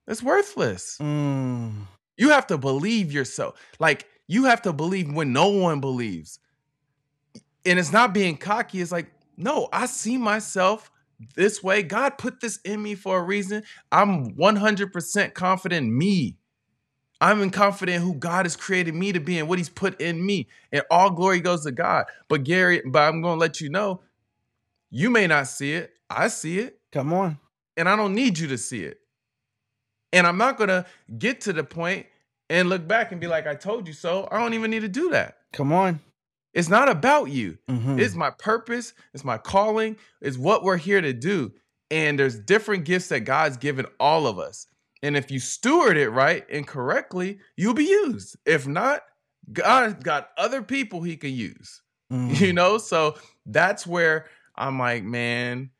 It's 0.08 0.24
worthless. 0.24 0.98
Mm. 1.02 1.88
You 2.15 2.30
have 2.30 2.48
to 2.48 2.58
believe 2.58 3.12
yourself. 3.12 3.60
Like 3.80 4.08
you 4.28 4.46
have 4.46 4.62
to 4.62 4.72
believe 4.72 5.12
when 5.12 5.34
no 5.34 5.50
one 5.50 5.82
believes. 5.82 6.39
And 7.65 7.80
it's 7.80 7.91
not 7.91 8.13
being 8.13 8.38
cocky. 8.38 8.82
It's 8.82 8.91
like, 8.91 9.12
no, 9.38 9.69
I 9.71 9.86
see 9.86 10.17
myself 10.17 10.91
this 11.36 11.63
way. 11.63 11.84
God 11.84 12.17
put 12.17 12.41
this 12.41 12.58
in 12.65 12.82
me 12.82 12.95
for 12.95 13.17
a 13.17 13.23
reason. 13.23 13.63
I'm 13.91 14.36
100% 14.36 15.34
confident 15.34 15.86
in 15.88 15.97
me. 15.97 16.38
I'm 17.21 17.49
confident 17.52 18.04
who 18.04 18.15
God 18.15 18.45
has 18.45 18.58
created 18.58 18.95
me 18.95 19.13
to 19.13 19.19
be 19.21 19.39
and 19.39 19.47
what 19.47 19.58
He's 19.58 19.69
put 19.69 20.02
in 20.02 20.26
me. 20.26 20.49
And 20.73 20.84
all 20.91 21.10
glory 21.10 21.39
goes 21.39 21.63
to 21.63 21.71
God. 21.71 22.06
But 22.28 22.43
Gary, 22.43 22.82
but 22.86 23.04
I'm 23.04 23.21
going 23.21 23.38
to 23.38 23.39
let 23.39 23.62
you 23.62 23.69
know, 23.69 24.02
you 24.89 25.10
may 25.10 25.26
not 25.28 25.47
see 25.47 25.73
it. 25.73 25.91
I 26.10 26.28
see 26.28 26.60
it. 26.60 26.80
Come 26.91 27.13
on. 27.13 27.39
And 27.78 27.88
I 27.88 27.95
don't 27.95 28.13
need 28.13 28.38
you 28.38 28.49
to 28.49 28.58
see 28.58 28.84
it. 28.84 28.99
And 30.12 30.28
I'm 30.28 30.38
not 30.38 30.58
going 30.58 30.67
to 30.67 30.86
get 31.17 31.41
to 31.41 31.54
the 31.54 31.63
point 31.63 32.08
and 32.49 32.69
look 32.69 32.88
back 32.88 33.12
and 33.12 33.21
be 33.21 33.28
like, 33.28 33.47
I 33.47 33.56
told 33.56 33.88
you 33.88 33.93
so. 33.93 34.28
I 34.30 34.38
don't 34.38 34.54
even 34.54 34.69
need 34.69 34.82
to 34.82 34.89
do 34.89 35.10
that. 35.12 35.38
Come 35.54 35.71
on. 35.71 36.02
It's 36.54 36.70
not 36.70 36.89
about 36.89 37.30
you. 37.30 37.58
Mhm. 37.70 38.00
It's 38.00 38.16
my 38.16 38.30
purpose. 38.30 38.94
It's 39.13 39.24
my 39.24 39.38
calling. 39.38 39.98
It's 40.22 40.38
what 40.38 40.63
we're 40.63 40.78
here 40.78 41.02
to 41.02 41.13
do. 41.13 41.52
And 41.89 42.18
there's 42.20 42.39
different 42.39 42.86
gifts 42.86 43.10
that 43.10 43.22
God's 43.22 43.58
given 43.58 43.86
all 44.00 44.28
of 44.28 44.39
us. 44.39 44.68
And 45.02 45.18
if 45.18 45.30
you 45.30 45.39
steward 45.39 45.98
it 45.98 46.10
right 46.10 46.46
and 46.50 46.66
correctly, 46.66 47.39
you'll 47.58 47.74
be 47.74 47.86
used. 47.86 48.38
If 48.46 48.68
not, 48.68 49.02
God's 49.52 50.02
got 50.04 50.30
other 50.38 50.62
people 50.62 51.04
he 51.04 51.18
can 51.18 51.34
use. 51.34 51.82
Mm. 52.12 52.39
You 52.39 52.54
know? 52.54 52.78
So 52.78 53.18
that's 53.46 53.86
where 53.86 54.28
I'm 54.56 54.80
like, 54.80 55.04
man, 55.04 55.72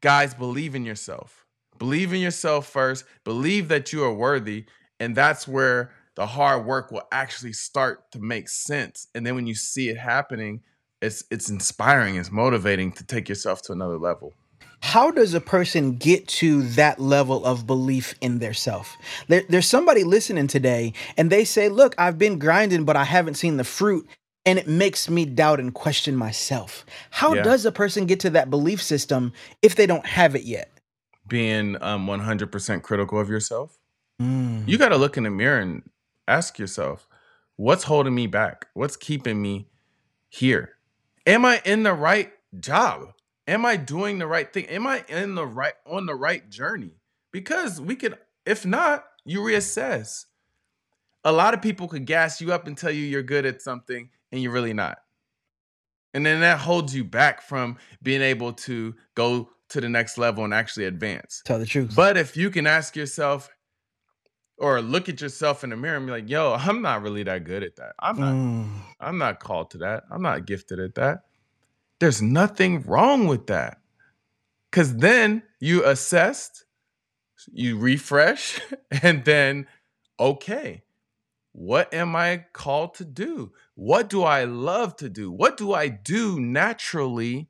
guys, 0.00 0.34
believe 0.34 0.74
in 0.74 0.84
yourself. 0.84 1.44
Believe 1.78 2.12
in 2.12 2.20
yourself 2.20 2.68
first. 2.68 3.04
Believe 3.24 3.68
that 3.68 3.92
you 3.92 4.04
are 4.04 4.12
worthy. 4.12 4.66
And 5.00 5.14
that's 5.14 5.46
where 5.48 5.90
the 6.18 6.26
hard 6.26 6.66
work 6.66 6.90
will 6.90 7.06
actually 7.12 7.52
start 7.52 8.10
to 8.10 8.18
make 8.18 8.48
sense. 8.48 9.06
And 9.14 9.24
then 9.24 9.36
when 9.36 9.46
you 9.46 9.54
see 9.54 9.88
it 9.88 9.96
happening, 9.96 10.62
it's 11.00 11.22
it's 11.30 11.48
inspiring, 11.48 12.16
it's 12.16 12.32
motivating 12.32 12.90
to 12.94 13.04
take 13.06 13.28
yourself 13.28 13.62
to 13.62 13.72
another 13.72 13.98
level. 13.98 14.34
How 14.80 15.12
does 15.12 15.32
a 15.32 15.40
person 15.40 15.92
get 15.94 16.26
to 16.28 16.62
that 16.70 16.98
level 16.98 17.44
of 17.44 17.68
belief 17.68 18.16
in 18.20 18.40
their 18.40 18.52
self? 18.52 18.96
There, 19.28 19.44
there's 19.48 19.68
somebody 19.68 20.02
listening 20.02 20.48
today 20.48 20.92
and 21.16 21.30
they 21.30 21.44
say, 21.44 21.68
Look, 21.68 21.94
I've 21.98 22.18
been 22.18 22.40
grinding, 22.40 22.84
but 22.84 22.96
I 22.96 23.04
haven't 23.04 23.34
seen 23.34 23.56
the 23.56 23.62
fruit. 23.64 24.08
And 24.44 24.58
it 24.58 24.66
makes 24.66 25.08
me 25.08 25.24
doubt 25.24 25.60
and 25.60 25.72
question 25.72 26.16
myself. 26.16 26.84
How 27.10 27.34
Yeah. 27.34 27.42
does 27.44 27.64
a 27.64 27.70
person 27.70 28.06
get 28.06 28.18
to 28.20 28.30
that 28.30 28.50
belief 28.50 28.82
system 28.82 29.32
if 29.62 29.76
they 29.76 29.86
don't 29.86 30.06
have 30.06 30.34
it 30.34 30.42
yet? 30.42 30.68
Being 31.28 31.80
um 31.80 32.08
100% 32.08 32.82
critical 32.82 33.20
of 33.20 33.28
yourself. 33.28 33.78
Mm. 34.20 34.66
You 34.66 34.78
got 34.78 34.88
to 34.88 34.96
look 34.96 35.16
in 35.16 35.22
the 35.22 35.30
mirror 35.30 35.60
and 35.60 35.82
ask 36.28 36.58
yourself, 36.58 37.08
what's 37.56 37.84
holding 37.84 38.14
me 38.14 38.26
back? 38.26 38.68
What's 38.74 38.96
keeping 38.96 39.40
me 39.40 39.68
here? 40.28 40.76
Am 41.26 41.44
I 41.44 41.60
in 41.64 41.82
the 41.82 41.94
right 41.94 42.32
job? 42.60 43.12
Am 43.46 43.64
I 43.64 43.76
doing 43.76 44.18
the 44.18 44.26
right 44.26 44.52
thing? 44.52 44.66
Am 44.66 44.86
I 44.86 45.04
in 45.08 45.34
the 45.34 45.46
right 45.46 45.74
on 45.86 46.06
the 46.06 46.14
right 46.14 46.48
journey? 46.50 46.92
Because 47.32 47.80
we 47.80 47.96
could 47.96 48.18
if 48.48 48.64
not, 48.64 49.04
you 49.26 49.40
reassess. 49.40 50.24
A 51.24 51.32
lot 51.32 51.52
of 51.52 51.60
people 51.60 51.86
could 51.86 52.06
gas 52.06 52.40
you 52.40 52.52
up 52.52 52.66
and 52.66 52.78
tell 52.78 52.90
you 52.90 53.04
you're 53.04 53.22
good 53.22 53.44
at 53.44 53.60
something 53.60 54.08
and 54.32 54.42
you're 54.42 54.52
really 54.52 54.72
not. 54.72 54.98
And 56.14 56.24
then 56.24 56.40
that 56.40 56.58
holds 56.58 56.94
you 56.94 57.04
back 57.04 57.42
from 57.42 57.76
being 58.02 58.22
able 58.22 58.54
to 58.54 58.94
go 59.14 59.50
to 59.68 59.80
the 59.82 59.88
next 59.88 60.16
level 60.16 60.44
and 60.44 60.54
actually 60.54 60.86
advance. 60.86 61.42
Tell 61.44 61.58
the 61.58 61.66
truth. 61.66 61.92
But 61.94 62.16
if 62.16 62.38
you 62.38 62.48
can 62.48 62.66
ask 62.66 62.96
yourself 62.96 63.50
or 64.58 64.80
look 64.82 65.08
at 65.08 65.20
yourself 65.20 65.64
in 65.64 65.70
the 65.70 65.76
mirror 65.76 65.96
and 65.96 66.06
be 66.06 66.12
like, 66.12 66.28
yo, 66.28 66.54
I'm 66.54 66.82
not 66.82 67.02
really 67.02 67.22
that 67.22 67.44
good 67.44 67.62
at 67.62 67.76
that. 67.76 67.94
I'm 67.98 68.18
not 68.18 68.34
Mm. 68.34 68.70
I'm 69.00 69.18
not 69.18 69.40
called 69.40 69.70
to 69.72 69.78
that. 69.78 70.04
I'm 70.10 70.22
not 70.22 70.46
gifted 70.46 70.80
at 70.80 70.94
that. 70.96 71.24
There's 72.00 72.20
nothing 72.22 72.82
wrong 72.82 73.26
with 73.26 73.46
that. 73.46 73.80
Cause 74.70 74.96
then 74.96 75.42
you 75.60 75.84
assessed, 75.84 76.64
you 77.50 77.78
refresh, 77.78 78.60
and 79.02 79.24
then 79.24 79.66
okay, 80.20 80.82
what 81.52 81.92
am 81.94 82.14
I 82.14 82.44
called 82.52 82.94
to 82.94 83.04
do? 83.04 83.52
What 83.74 84.08
do 84.08 84.22
I 84.22 84.44
love 84.44 84.96
to 84.96 85.08
do? 85.08 85.30
What 85.30 85.56
do 85.56 85.72
I 85.72 85.88
do 85.88 86.38
naturally 86.40 87.48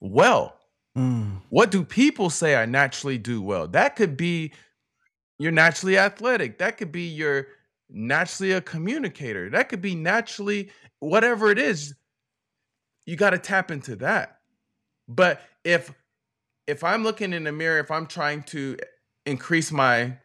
well? 0.00 0.58
Mm. 0.96 1.42
What 1.50 1.70
do 1.70 1.84
people 1.84 2.30
say 2.30 2.56
I 2.56 2.64
naturally 2.64 3.18
do 3.18 3.42
well? 3.42 3.68
That 3.68 3.96
could 3.96 4.16
be 4.16 4.52
you're 5.38 5.52
naturally 5.52 5.98
athletic. 5.98 6.58
That 6.58 6.76
could 6.76 6.92
be 6.92 7.02
you're 7.02 7.48
naturally 7.90 8.52
a 8.52 8.60
communicator. 8.60 9.50
That 9.50 9.68
could 9.68 9.82
be 9.82 9.94
naturally 9.94 10.70
whatever 11.00 11.50
it 11.50 11.58
is. 11.58 11.94
You 13.04 13.16
got 13.16 13.30
to 13.30 13.38
tap 13.38 13.70
into 13.70 13.96
that. 13.96 14.38
But 15.08 15.40
if 15.64 15.92
if 16.66 16.82
I'm 16.82 17.04
looking 17.04 17.32
in 17.32 17.44
the 17.44 17.52
mirror, 17.52 17.78
if 17.78 17.90
I'm 17.90 18.06
trying 18.06 18.42
to 18.44 18.76
increase 19.24 19.70
my 19.70 20.16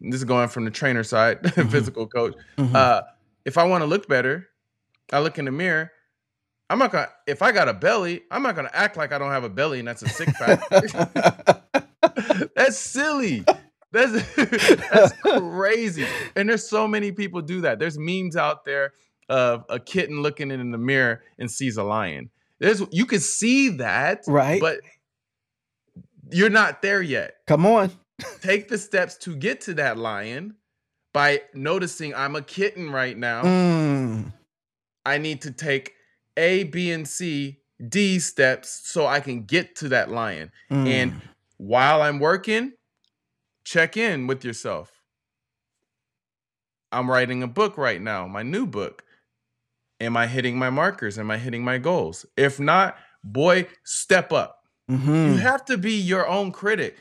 this 0.00 0.16
is 0.16 0.24
going 0.24 0.48
from 0.48 0.64
the 0.64 0.70
trainer 0.70 1.02
side, 1.02 1.52
physical 1.70 2.06
coach. 2.06 2.34
Mhm. 2.56 2.74
Uh 2.74 3.02
if 3.44 3.58
I 3.58 3.64
want 3.64 3.82
to 3.82 3.86
look 3.86 4.08
better, 4.08 4.48
I 5.12 5.20
look 5.20 5.38
in 5.38 5.44
the 5.44 5.50
mirror. 5.50 5.90
I'm 6.70 6.78
not 6.78 6.92
gonna 6.92 7.10
if 7.26 7.42
I 7.42 7.52
got 7.52 7.68
a 7.68 7.74
belly, 7.74 8.22
I'm 8.30 8.42
not 8.42 8.56
gonna 8.56 8.70
act 8.72 8.96
like 8.96 9.12
I 9.12 9.18
don't 9.18 9.30
have 9.30 9.44
a 9.44 9.50
belly 9.50 9.80
and 9.80 9.88
that's 9.88 10.02
a 10.02 10.08
sick 10.08 10.30
fact. 10.30 10.64
that's 12.56 12.78
silly. 12.78 13.44
That's 13.94 14.34
that's 14.90 15.12
crazy. 15.22 16.04
And 16.34 16.48
there's 16.48 16.68
so 16.68 16.86
many 16.88 17.12
people 17.12 17.40
do 17.40 17.60
that. 17.62 17.78
There's 17.78 17.96
memes 17.96 18.36
out 18.36 18.64
there 18.64 18.92
of 19.28 19.64
a 19.68 19.78
kitten 19.78 20.20
looking 20.20 20.50
in 20.50 20.70
the 20.72 20.78
mirror 20.78 21.22
and 21.38 21.50
sees 21.50 21.76
a 21.76 21.84
lion. 21.84 22.30
There's 22.58 22.82
you 22.90 23.06
can 23.06 23.20
see 23.20 23.70
that, 23.70 24.24
Right. 24.26 24.60
But 24.60 24.80
you're 26.30 26.50
not 26.50 26.82
there 26.82 27.02
yet. 27.02 27.36
Come 27.46 27.66
on. 27.66 27.92
Take 28.40 28.68
the 28.68 28.78
steps 28.78 29.16
to 29.18 29.36
get 29.36 29.60
to 29.62 29.74
that 29.74 29.96
lion 29.96 30.56
by 31.12 31.42
noticing 31.52 32.14
I'm 32.14 32.34
a 32.34 32.42
kitten 32.42 32.90
right 32.90 33.16
now. 33.16 33.42
Mm. 33.42 34.32
I 35.06 35.18
need 35.18 35.42
to 35.42 35.52
take 35.52 35.92
A, 36.36 36.64
B, 36.64 36.90
and 36.90 37.06
C, 37.06 37.60
D 37.88 38.18
steps 38.18 38.80
so 38.84 39.06
I 39.06 39.20
can 39.20 39.44
get 39.44 39.76
to 39.76 39.90
that 39.90 40.10
lion. 40.10 40.50
Mm. 40.70 40.86
And 40.88 41.22
while 41.58 42.02
I'm 42.02 42.18
working, 42.18 42.72
check 43.64 43.96
in 43.96 44.26
with 44.26 44.44
yourself. 44.44 45.02
I'm 46.92 47.10
writing 47.10 47.42
a 47.42 47.48
book 47.48 47.76
right 47.76 48.00
now, 48.00 48.26
my 48.26 48.42
new 48.42 48.66
book. 48.66 49.04
Am 50.00 50.16
I 50.16 50.26
hitting 50.26 50.58
my 50.58 50.70
markers? 50.70 51.18
Am 51.18 51.30
I 51.30 51.38
hitting 51.38 51.64
my 51.64 51.78
goals? 51.78 52.26
If 52.36 52.60
not, 52.60 52.96
boy, 53.22 53.66
step 53.84 54.32
up. 54.32 54.64
Mhm. 54.90 55.32
You 55.32 55.36
have 55.38 55.64
to 55.66 55.78
be 55.78 55.92
your 55.94 56.28
own 56.28 56.52
critic 56.52 56.96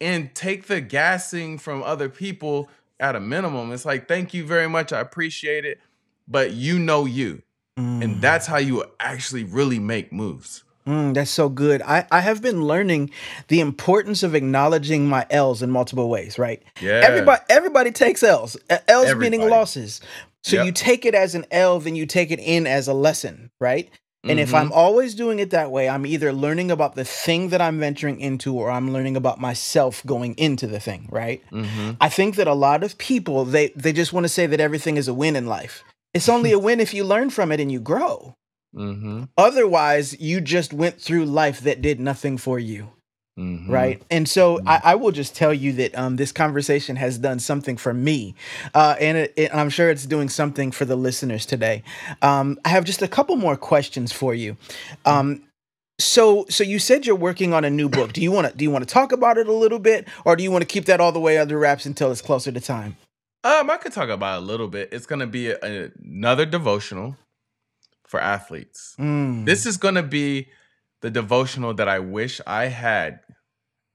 and 0.00 0.34
take 0.34 0.66
the 0.66 0.80
gassing 0.80 1.58
from 1.58 1.82
other 1.82 2.08
people 2.08 2.70
at 2.98 3.14
a 3.14 3.20
minimum. 3.20 3.72
It's 3.72 3.84
like, 3.84 4.08
thank 4.08 4.32
you 4.32 4.44
very 4.44 4.68
much. 4.68 4.92
I 4.92 5.00
appreciate 5.00 5.64
it. 5.64 5.80
But 6.26 6.52
you 6.52 6.78
know 6.78 7.04
you. 7.04 7.42
Mm. 7.78 8.02
And 8.02 8.22
that's 8.22 8.46
how 8.46 8.58
you 8.58 8.84
actually 9.00 9.44
really 9.44 9.78
make 9.78 10.12
moves. 10.12 10.64
Mm, 10.90 11.14
that's 11.14 11.30
so 11.30 11.48
good. 11.48 11.82
I, 11.82 12.04
I 12.10 12.20
have 12.20 12.42
been 12.42 12.64
learning 12.64 13.10
the 13.48 13.60
importance 13.60 14.22
of 14.24 14.34
acknowledging 14.34 15.06
my 15.08 15.24
L's 15.30 15.62
in 15.62 15.70
multiple 15.70 16.08
ways, 16.08 16.38
right? 16.38 16.60
Yeah. 16.80 17.00
Everybody 17.04 17.42
everybody 17.48 17.90
takes 17.92 18.22
L's. 18.24 18.56
Uh, 18.68 18.78
L's 18.88 19.14
meaning 19.14 19.48
losses. 19.48 20.00
So 20.42 20.56
Yep. 20.56 20.66
you 20.66 20.72
take 20.72 21.04
it 21.06 21.14
as 21.14 21.34
an 21.34 21.44
L, 21.50 21.78
then 21.78 21.94
you 21.94 22.06
take 22.06 22.30
it 22.30 22.40
in 22.40 22.66
as 22.66 22.88
a 22.88 22.94
lesson, 22.94 23.50
right? 23.60 23.88
And 24.24 24.38
if 24.40 24.50
Mhm. 24.50 24.54
I'm 24.60 24.72
always 24.72 25.14
doing 25.14 25.38
it 25.38 25.50
that 25.50 25.70
way, 25.70 25.88
I'm 25.88 26.04
either 26.04 26.30
learning 26.32 26.70
about 26.70 26.94
the 26.94 27.04
thing 27.04 27.48
that 27.50 27.60
I'm 27.62 27.78
venturing 27.80 28.20
into 28.20 28.54
or 28.54 28.70
I'm 28.70 28.92
learning 28.92 29.16
about 29.16 29.40
myself 29.40 30.02
going 30.04 30.34
into 30.36 30.66
the 30.66 30.80
thing, 30.80 31.08
right? 31.10 31.40
Mhm. 31.52 31.96
I 32.00 32.08
think 32.10 32.36
that 32.36 32.46
a 32.48 32.52
lot 32.54 32.82
of 32.82 32.98
people 32.98 33.44
they 33.44 33.68
they 33.76 33.92
just 33.92 34.12
want 34.12 34.24
to 34.24 34.28
say 34.28 34.46
that 34.46 34.60
everything 34.60 34.96
is 34.96 35.08
a 35.08 35.14
win 35.14 35.36
in 35.36 35.46
life. 35.46 35.84
It's 36.12 36.28
only 36.28 36.52
a 36.52 36.58
win 36.66 36.80
if 36.80 36.92
you 36.92 37.04
learn 37.04 37.30
from 37.30 37.52
it 37.52 37.60
and 37.60 37.70
you 37.70 37.80
grow. 37.80 38.34
Mhm. 38.74 39.28
Otherwise, 39.36 40.20
you 40.20 40.40
just 40.40 40.72
went 40.72 41.00
through 41.00 41.24
life 41.26 41.60
that 41.62 41.82
did 41.82 41.98
nothing 41.98 42.38
for 42.38 42.58
you, 42.58 42.88
Mhm. 43.38 43.68
right? 43.68 44.00
And 44.10 44.28
so 44.28 44.60
I, 44.66 44.80
I 44.84 44.94
will 44.94 45.10
just 45.10 45.34
tell 45.34 45.52
you 45.52 45.72
that 45.74 45.98
um, 45.98 46.16
this 46.16 46.30
conversation 46.32 46.96
has 46.96 47.18
done 47.18 47.40
something 47.40 47.76
for 47.76 47.92
me, 47.92 48.34
uh, 48.74 48.94
and 49.00 49.18
it, 49.18 49.32
it- 49.36 49.54
I'm 49.54 49.70
sure 49.70 49.90
it's 49.90 50.06
doing 50.06 50.28
something 50.28 50.70
for 50.70 50.84
the 50.84 50.96
listeners 50.96 51.46
today. 51.46 51.82
Um, 52.22 52.58
I 52.64 52.68
have 52.68 52.84
just 52.84 53.02
a 53.02 53.08
couple 53.08 53.36
more 53.36 53.56
questions 53.56 54.12
for 54.12 54.34
you. 54.34 54.56
Um, 55.04 55.42
so, 55.98 56.46
so 56.48 56.64
you 56.64 56.78
said 56.78 57.04
you're 57.06 57.16
working 57.16 57.52
on 57.52 57.64
a 57.64 57.70
new 57.70 57.88
book. 57.88 58.12
Do 58.12 58.22
you 58.22 58.30
want 58.32 58.50
to 58.50 58.56
do 58.56 58.64
you 58.64 58.70
want 58.70 58.86
to 58.88 58.92
talk 58.92 59.12
about 59.12 59.36
it 59.36 59.48
a 59.48 59.52
little 59.52 59.78
bit, 59.80 60.06
or 60.24 60.34
do 60.36 60.42
you 60.42 60.50
want 60.50 60.62
to 60.62 60.66
keep 60.66 60.86
that 60.86 61.00
all 61.00 61.12
the 61.12 61.20
way 61.20 61.36
under 61.38 61.58
wraps 61.58 61.84
until 61.86 62.10
it's 62.12 62.22
closer 62.22 62.50
to 62.52 62.60
time? 62.60 62.96
Um, 63.44 63.68
I 63.70 63.76
could 63.78 63.92
talk 63.92 64.08
about 64.10 64.36
it 64.40 64.42
a 64.44 64.46
little 64.46 64.68
bit. 64.68 64.90
It's 64.92 65.06
gonna 65.06 65.26
be 65.26 65.48
a, 65.50 65.58
a- 65.62 65.90
another 66.04 66.46
devotional 66.46 67.16
for 68.10 68.20
athletes. 68.20 68.96
Mm. 68.98 69.46
This 69.46 69.66
is 69.66 69.76
gonna 69.76 70.02
be 70.02 70.48
the 71.00 71.10
devotional 71.10 71.72
that 71.74 71.88
I 71.88 72.00
wish 72.00 72.40
I 72.44 72.64
had 72.66 73.20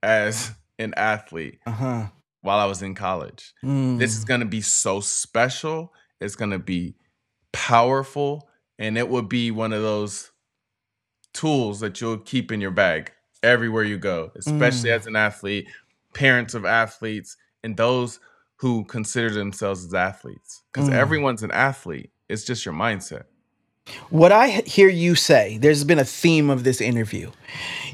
as 0.02 0.52
an 0.78 0.94
athlete 0.96 1.58
uh-huh. 1.66 2.06
while 2.40 2.58
I 2.58 2.64
was 2.64 2.80
in 2.82 2.94
college. 2.94 3.52
Mm. 3.62 3.98
This 3.98 4.16
is 4.16 4.24
gonna 4.24 4.46
be 4.46 4.62
so 4.62 5.00
special. 5.00 5.92
It's 6.18 6.34
gonna 6.34 6.58
be 6.58 6.94
powerful, 7.52 8.48
and 8.78 8.96
it 8.96 9.06
would 9.10 9.28
be 9.28 9.50
one 9.50 9.74
of 9.74 9.82
those 9.82 10.30
tools 11.34 11.80
that 11.80 12.00
you'll 12.00 12.16
keep 12.18 12.50
in 12.50 12.62
your 12.62 12.70
bag 12.70 13.12
everywhere 13.42 13.84
you 13.84 13.98
go, 13.98 14.32
especially 14.34 14.88
Mm. 14.88 14.96
as 14.96 15.06
an 15.06 15.16
athlete, 15.16 15.68
parents 16.14 16.54
of 16.54 16.64
athletes, 16.64 17.36
and 17.62 17.76
those 17.76 18.18
who 18.56 18.86
consider 18.86 19.28
themselves 19.28 19.84
as 19.84 19.92
athletes. 19.92 20.62
Because 20.72 20.88
Mm. 20.88 20.94
everyone's 20.94 21.42
an 21.42 21.50
athlete. 21.50 22.10
It's 22.30 22.44
just 22.44 22.64
your 22.64 22.72
mindset. 22.74 23.24
What 24.10 24.32
I 24.32 24.58
h- 24.58 24.72
hear 24.72 24.88
you 24.88 25.14
say, 25.14 25.58
there's 25.58 25.84
been 25.84 25.98
a 25.98 26.04
theme 26.04 26.50
of 26.50 26.64
this 26.64 26.80
interview. 26.80 27.30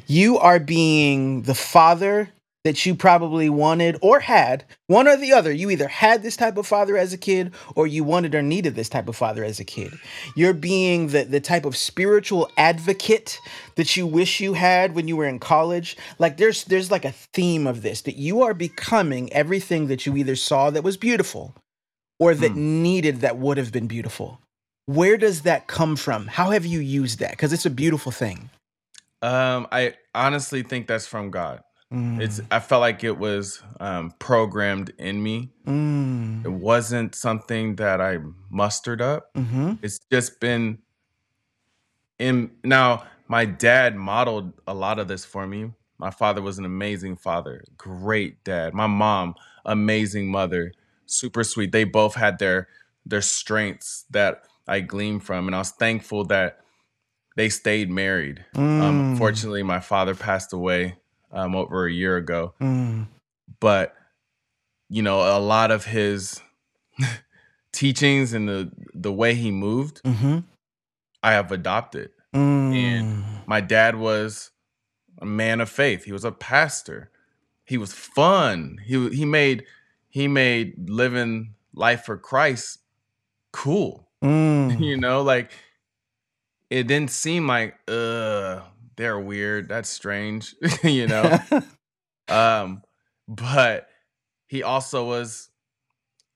You 0.07 0.39
are 0.39 0.59
being 0.59 1.43
the 1.43 1.55
father 1.55 2.31
that 2.65 2.87
you 2.87 2.95
probably 2.95 3.49
wanted 3.49 3.99
or 4.01 4.21
had, 4.21 4.65
one 4.87 5.09
or 5.09 5.17
the 5.17 5.33
other. 5.33 5.51
You 5.51 5.71
either 5.71 5.89
had 5.89 6.23
this 6.23 6.37
type 6.37 6.57
of 6.57 6.67
father 6.67 6.97
as 6.97 7.13
a 7.13 7.19
kid 7.19 7.53
or 7.75 7.87
you 7.87 8.05
wanted 8.05 8.35
or 8.35 8.43
needed 8.43 8.75
this 8.75 8.89
type 8.89 9.09
of 9.09 9.17
father 9.17 9.43
as 9.43 9.59
a 9.59 9.65
kid. 9.65 9.93
You're 10.37 10.55
being 10.55 11.09
the, 11.09 11.25
the 11.25 11.41
type 11.41 11.65
of 11.65 11.77
spiritual 11.77 12.49
advocate 12.57 13.39
that 13.75 13.97
you 13.97 14.07
wish 14.07 14.41
you 14.41 14.53
had 14.53 14.95
when 14.95 15.09
you 15.09 15.17
were 15.17 15.27
in 15.27 15.41
college. 15.41 15.97
Like 16.19 16.37
there's 16.37 16.65
there's 16.65 16.91
like 16.91 17.05
a 17.05 17.15
theme 17.35 17.67
of 17.67 17.83
this 17.83 18.03
that 18.03 18.17
you 18.17 18.43
are 18.43 18.55
becoming 18.55 19.33
everything 19.33 19.89
that 19.89 20.07
you 20.07 20.17
either 20.17 20.37
saw 20.37 20.71
that 20.71 20.85
was 20.85 20.97
beautiful 20.97 21.57
or 22.21 22.35
that 22.35 22.53
hmm. 22.53 22.83
needed 22.83 23.23
that 23.23 23.39
would 23.39 23.59
have 23.59 23.73
been 23.73 23.89
beautiful. 23.89 24.39
Where 24.87 25.17
does 25.17 25.43
that 25.43 25.67
come 25.67 25.97
from? 25.97 26.27
How 26.27 26.51
have 26.51 26.67
you 26.67 26.81
used 26.81 27.21
that? 27.21 27.31
Because 27.33 27.53
it's 27.53 27.67
a 27.67 27.71
beautiful 27.71 28.13
thing. 28.13 28.51
Um, 29.23 29.69
I 29.71 29.95
honestly 30.15 30.63
think 30.63 30.89
that's 30.89 31.07
from 31.07 31.31
God. 31.31 31.61
Mm, 31.93 32.21
It's 32.21 32.41
I 32.51 32.59
felt 32.59 32.81
like 32.81 33.05
it 33.05 33.17
was 33.17 33.63
um, 33.79 34.13
programmed 34.19 34.93
in 34.99 35.23
me. 35.23 35.51
mm, 35.67 36.45
It 36.45 36.51
wasn't 36.53 37.15
something 37.15 37.77
that 37.77 38.01
I 38.01 38.19
mustered 38.51 39.01
up. 39.01 39.31
mhm, 39.37 39.79
It's 39.83 40.01
just 40.11 40.41
been 40.41 40.79
in 42.19 42.51
now 42.65 43.05
my 43.29 43.45
dad 43.45 43.97
modeled 43.97 44.53
a 44.67 44.75
lot 44.75 44.99
of 44.99 45.09
this 45.09 45.25
for 45.25 45.47
me. 45.47 45.71
My 45.99 46.11
father 46.11 46.43
was 46.43 46.59
an 46.59 46.65
amazing 46.65 47.17
father, 47.17 47.63
great 47.77 48.43
dad. 48.43 48.75
My 48.75 48.89
mom, 48.89 49.35
amazing 49.65 50.29
mother, 50.29 50.73
super 51.07 51.45
sweet. 51.45 51.71
They 51.71 51.85
both 51.85 52.17
had 52.17 52.39
their 52.41 52.69
their 53.07 53.23
strengths 53.23 54.05
that 54.11 54.43
I 54.67 54.81
gleaned 54.81 55.25
from 55.25 55.47
and 55.49 55.55
I 55.55 55.59
was 55.59 55.71
thankful 55.71 56.25
that 56.27 56.59
they 57.37 57.49
stayed 57.49 57.91
married. 57.91 58.45
Um 58.55 58.61
mm, 58.61 59.11
unfortunately 59.11 59.63
my 59.63 59.81
father 59.81 60.15
passed 60.15 60.53
away 60.53 60.97
um 61.31 61.55
over 61.57 61.87
a 61.87 61.93
year 61.93 62.17
ago, 62.17 62.55
mm, 62.61 63.07
but 63.61 63.95
you 64.89 65.03
know, 65.03 65.21
a 65.21 65.41
lot 65.41 65.71
of 65.71 65.87
his 65.87 66.41
teachings 67.73 68.33
and 68.33 68.49
the 68.49 68.71
the 68.95 69.13
way 69.13 69.35
he 69.35 69.51
moved, 69.51 70.03
mhm, 70.03 70.45
I 71.23 71.33
have 71.33 71.51
adopted. 71.53 72.11
mm, 72.35 73.25
My 73.47 73.61
dad 73.61 73.97
was 73.97 74.51
a 75.19 75.27
man 75.27 75.61
of 75.61 75.69
faith. 75.71 76.05
He 76.05 76.13
was 76.13 76.25
a 76.25 76.33
pastor. 76.33 77.11
He 77.65 77.79
was 77.79 77.93
fun. 77.95 78.79
He 78.85 79.09
he 79.11 79.25
made 79.25 79.65
he 80.09 80.29
made 80.29 80.91
living 80.91 81.55
life 81.75 82.05
for 82.05 82.19
Christ 82.19 82.79
cool. 83.53 84.09
Mm. 84.23 84.81
You 84.81 84.97
know, 84.97 85.23
like 85.23 85.51
it 86.71 86.85
didn't 86.87 87.11
seem 87.11 87.47
like 87.47 87.75
uh 87.89 88.61
they're 88.97 89.19
weird. 89.19 89.69
That's 89.69 89.89
strange. 89.89 90.55
you 90.85 91.07
know. 91.07 91.39
Um 92.29 92.83
but 93.29 93.89
he 94.47 94.63
also 94.63 95.05
was 95.07 95.51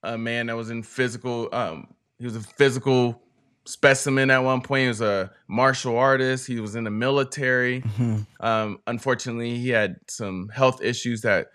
a 0.03 0.19
man 0.19 0.47
that 0.47 0.57
was 0.57 0.69
in 0.69 0.83
physical 0.83 1.49
um 1.53 1.95
he 2.19 2.25
was 2.25 2.35
a 2.37 2.41
physical 2.41 3.23
specimen 3.67 4.31
at 4.31 4.39
one 4.39 4.61
point. 4.63 4.83
He 4.83 4.89
was 4.89 5.01
a 5.01 5.31
martial 5.49 5.97
artist. 5.97 6.47
He 6.47 6.61
was 6.61 6.75
in 6.77 6.85
the 6.85 6.91
military. 6.91 7.83
Mhm, 7.83 8.27
Um, 8.41 8.79
unfortunately, 8.87 9.59
he 9.59 9.71
had 9.71 9.97
some 10.09 10.49
health 10.49 10.81
issues 10.83 11.23
that 11.23 11.49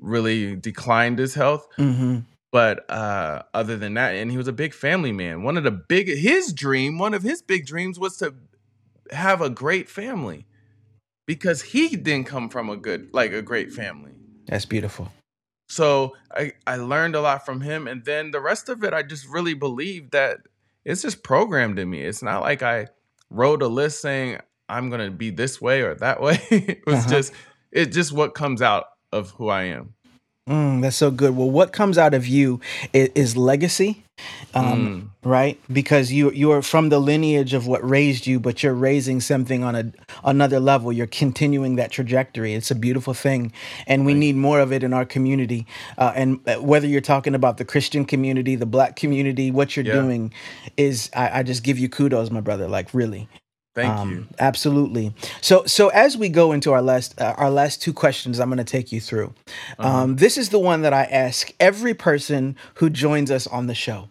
really 0.00 0.56
declined 0.56 1.18
his 1.18 1.34
health. 1.34 1.66
mhm, 1.78 2.24
But 2.52 2.88
uh, 2.90 3.42
other 3.54 3.76
than 3.76 3.94
that, 3.94 4.14
and 4.14 4.30
he 4.30 4.36
was 4.36 4.46
a 4.46 4.52
big 4.52 4.74
family 4.74 5.10
man. 5.10 5.42
One 5.42 5.56
of 5.56 5.64
the 5.64 5.70
big 5.70 6.06
his 6.08 6.52
dream, 6.52 6.98
one 6.98 7.14
of 7.14 7.22
his 7.22 7.40
big 7.42 7.66
dreams 7.66 7.98
was 7.98 8.18
to 8.18 8.34
have 9.10 9.40
a 9.40 9.50
great 9.50 9.88
family 9.88 10.46
because 11.26 11.62
he 11.62 11.96
didn't 11.96 12.26
come 12.26 12.48
from 12.50 12.68
a 12.68 12.76
good 12.76 13.08
like 13.12 13.32
a 13.32 13.42
great 13.42 13.72
family. 13.72 14.12
That's 14.46 14.66
beautiful. 14.66 15.10
So 15.68 16.14
I, 16.30 16.52
I 16.66 16.76
learned 16.76 17.14
a 17.14 17.22
lot 17.22 17.46
from 17.46 17.62
him. 17.62 17.86
And 17.88 18.04
then 18.04 18.30
the 18.30 18.40
rest 18.40 18.68
of 18.68 18.84
it, 18.84 18.92
I 18.92 19.02
just 19.02 19.26
really 19.26 19.54
believe 19.54 20.10
that 20.10 20.40
it's 20.84 21.00
just 21.00 21.22
programmed 21.22 21.78
in 21.78 21.88
me. 21.88 22.02
It's 22.02 22.22
not 22.22 22.42
like 22.42 22.62
I 22.62 22.88
wrote 23.30 23.62
a 23.62 23.68
list 23.68 24.02
saying 24.02 24.38
I'm 24.68 24.90
going 24.90 25.00
to 25.00 25.10
be 25.10 25.30
this 25.30 25.62
way 25.62 25.80
or 25.80 25.94
that 25.94 26.20
way. 26.20 26.38
it 26.50 26.82
was 26.86 26.96
Uh-huh. 26.96 27.08
just, 27.08 27.32
it's 27.70 27.94
just 27.96 28.12
what 28.12 28.34
comes 28.34 28.60
out 28.60 28.84
of 29.12 29.30
who 29.30 29.48
I 29.48 29.62
am. 29.64 29.94
Mm, 30.48 30.82
that's 30.82 30.96
so 30.96 31.12
good. 31.12 31.36
Well, 31.36 31.50
what 31.50 31.72
comes 31.72 31.96
out 31.96 32.14
of 32.14 32.26
you 32.26 32.60
is, 32.92 33.10
is 33.14 33.36
legacy, 33.36 34.02
um, 34.54 35.12
right? 35.22 35.56
Because 35.72 36.10
you 36.10 36.32
you 36.32 36.50
are 36.50 36.62
from 36.62 36.88
the 36.88 36.98
lineage 36.98 37.54
of 37.54 37.68
what 37.68 37.88
raised 37.88 38.26
you, 38.26 38.40
but 38.40 38.60
you're 38.60 38.74
raising 38.74 39.20
something 39.20 39.62
on 39.62 39.76
a 39.76 39.92
another 40.24 40.58
level. 40.58 40.92
You're 40.92 41.06
continuing 41.06 41.76
that 41.76 41.92
trajectory. 41.92 42.54
It's 42.54 42.72
a 42.72 42.74
beautiful 42.74 43.14
thing, 43.14 43.52
and 43.86 44.04
we 44.04 44.14
need 44.14 44.34
more 44.34 44.58
of 44.58 44.72
it 44.72 44.82
in 44.82 44.92
our 44.92 45.04
community. 45.04 45.64
Uh, 45.96 46.12
and 46.16 46.40
uh, 46.48 46.56
whether 46.56 46.88
you're 46.88 47.00
talking 47.00 47.36
about 47.36 47.58
the 47.58 47.64
Christian 47.64 48.04
community, 48.04 48.56
the 48.56 48.66
Black 48.66 48.96
community, 48.96 49.52
what 49.52 49.76
you're 49.76 49.86
Yeah. 49.86 49.92
doing 49.92 50.32
is 50.76 51.08
I, 51.14 51.38
I 51.38 51.42
just 51.44 51.62
give 51.62 51.78
you 51.78 51.88
kudos, 51.88 52.32
my 52.32 52.40
brother. 52.40 52.66
Like 52.66 52.92
really. 52.92 53.28
Thank 53.74 53.90
Um, 53.96 54.10
you. 54.10 54.26
Absolutely. 54.38 55.14
So, 55.40 55.64
so 55.64 55.88
as 55.88 56.16
we 56.16 56.28
go 56.28 56.52
into 56.52 56.72
our 56.72 56.82
last 56.82 57.18
uh, 57.20 57.34
our 57.38 57.50
last 57.50 57.80
two 57.80 57.92
questions, 57.92 58.38
I'm 58.38 58.48
going 58.48 58.58
to 58.58 58.64
take 58.64 58.92
you 58.92 59.00
through. 59.00 59.32
Uh-huh. 59.78 59.88
Um, 60.02 60.16
this 60.16 60.36
is 60.36 60.50
the 60.50 60.58
one 60.58 60.82
that 60.82 60.92
I 60.92 61.04
ask 61.04 61.52
every 61.58 61.94
person 61.94 62.56
who 62.74 62.90
joins 62.90 63.30
us 63.30 63.46
on 63.46 63.66
the 63.68 63.74
show. 63.74 64.08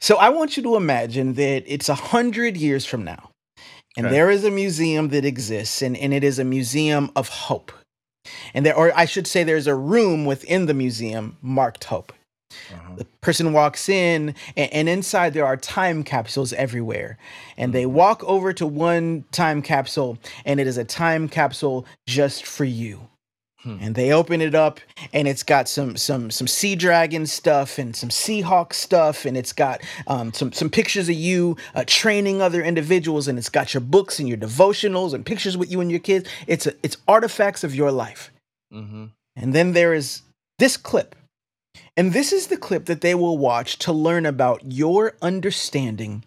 So, 0.00 0.16
I 0.16 0.28
want 0.28 0.56
you 0.56 0.62
to 0.64 0.76
imagine 0.76 1.34
that 1.34 1.64
it's 1.66 1.88
a 1.88 1.94
hundred 1.94 2.56
years 2.56 2.84
from 2.84 3.04
now, 3.04 3.30
and 3.96 4.06
Okay. 4.06 4.14
there 4.14 4.30
is 4.30 4.44
a 4.44 4.50
museum 4.50 5.08
that 5.08 5.24
exists, 5.24 5.80
and, 5.82 5.96
and 5.96 6.12
it 6.12 6.22
is 6.24 6.38
a 6.38 6.44
museum 6.44 7.10
of 7.16 7.28
hope. 7.28 7.72
And 8.52 8.66
there, 8.66 8.76
or 8.76 8.92
I 8.94 9.06
should 9.06 9.26
say, 9.26 9.44
there's 9.44 9.66
a 9.66 9.74
room 9.74 10.26
within 10.26 10.66
the 10.66 10.74
museum 10.74 11.38
marked 11.40 11.84
hope 11.84 12.12
Uh-huh. 12.72 12.94
the 12.96 13.04
person 13.20 13.52
walks 13.52 13.88
in 13.88 14.34
and, 14.56 14.72
and 14.72 14.88
inside 14.88 15.34
there 15.34 15.46
are 15.46 15.56
time 15.56 16.02
capsules 16.02 16.52
everywhere 16.52 17.16
and 17.56 17.72
they 17.72 17.86
walk 17.86 18.22
over 18.24 18.52
to 18.52 18.66
one 18.66 19.24
time 19.32 19.62
capsule 19.62 20.18
and 20.44 20.58
it 20.60 20.66
is 20.66 20.76
a 20.76 20.84
time 20.84 21.28
capsule 21.28 21.86
just 22.06 22.44
for 22.44 22.64
you 22.64 23.08
Hmm. 23.62 23.76
and 23.78 23.94
they 23.94 24.10
open 24.10 24.40
it 24.40 24.54
up 24.54 24.80
and 25.12 25.28
it's 25.28 25.42
got 25.42 25.68
some 25.68 25.94
some 25.98 26.30
some 26.30 26.46
sea 26.46 26.74
dragon 26.74 27.26
stuff 27.26 27.78
and 27.78 27.94
some 27.94 28.08
seahawk 28.08 28.72
stuff 28.72 29.26
and 29.26 29.36
it's 29.36 29.52
got 29.52 29.82
um, 30.06 30.32
some 30.32 30.50
some 30.50 30.70
pictures 30.70 31.10
of 31.10 31.14
you 31.14 31.58
uh, 31.74 31.84
training 31.86 32.40
other 32.40 32.62
individuals 32.62 33.28
and 33.28 33.38
it's 33.38 33.50
got 33.50 33.74
your 33.74 33.82
books 33.82 34.18
and 34.18 34.30
your 34.30 34.38
devotionals 34.38 35.12
and 35.12 35.26
pictures 35.26 35.58
with 35.58 35.70
you 35.70 35.82
and 35.82 35.90
your 35.90 36.00
kids 36.00 36.26
it's 36.46 36.66
a, 36.66 36.72
it's 36.82 36.96
artifacts 37.06 37.62
of 37.62 37.74
your 37.74 37.92
life 37.92 38.30
hmm 38.72 39.06
and 39.36 39.52
then 39.54 39.72
there 39.74 39.92
is 39.92 40.22
this 40.58 40.78
clip. 40.78 41.14
And 41.96 42.12
this 42.12 42.32
is 42.32 42.46
the 42.46 42.56
clip 42.56 42.86
that 42.86 43.00
they 43.00 43.14
will 43.14 43.36
watch 43.36 43.78
to 43.80 43.92
learn 43.92 44.26
about 44.26 44.62
your 44.64 45.16
understanding 45.20 46.24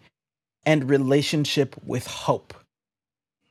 and 0.64 0.88
relationship 0.88 1.74
with 1.84 2.06
hope. 2.06 2.54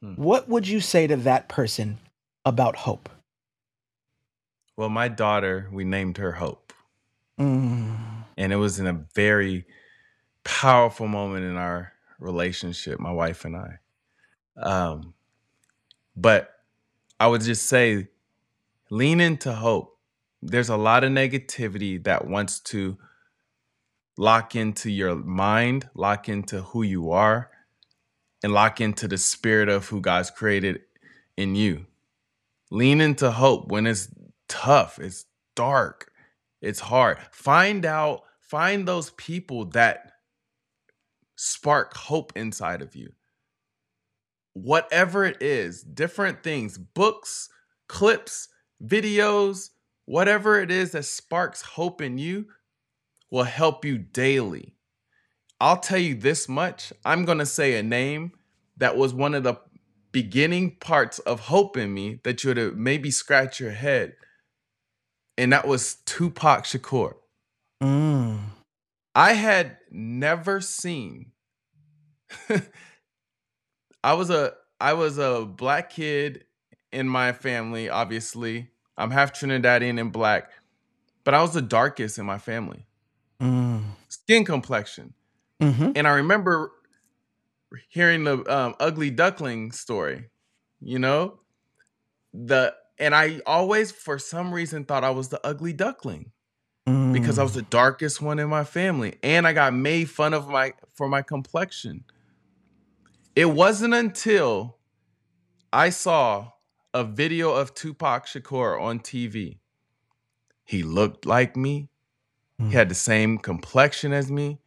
Hmm. 0.01 0.13
What 0.15 0.49
would 0.49 0.67
you 0.67 0.79
say 0.79 1.07
to 1.07 1.15
that 1.17 1.49
person 1.49 1.99
about 2.45 2.75
hope? 2.77 3.09
Well, 4.75 4.89
my 4.89 5.07
daughter, 5.07 5.69
we 5.71 5.83
named 5.83 6.17
her 6.17 6.31
Hope. 6.31 6.73
Mm, 7.39 7.95
And 8.37 8.53
it 8.53 8.55
was 8.55 8.79
in 8.79 8.87
a 8.87 9.05
very 9.13 9.65
powerful 10.43 11.07
moment 11.07 11.45
in 11.45 11.57
our 11.57 11.93
relationship, 12.19 12.99
my 12.99 13.11
wife 13.11 13.45
and 13.45 13.55
I. 13.55 13.79
Um, 14.57 15.13
but 16.15 16.51
I 17.19 17.27
would 17.27 17.41
just 17.41 17.67
say, 17.67 18.07
lean 18.89 19.19
into 19.19 19.53
hope. 19.53 19.92
There's 20.45 20.69
a 20.69 20.77
lot 20.77 21.05
of 21.05 21.11
negativity 21.11 22.03
that 22.03 22.27
wants 22.27 22.59
to 22.61 22.97
lock 24.17 24.55
into 24.55 24.91
your 24.91 25.15
mind, 25.15 25.89
lock 25.95 26.27
into 26.27 26.61
who 26.61 26.83
you 26.83 27.11
are, 27.11 27.49
and 28.43 28.51
lock 28.51 28.81
into 28.81 29.07
the 29.07 29.17
spirit 29.17 29.69
of 29.69 29.87
who 29.87 30.01
God's 30.01 30.29
created 30.29 30.81
in 31.37 31.55
you. 31.55 31.85
Lean 32.71 32.99
into 32.99 33.31
hope 33.31 33.69
when 33.69 33.87
it's 33.87 34.09
tough, 34.49 34.99
it's 34.99 35.25
dark, 35.55 36.11
it's 36.61 36.81
hard. 36.81 37.19
Find 37.31 37.85
out 37.85 38.23
find 38.41 38.87
those 38.87 39.11
people 39.11 39.65
that 39.65 40.11
spark 41.35 41.95
hope 41.95 42.33
inside 42.35 42.81
of 42.81 42.95
you. 42.95 43.13
Whatever 44.53 45.25
it 45.25 45.41
is, 45.41 45.81
different 45.81 46.43
things, 46.43 46.77
books, 46.77 47.49
clips, 47.87 48.49
videos, 48.83 49.69
whatever 50.05 50.59
it 50.59 50.71
is 50.71 50.91
that 50.91 51.05
sparks 51.05 51.61
hope 51.61 52.01
in 52.01 52.17
you 52.17 52.47
will 53.31 53.43
help 53.43 53.85
you 53.85 53.97
daily. 53.97 54.75
I'll 55.59 55.77
tell 55.77 55.99
you 55.99 56.15
this 56.15 56.49
much 56.49 56.91
I'm 57.05 57.25
going 57.25 57.37
to 57.37 57.45
say 57.45 57.77
a 57.77 57.83
name 57.83 58.33
that 58.77 58.97
was 58.97 59.13
one 59.13 59.33
of 59.33 59.43
the 59.43 59.55
beginning 60.11 60.75
parts 60.75 61.19
of 61.19 61.41
hope 61.41 61.77
in 61.77 61.93
me 61.93 62.19
that 62.23 62.43
you 62.43 62.49
would 62.49 62.57
have 62.57 62.75
maybe 62.75 63.11
scratch 63.11 63.59
your 63.59 63.71
head. 63.71 64.15
And 65.37 65.51
that 65.51 65.67
was 65.67 65.95
Tupac 66.05 66.65
Shakur. 66.65 67.13
Mm. 67.81 68.39
I 69.15 69.33
had 69.33 69.77
never 69.89 70.61
seen 70.61 71.33
I 74.03 74.13
was 74.13 74.29
a 74.29 74.53
I 74.79 74.93
was 74.93 75.17
a 75.17 75.45
black 75.45 75.89
kid 75.91 76.45
in 76.91 77.07
my 77.07 77.31
family, 77.31 77.89
obviously. 77.89 78.69
I'm 78.97 79.11
half 79.11 79.33
Trinidadian 79.33 79.99
and 79.99 80.11
black, 80.11 80.51
but 81.23 81.33
I 81.33 81.41
was 81.41 81.53
the 81.53 81.61
darkest 81.61 82.17
in 82.17 82.25
my 82.25 82.37
family. 82.37 82.85
Mm. 83.41 83.83
Skin 84.07 84.45
complexion. 84.45 85.13
hmm 85.59 85.91
And 85.95 86.07
I 86.07 86.11
remember 86.11 86.71
hearing 87.89 88.23
the 88.23 88.37
um, 88.53 88.75
ugly 88.79 89.09
duckling 89.09 89.71
story, 89.71 90.29
you 90.79 90.99
know? 90.99 91.39
The 92.33 92.75
and 92.99 93.15
I 93.15 93.41
always 93.45 93.91
for 93.91 94.19
some 94.19 94.53
reason 94.53 94.85
thought 94.85 95.03
I 95.03 95.09
was 95.09 95.29
the 95.29 95.45
ugly 95.45 95.73
duckling 95.73 96.31
because 97.11 97.37
I 97.37 97.43
was 97.43 97.51
Mm. 97.51 97.55
the 97.55 97.61
darkest 97.63 98.21
one 98.21 98.39
in 98.39 98.49
my 98.49 98.63
family 98.63 99.17
and 99.23 99.47
I 99.47 99.53
got 99.53 99.73
made 99.73 100.09
fun 100.09 100.33
of 100.33 100.47
my 100.47 100.73
for 100.93 101.07
my 101.07 101.21
complexion. 101.21 102.05
It 103.35 103.45
wasn't 103.45 103.93
until 103.93 104.77
I 105.71 105.89
saw 105.89 106.52
a 106.93 107.03
video 107.03 107.53
of 107.53 107.73
Tupac 107.73 108.25
Shakur 108.25 108.79
on 108.79 108.99
TV. 108.99 109.59
He 110.65 110.83
looked 110.83 111.25
like 111.25 111.55
me. 111.55 111.89
He 112.57 112.65
Mm. 112.65 112.71
had 112.71 112.89
the 112.89 112.95
same 112.95 113.37
complexion 113.39 114.13
as 114.13 114.31
me 114.31 114.59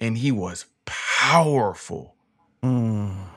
and 0.00 0.18
he 0.18 0.32
was 0.32 0.66
powerful. 0.84 2.16
Mm. 2.62 3.28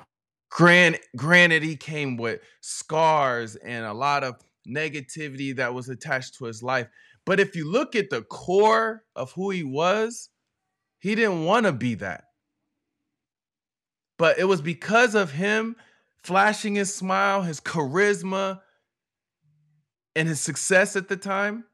Grant, 0.49 0.97
granted, 1.15 1.63
he 1.63 1.75
came 1.75 2.17
with 2.17 2.41
scars 2.61 3.55
and 3.57 3.85
a 3.85 3.93
lot 3.93 4.23
of 4.23 4.43
negativity 4.67 5.55
that 5.55 5.73
was 5.73 5.87
attached 5.89 6.35
to 6.35 6.45
his 6.45 6.63
life. 6.63 6.87
But 7.25 7.39
if 7.39 7.55
you 7.55 7.69
look 7.69 7.95
at 7.95 8.09
the 8.09 8.23
core 8.23 9.05
of 9.15 9.31
who 9.33 9.51
he 9.51 9.63
was, 9.63 10.29
he 10.99 11.15
didn't 11.15 11.45
want 11.45 11.65
to 11.65 11.71
be 11.71 11.95
that. 11.95 12.25
But 14.17 14.37
it 14.39 14.45
was 14.45 14.61
because 14.61 15.15
of 15.15 15.31
him 15.31 15.75
flashing 16.23 16.75
his 16.75 16.93
smile, 16.93 17.41
his 17.41 17.59
charisma, 17.59 18.61
and 20.15 20.27
his 20.27 20.39
success 20.41 20.95
at 20.95 21.07
the 21.07 21.17
time. 21.17 21.65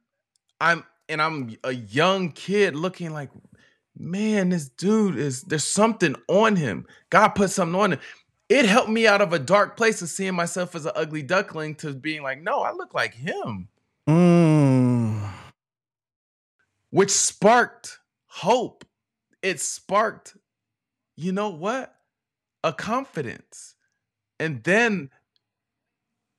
I'm 0.61 0.83
and 1.09 1.21
I'm 1.21 1.55
a 1.63 1.71
young 1.71 2.31
kid 2.31 2.75
looking 2.75 3.11
like, 3.11 3.29
man, 3.97 4.49
this 4.49 4.69
dude 4.69 5.17
is 5.17 5.43
there's 5.43 5.67
something 5.67 6.15
on 6.27 6.55
him. 6.55 6.85
God 7.09 7.29
put 7.29 7.51
something 7.51 7.79
on 7.79 7.93
him. 7.93 7.99
It 8.49 8.65
helped 8.65 8.89
me 8.89 9.07
out 9.07 9.21
of 9.21 9.33
a 9.33 9.39
dark 9.39 9.75
place 9.75 10.01
of 10.01 10.09
seeing 10.09 10.35
myself 10.35 10.75
as 10.75 10.85
an 10.85 10.91
ugly 10.95 11.23
duckling 11.23 11.75
to 11.75 11.93
being 11.93 12.21
like, 12.21 12.41
no, 12.41 12.61
I 12.61 12.71
look 12.71 12.93
like 12.93 13.13
him, 13.15 13.67
Mm. 14.07 15.27
which 16.91 17.09
sparked 17.09 17.97
hope. 18.27 18.85
It 19.41 19.59
sparked, 19.59 20.37
you 21.15 21.31
know 21.31 21.49
what? 21.49 21.95
A 22.63 22.71
confidence. 22.71 23.74
And 24.39 24.63
then 24.63 25.09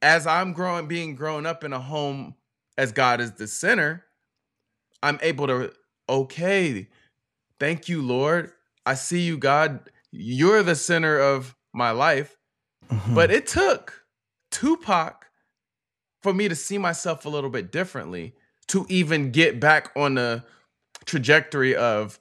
as 0.03 0.27
I'm 0.27 0.53
growing, 0.53 0.87
being 0.87 1.15
grown 1.17 1.47
up 1.47 1.65
in 1.65 1.73
a 1.73 1.81
home 1.81 2.35
as 2.79 2.93
God 2.93 3.21
is 3.21 3.33
the 3.33 3.47
center, 3.47 4.05
I'm 5.03 5.19
able 5.23 5.47
to, 5.47 5.73
okay, 6.09 6.89
thank 7.59 7.89
you, 7.89 8.03
Lord. 8.03 8.53
I 8.85 8.95
see 8.95 9.21
you, 9.21 9.39
God. 9.39 9.91
You're 10.13 10.63
the 10.63 10.75
center 10.77 11.19
of 11.19 11.57
my 11.73 11.91
life. 11.91 12.37
Mhm. 12.89 13.15
But 13.15 13.31
it 13.31 13.47
took 13.47 14.05
Tupac 14.51 15.27
for 16.23 16.33
me 16.33 16.49
to 16.49 16.55
see 16.55 16.79
myself 16.79 17.25
a 17.25 17.29
little 17.29 17.51
bit 17.51 17.73
differently 17.73 18.35
to 18.69 18.87
even 18.89 19.31
get 19.31 19.61
back 19.61 19.91
on 19.97 20.15
the 20.15 20.45
trajectory 21.05 21.75
of 21.75 22.19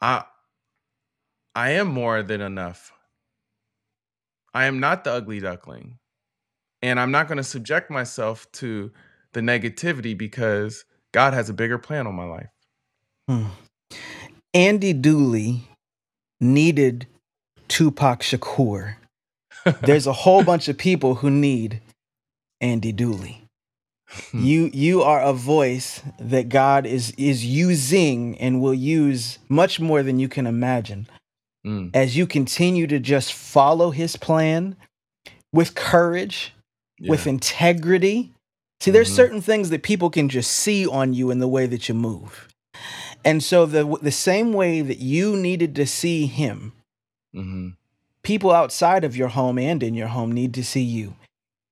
I 0.00 0.24
I 1.54 1.70
am 1.70 1.88
more 1.88 2.22
than 2.22 2.40
enough. 2.40 2.92
I 4.56 4.64
am 4.64 4.80
not 4.80 5.04
the 5.04 5.12
ugly 5.12 5.38
duckling. 5.38 5.98
And 6.80 6.98
I'm 6.98 7.10
not 7.10 7.28
going 7.28 7.36
to 7.36 7.44
subject 7.44 7.90
myself 7.90 8.50
to 8.52 8.90
the 9.34 9.42
negativity 9.42 10.16
because 10.16 10.86
God 11.12 11.34
has 11.34 11.50
a 11.50 11.52
bigger 11.52 11.76
plan 11.76 12.06
on 12.06 12.14
my 12.14 12.24
life. 12.24 12.48
Mm. 13.28 13.48
Andy 14.54 14.94
Dooley 14.94 15.68
needed 16.40 17.06
Tupac 17.68 18.20
Shakur. 18.20 18.94
There's 19.82 20.06
a 20.06 20.14
whole 20.14 20.42
bunch 20.42 20.68
of 20.68 20.78
people 20.78 21.16
who 21.16 21.28
need 21.28 21.82
Andy 22.62 22.92
Dooley. 22.92 23.42
Hmm. 24.08 24.42
You 24.42 24.70
you 24.72 25.02
are 25.02 25.20
a 25.20 25.34
voice 25.34 26.00
that 26.18 26.48
God 26.48 26.86
is 26.86 27.10
is 27.18 27.44
using 27.44 28.38
and 28.38 28.62
will 28.62 28.72
use 28.72 29.38
much 29.50 29.80
more 29.80 30.02
than 30.02 30.18
you 30.18 30.28
can 30.28 30.46
imagine 30.46 31.08
Mm, 31.66 31.90
as 31.94 32.16
you 32.16 32.26
continue 32.26 32.86
to 32.86 32.98
just 33.00 33.32
follow 33.32 33.90
his 33.90 34.16
plan 34.16 34.76
with 35.52 35.74
courage, 35.74 36.52
with 37.00 37.26
integrity. 37.26 38.32
See, 38.80 38.90
there's 38.90 39.10
Mhm. 39.10 39.16
certain 39.16 39.40
things 39.40 39.70
that 39.70 39.82
people 39.82 40.10
can 40.10 40.28
just 40.28 40.50
see 40.52 40.86
on 40.86 41.12
you 41.14 41.30
in 41.30 41.38
the 41.40 41.48
way 41.48 41.66
that 41.66 41.88
you 41.88 41.94
move. 41.94 42.48
And 43.24 43.42
so 43.42 43.66
the 43.66 43.84
the 44.00 44.12
same 44.12 44.52
way 44.52 44.80
that 44.80 44.98
you 44.98 45.36
needed 45.36 45.74
to 45.76 45.86
see 45.86 46.26
him, 46.26 46.72
Mhm. 47.34 47.74
people 48.22 48.52
outside 48.52 49.02
of 49.02 49.16
your 49.16 49.28
home 49.28 49.58
and 49.58 49.82
in 49.82 49.94
your 49.94 50.08
home 50.08 50.30
need 50.32 50.54
to 50.54 50.64
see 50.64 50.82
you. 50.82 51.16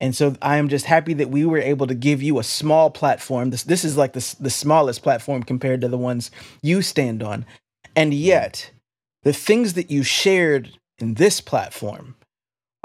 And 0.01 0.17
so 0.17 0.35
I 0.43 0.57
am 0.57 0.69
just 0.69 0.87
happy 0.87 1.15
that 1.15 1.31
we 1.31 1.45
were 1.47 1.59
able 1.59 1.87
to 1.87 1.95
give 1.95 2.23
you 2.23 2.39
a 2.39 2.45
small 2.45 2.91
platform. 2.91 3.51
This 3.51 3.63
this 3.63 3.85
is 3.85 3.97
like 3.97 4.13
the 4.15 4.35
the 4.41 4.51
smallest 4.51 5.03
platform 5.03 5.43
compared 5.45 5.81
to 5.83 5.89
the 5.89 5.99
ones 5.99 6.31
you 6.63 6.83
stand 6.83 7.23
on. 7.23 7.47
And 7.95 8.13
yet, 8.13 8.71
the 9.25 9.33
things 9.33 9.75
that 9.75 9.91
you 9.91 10.03
shared 10.03 10.79
in 10.99 11.14
this 11.14 11.41
platform 11.41 12.14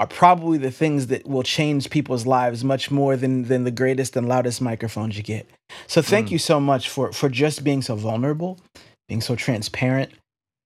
are 0.00 0.06
probably 0.06 0.58
the 0.58 0.70
things 0.70 1.06
that 1.08 1.26
will 1.28 1.42
change 1.42 1.90
people's 1.90 2.26
lives 2.26 2.64
much 2.64 2.90
more 2.90 3.16
than 3.16 3.44
than 3.44 3.64
the 3.64 3.70
greatest 3.70 4.16
and 4.16 4.28
loudest 4.28 4.60
microphones 4.60 5.16
you 5.16 5.22
get. 5.22 5.46
So 5.86 6.02
thank 6.02 6.28
Mm. 6.28 6.30
you 6.32 6.38
so 6.38 6.58
much 6.60 6.88
for 6.88 7.12
for 7.12 7.28
just 7.28 7.62
being 7.62 7.82
so 7.82 7.94
vulnerable, 7.96 8.58
being 9.08 9.20
so 9.20 9.36
transparent. 9.36 10.10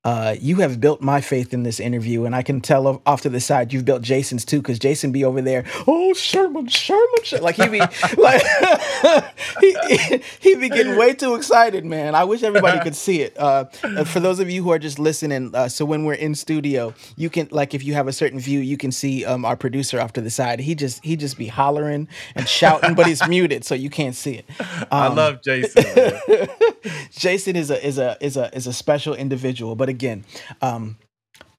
Uh, 0.05 0.37
you 0.39 0.57
have 0.57 0.81
built 0.81 1.01
my 1.01 1.21
faith 1.21 1.55
in 1.55 1.63
this 1.63 1.81
interview, 1.81 2.25
and 2.27 2.37
I 2.37 2.43
can 2.43 2.61
tell 2.61 2.87
off 2.87 3.01
off 3.07 3.21
to 3.23 3.31
the 3.31 3.41
side 3.41 3.73
you've 3.73 3.85
built 3.87 4.03
Jason's 4.03 4.45
too, 4.45 4.59
because 4.61 4.79
Jason 4.79 5.13
be 5.13 5.25
over 5.25 5.41
there. 5.41 5.65
Oh, 5.87 6.13
Sherman, 6.13 6.67
Sherman, 6.69 7.23
Sher-" 7.23 7.39
like 7.41 7.57
he 7.57 7.69
be 7.69 7.79
like 8.19 8.43
he, 9.61 9.77
he 9.89 10.21
he 10.41 10.55
be 10.57 10.69
getting 10.69 10.97
way 10.97 11.15
too 11.15 11.35
excited, 11.37 11.85
man. 11.87 12.15
I 12.15 12.25
wish 12.25 12.43
everybody 12.43 12.81
could 12.81 12.95
see 13.07 13.23
it. 13.23 13.35
Uh, 13.39 13.65
for 14.05 14.21
those 14.21 14.41
of 14.41 14.51
you 14.51 14.63
who 14.63 14.71
are 14.73 14.79
just 14.79 14.99
listening, 14.99 15.55
uh, 15.55 15.69
so 15.69 15.85
when 15.87 16.05
we're 16.05 16.15
in 16.15 16.35
studio, 16.35 16.93
you 17.17 17.31
can 17.31 17.49
like 17.51 17.73
if 17.73 17.83
you 17.83 17.95
have 17.95 18.07
a 18.07 18.13
certain 18.13 18.39
view, 18.39 18.61
you 18.61 18.77
can 18.77 18.93
see 18.93 19.25
um, 19.25 19.45
our 19.47 19.57
producer 19.57 20.01
off 20.01 20.13
to 20.15 20.21
the 20.21 20.31
side. 20.31 20.61
He 20.61 20.75
just 20.75 21.03
he 21.03 21.17
just 21.17 21.39
be 21.39 21.47
hollering 21.47 22.09
and 22.35 22.47
shouting, 22.47 22.95
but 22.95 23.07
he's 23.07 23.27
muted, 23.27 23.65
so 23.65 23.75
you 23.75 23.89
can't 23.89 24.15
see 24.15 24.35
it. 24.35 24.45
I 24.91 25.07
Um, 25.07 25.17
love 25.17 25.41
Jason. 25.43 25.85
Jason 27.13 27.57
is 27.57 27.71
a 27.71 27.87
is 27.87 27.99
a 27.99 28.17
is 28.21 28.37
a 28.37 28.55
is 28.55 28.67
a 28.67 28.73
special 28.73 29.15
individual, 29.15 29.75
but 29.77 29.89
again, 29.95 30.25
um, 30.61 30.97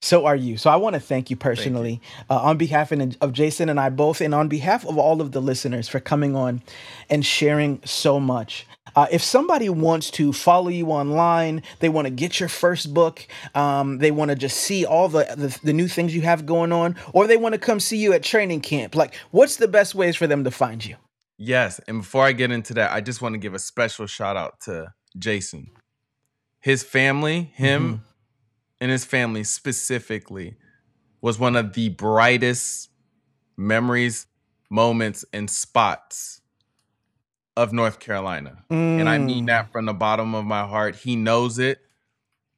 so 0.06 0.28
are 0.28 0.36
you. 0.36 0.58
So 0.58 0.70
I 0.70 0.76
want 0.76 0.94
to 0.94 1.00
thank 1.00 1.32
you 1.32 1.36
personally 1.36 2.00
uh, 2.30 2.38
on 2.38 2.58
behalf 2.58 2.92
of, 2.92 3.18
of 3.22 3.34
Jason 3.34 3.70
and 3.70 3.80
I 3.80 3.90
both, 3.90 4.22
and 4.22 4.36
on 4.36 4.48
behalf 4.48 4.86
of 4.86 5.00
all 5.00 5.20
of 5.20 5.32
the 5.32 5.42
listeners 5.42 5.88
for 5.88 6.00
coming 6.00 6.36
on 6.36 6.62
and 7.10 7.26
sharing 7.26 7.82
so 7.86 8.20
much. 8.20 8.68
Uh, 8.96 9.08
if 9.12 9.24
somebody 9.24 9.68
wants 9.68 10.12
to 10.12 10.32
follow 10.32 10.70
you 10.70 10.88
online, 10.88 11.64
they 11.80 11.90
want 11.90 12.06
to 12.06 12.12
get 12.12 12.40
your 12.40 12.50
first 12.50 12.94
book, 12.94 13.28
um, 13.56 13.98
they 13.98 14.12
want 14.12 14.30
to 14.30 14.36
just 14.36 14.58
see 14.58 14.86
all 14.86 15.10
the, 15.10 15.26
the 15.36 15.60
the 15.64 15.74
new 15.74 15.88
things 15.88 16.16
you 16.16 16.22
have 16.22 16.46
going 16.46 16.72
on, 16.72 16.96
or 17.12 17.26
they 17.26 17.36
want 17.36 17.54
to 17.54 17.60
come 17.60 17.80
see 17.80 17.98
you 17.98 18.14
at 18.14 18.22
training 18.22 18.62
camp. 18.62 18.94
Like, 18.96 19.16
what's 19.32 19.56
the 19.56 19.68
best 19.68 19.96
ways 19.96 20.16
for 20.16 20.28
them 20.28 20.44
to 20.44 20.52
find 20.52 20.86
you? 20.86 20.98
Yes, 21.38 21.82
and 21.88 22.02
before 22.02 22.24
I 22.24 22.32
get 22.32 22.52
into 22.52 22.76
that, 22.76 22.92
I 22.92 23.02
just 23.02 23.24
want 23.24 23.34
to 23.34 23.40
give 23.40 23.56
a 23.56 23.60
special 23.60 24.06
shout 24.06 24.38
out 24.38 24.62
to 24.62 24.94
Jason. 25.18 25.72
His 26.62 26.84
family, 26.84 27.52
him 27.56 28.04
and 28.86 28.92
his 28.92 29.04
family 29.04 29.44
specifically, 29.44 30.58
was 31.20 31.40
one 31.40 31.56
of 31.56 31.74
the 31.74 31.90
brightest 31.90 32.92
memories, 33.58 34.28
moments, 34.70 35.26
and 35.34 35.50
spots 35.50 36.42
of 37.58 37.74
North 37.74 38.00
Carolina. 38.00 38.64
Mm. 38.70 39.00
And 39.00 39.10
I 39.10 39.18
mean 39.18 39.48
that 39.48 39.70
mm. 39.70 39.72
from 39.72 39.86
the 39.86 39.94
bottom 39.94 40.36
of 40.36 40.46
my 40.46 40.68
heart. 40.68 40.98
He 40.98 41.16
knows 41.16 41.58
it, 41.58 41.80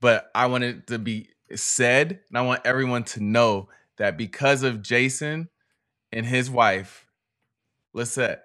but 0.01 0.29
I 0.35 0.47
want 0.47 0.65
it 0.65 0.87
to 0.87 0.99
be 0.99 1.29
said. 1.55 2.19
And 2.27 2.37
I 2.37 2.41
want 2.41 2.59
everyone 2.65 3.05
to 3.05 3.23
know 3.23 3.69
that 3.95 4.17
because 4.17 4.63
of 4.63 4.81
Jason 4.81 5.47
and 6.11 6.25
his 6.25 6.49
wife, 6.49 7.07
Lisette, 7.93 8.43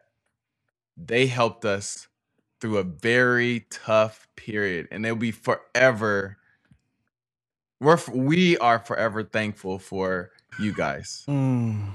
they 0.96 1.26
helped 1.26 1.64
us 1.64 2.06
through 2.60 2.78
a 2.78 2.84
very 2.84 3.66
tough 3.70 4.28
period. 4.36 4.86
And 4.92 5.04
they'll 5.04 5.16
be 5.16 5.32
forever. 5.32 6.38
We're, 7.82 7.98
we 8.14 8.56
are 8.58 8.78
forever 8.78 9.24
thankful 9.24 9.80
for 9.80 10.30
you 10.60 10.72
guys. 10.72 11.24
Mm. 11.28 11.88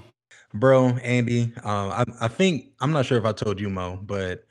Bro, 0.54 0.98
Andy, 0.98 1.54
um, 1.64 1.92
I, 1.92 2.04
I 2.22 2.28
think 2.28 2.72
I'm 2.82 2.92
not 2.92 3.06
sure 3.06 3.18
if 3.18 3.24
I 3.24 3.32
told 3.32 3.58
you, 3.60 3.70
Mo, 3.70 3.98
but 4.04 4.44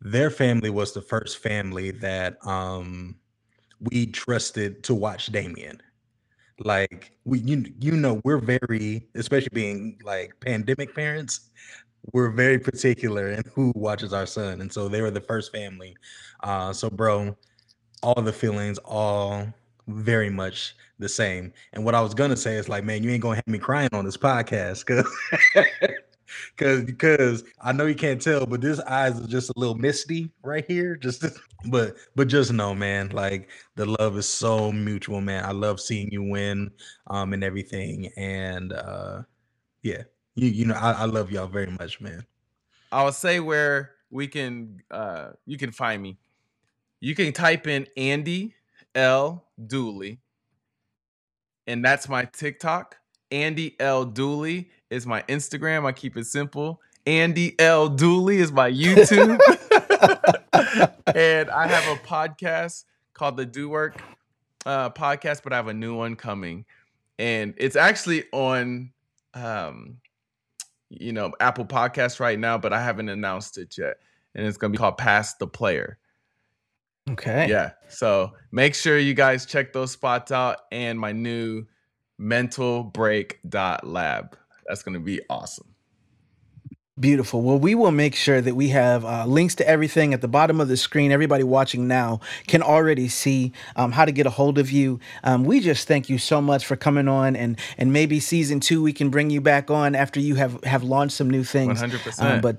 their 0.00 0.30
family 0.30 0.68
was 0.68 0.92
the 0.92 1.02
first 1.02 1.38
family 1.38 1.92
that 1.92 2.44
um 2.44 3.16
we 3.80 4.06
trusted 4.06 4.82
to 4.84 4.94
watch 4.94 5.26
Damien. 5.26 5.80
Like 6.58 7.12
we 7.24 7.38
you 7.38 7.72
you 7.78 7.92
know, 7.92 8.20
we're 8.24 8.38
very, 8.38 9.06
especially 9.14 9.50
being 9.52 9.98
like 10.04 10.32
pandemic 10.40 10.94
parents, 10.94 11.50
we're 12.12 12.30
very 12.30 12.58
particular 12.58 13.28
in 13.28 13.44
who 13.54 13.72
watches 13.76 14.12
our 14.12 14.26
son. 14.26 14.60
And 14.60 14.72
so 14.72 14.88
they 14.88 15.02
were 15.02 15.10
the 15.12 15.20
first 15.20 15.52
family. 15.52 15.94
Uh 16.42 16.72
so 16.72 16.90
bro, 16.90 17.36
all 18.02 18.20
the 18.22 18.32
feelings, 18.32 18.78
all 18.78 19.46
very 19.92 20.30
much 20.30 20.74
the 21.00 21.08
same. 21.08 21.52
And 21.72 21.84
what 21.84 21.94
I 21.94 22.00
was 22.00 22.14
gonna 22.14 22.36
say 22.36 22.56
is 22.56 22.68
like, 22.68 22.84
man, 22.84 23.02
you 23.02 23.10
ain't 23.10 23.22
gonna 23.22 23.36
have 23.36 23.46
me 23.46 23.58
crying 23.58 23.88
on 23.92 24.04
this 24.04 24.16
podcast 24.16 24.86
because 24.86 25.10
because 26.56 26.84
because 26.84 27.44
I 27.60 27.72
know 27.72 27.86
you 27.86 27.94
can't 27.94 28.20
tell, 28.20 28.46
but 28.46 28.60
this 28.60 28.78
eyes 28.80 29.18
is 29.18 29.26
just 29.26 29.50
a 29.50 29.54
little 29.56 29.74
misty 29.74 30.30
right 30.42 30.64
here. 30.66 30.96
Just 30.96 31.24
but 31.66 31.96
but 32.14 32.28
just 32.28 32.52
know, 32.52 32.74
man, 32.74 33.08
like 33.08 33.48
the 33.74 33.86
love 33.86 34.16
is 34.16 34.28
so 34.28 34.70
mutual, 34.70 35.20
man. 35.20 35.44
I 35.44 35.52
love 35.52 35.80
seeing 35.80 36.10
you 36.12 36.22
win, 36.22 36.70
um, 37.08 37.32
and 37.32 37.42
everything. 37.42 38.12
And 38.16 38.72
uh 38.72 39.22
yeah, 39.82 40.02
you 40.34 40.48
you 40.48 40.64
know, 40.66 40.74
I, 40.74 40.92
I 40.92 41.04
love 41.06 41.32
y'all 41.32 41.48
very 41.48 41.70
much, 41.78 42.00
man. 42.00 42.24
I'll 42.92 43.12
say 43.12 43.40
where 43.40 43.92
we 44.10 44.28
can 44.28 44.82
uh 44.90 45.30
you 45.46 45.56
can 45.56 45.72
find 45.72 46.02
me. 46.02 46.18
You 47.00 47.14
can 47.14 47.32
type 47.32 47.66
in 47.66 47.86
Andy 47.96 48.54
L. 48.94 49.46
Dooley, 49.64 50.20
and 51.66 51.84
that's 51.84 52.08
my 52.08 52.24
TikTok. 52.24 52.96
Andy 53.30 53.76
L. 53.78 54.04
Dooley 54.04 54.70
is 54.90 55.06
my 55.06 55.22
Instagram. 55.22 55.86
I 55.86 55.92
keep 55.92 56.16
it 56.16 56.26
simple. 56.26 56.80
Andy 57.06 57.58
L. 57.58 57.88
Dooley 57.88 58.38
is 58.38 58.52
my 58.52 58.70
YouTube. 58.70 59.38
and 61.14 61.50
I 61.50 61.66
have 61.66 61.96
a 61.96 62.00
podcast 62.02 62.84
called 63.14 63.36
the 63.36 63.46
Doo 63.46 63.68
Work 63.68 64.00
uh, 64.66 64.90
podcast, 64.90 65.42
but 65.42 65.52
I 65.52 65.56
have 65.56 65.68
a 65.68 65.74
new 65.74 65.94
one 65.94 66.16
coming. 66.16 66.64
And 67.18 67.54
it's 67.56 67.76
actually 67.76 68.24
on 68.32 68.92
um, 69.34 69.98
you 70.90 71.12
know, 71.12 71.32
Apple 71.40 71.64
Podcast 71.64 72.20
right 72.20 72.38
now, 72.38 72.58
but 72.58 72.72
I 72.72 72.82
haven't 72.82 73.08
announced 73.08 73.58
it 73.58 73.78
yet. 73.78 73.98
And 74.34 74.46
it's 74.46 74.58
gonna 74.58 74.72
be 74.72 74.78
called 74.78 74.98
Pass 74.98 75.34
the 75.34 75.46
Player. 75.46 75.98
Okay. 77.08 77.48
Yeah. 77.48 77.72
So 77.88 78.32
make 78.52 78.74
sure 78.74 78.98
you 78.98 79.14
guys 79.14 79.46
check 79.46 79.72
those 79.72 79.92
spots 79.92 80.30
out 80.30 80.58
and 80.70 80.98
my 80.98 81.12
new 81.12 81.64
mental 82.18 82.84
break 82.84 83.40
dot 83.48 83.86
lab. 83.86 84.36
That's 84.66 84.82
going 84.82 84.94
to 84.94 85.00
be 85.00 85.20
awesome. 85.28 85.66
Beautiful. 86.98 87.40
Well, 87.40 87.58
we 87.58 87.74
will 87.74 87.92
make 87.92 88.14
sure 88.14 88.42
that 88.42 88.54
we 88.54 88.68
have 88.68 89.06
uh, 89.06 89.24
links 89.24 89.54
to 89.54 89.66
everything 89.66 90.12
at 90.12 90.20
the 90.20 90.28
bottom 90.28 90.60
of 90.60 90.68
the 90.68 90.76
screen. 90.76 91.12
Everybody 91.12 91.44
watching 91.44 91.88
now 91.88 92.20
can 92.46 92.62
already 92.62 93.08
see 93.08 93.52
um, 93.74 93.92
how 93.92 94.04
to 94.04 94.12
get 94.12 94.26
a 94.26 94.30
hold 94.30 94.58
of 94.58 94.70
you. 94.70 95.00
Um, 95.24 95.44
we 95.44 95.60
just 95.60 95.88
thank 95.88 96.10
you 96.10 96.18
so 96.18 96.42
much 96.42 96.66
for 96.66 96.76
coming 96.76 97.08
on, 97.08 97.36
and 97.36 97.58
and 97.78 97.90
maybe 97.90 98.20
season 98.20 98.60
two 98.60 98.82
we 98.82 98.92
can 98.92 99.08
bring 99.08 99.30
you 99.30 99.40
back 99.40 99.70
on 99.70 99.94
after 99.94 100.20
you 100.20 100.34
have 100.34 100.62
have 100.64 100.82
launched 100.82 101.16
some 101.16 101.30
new 101.30 101.42
things. 101.42 101.68
One 101.68 101.76
hundred 101.76 102.02
percent. 102.02 102.34
Um, 102.34 102.40
but 102.42 102.58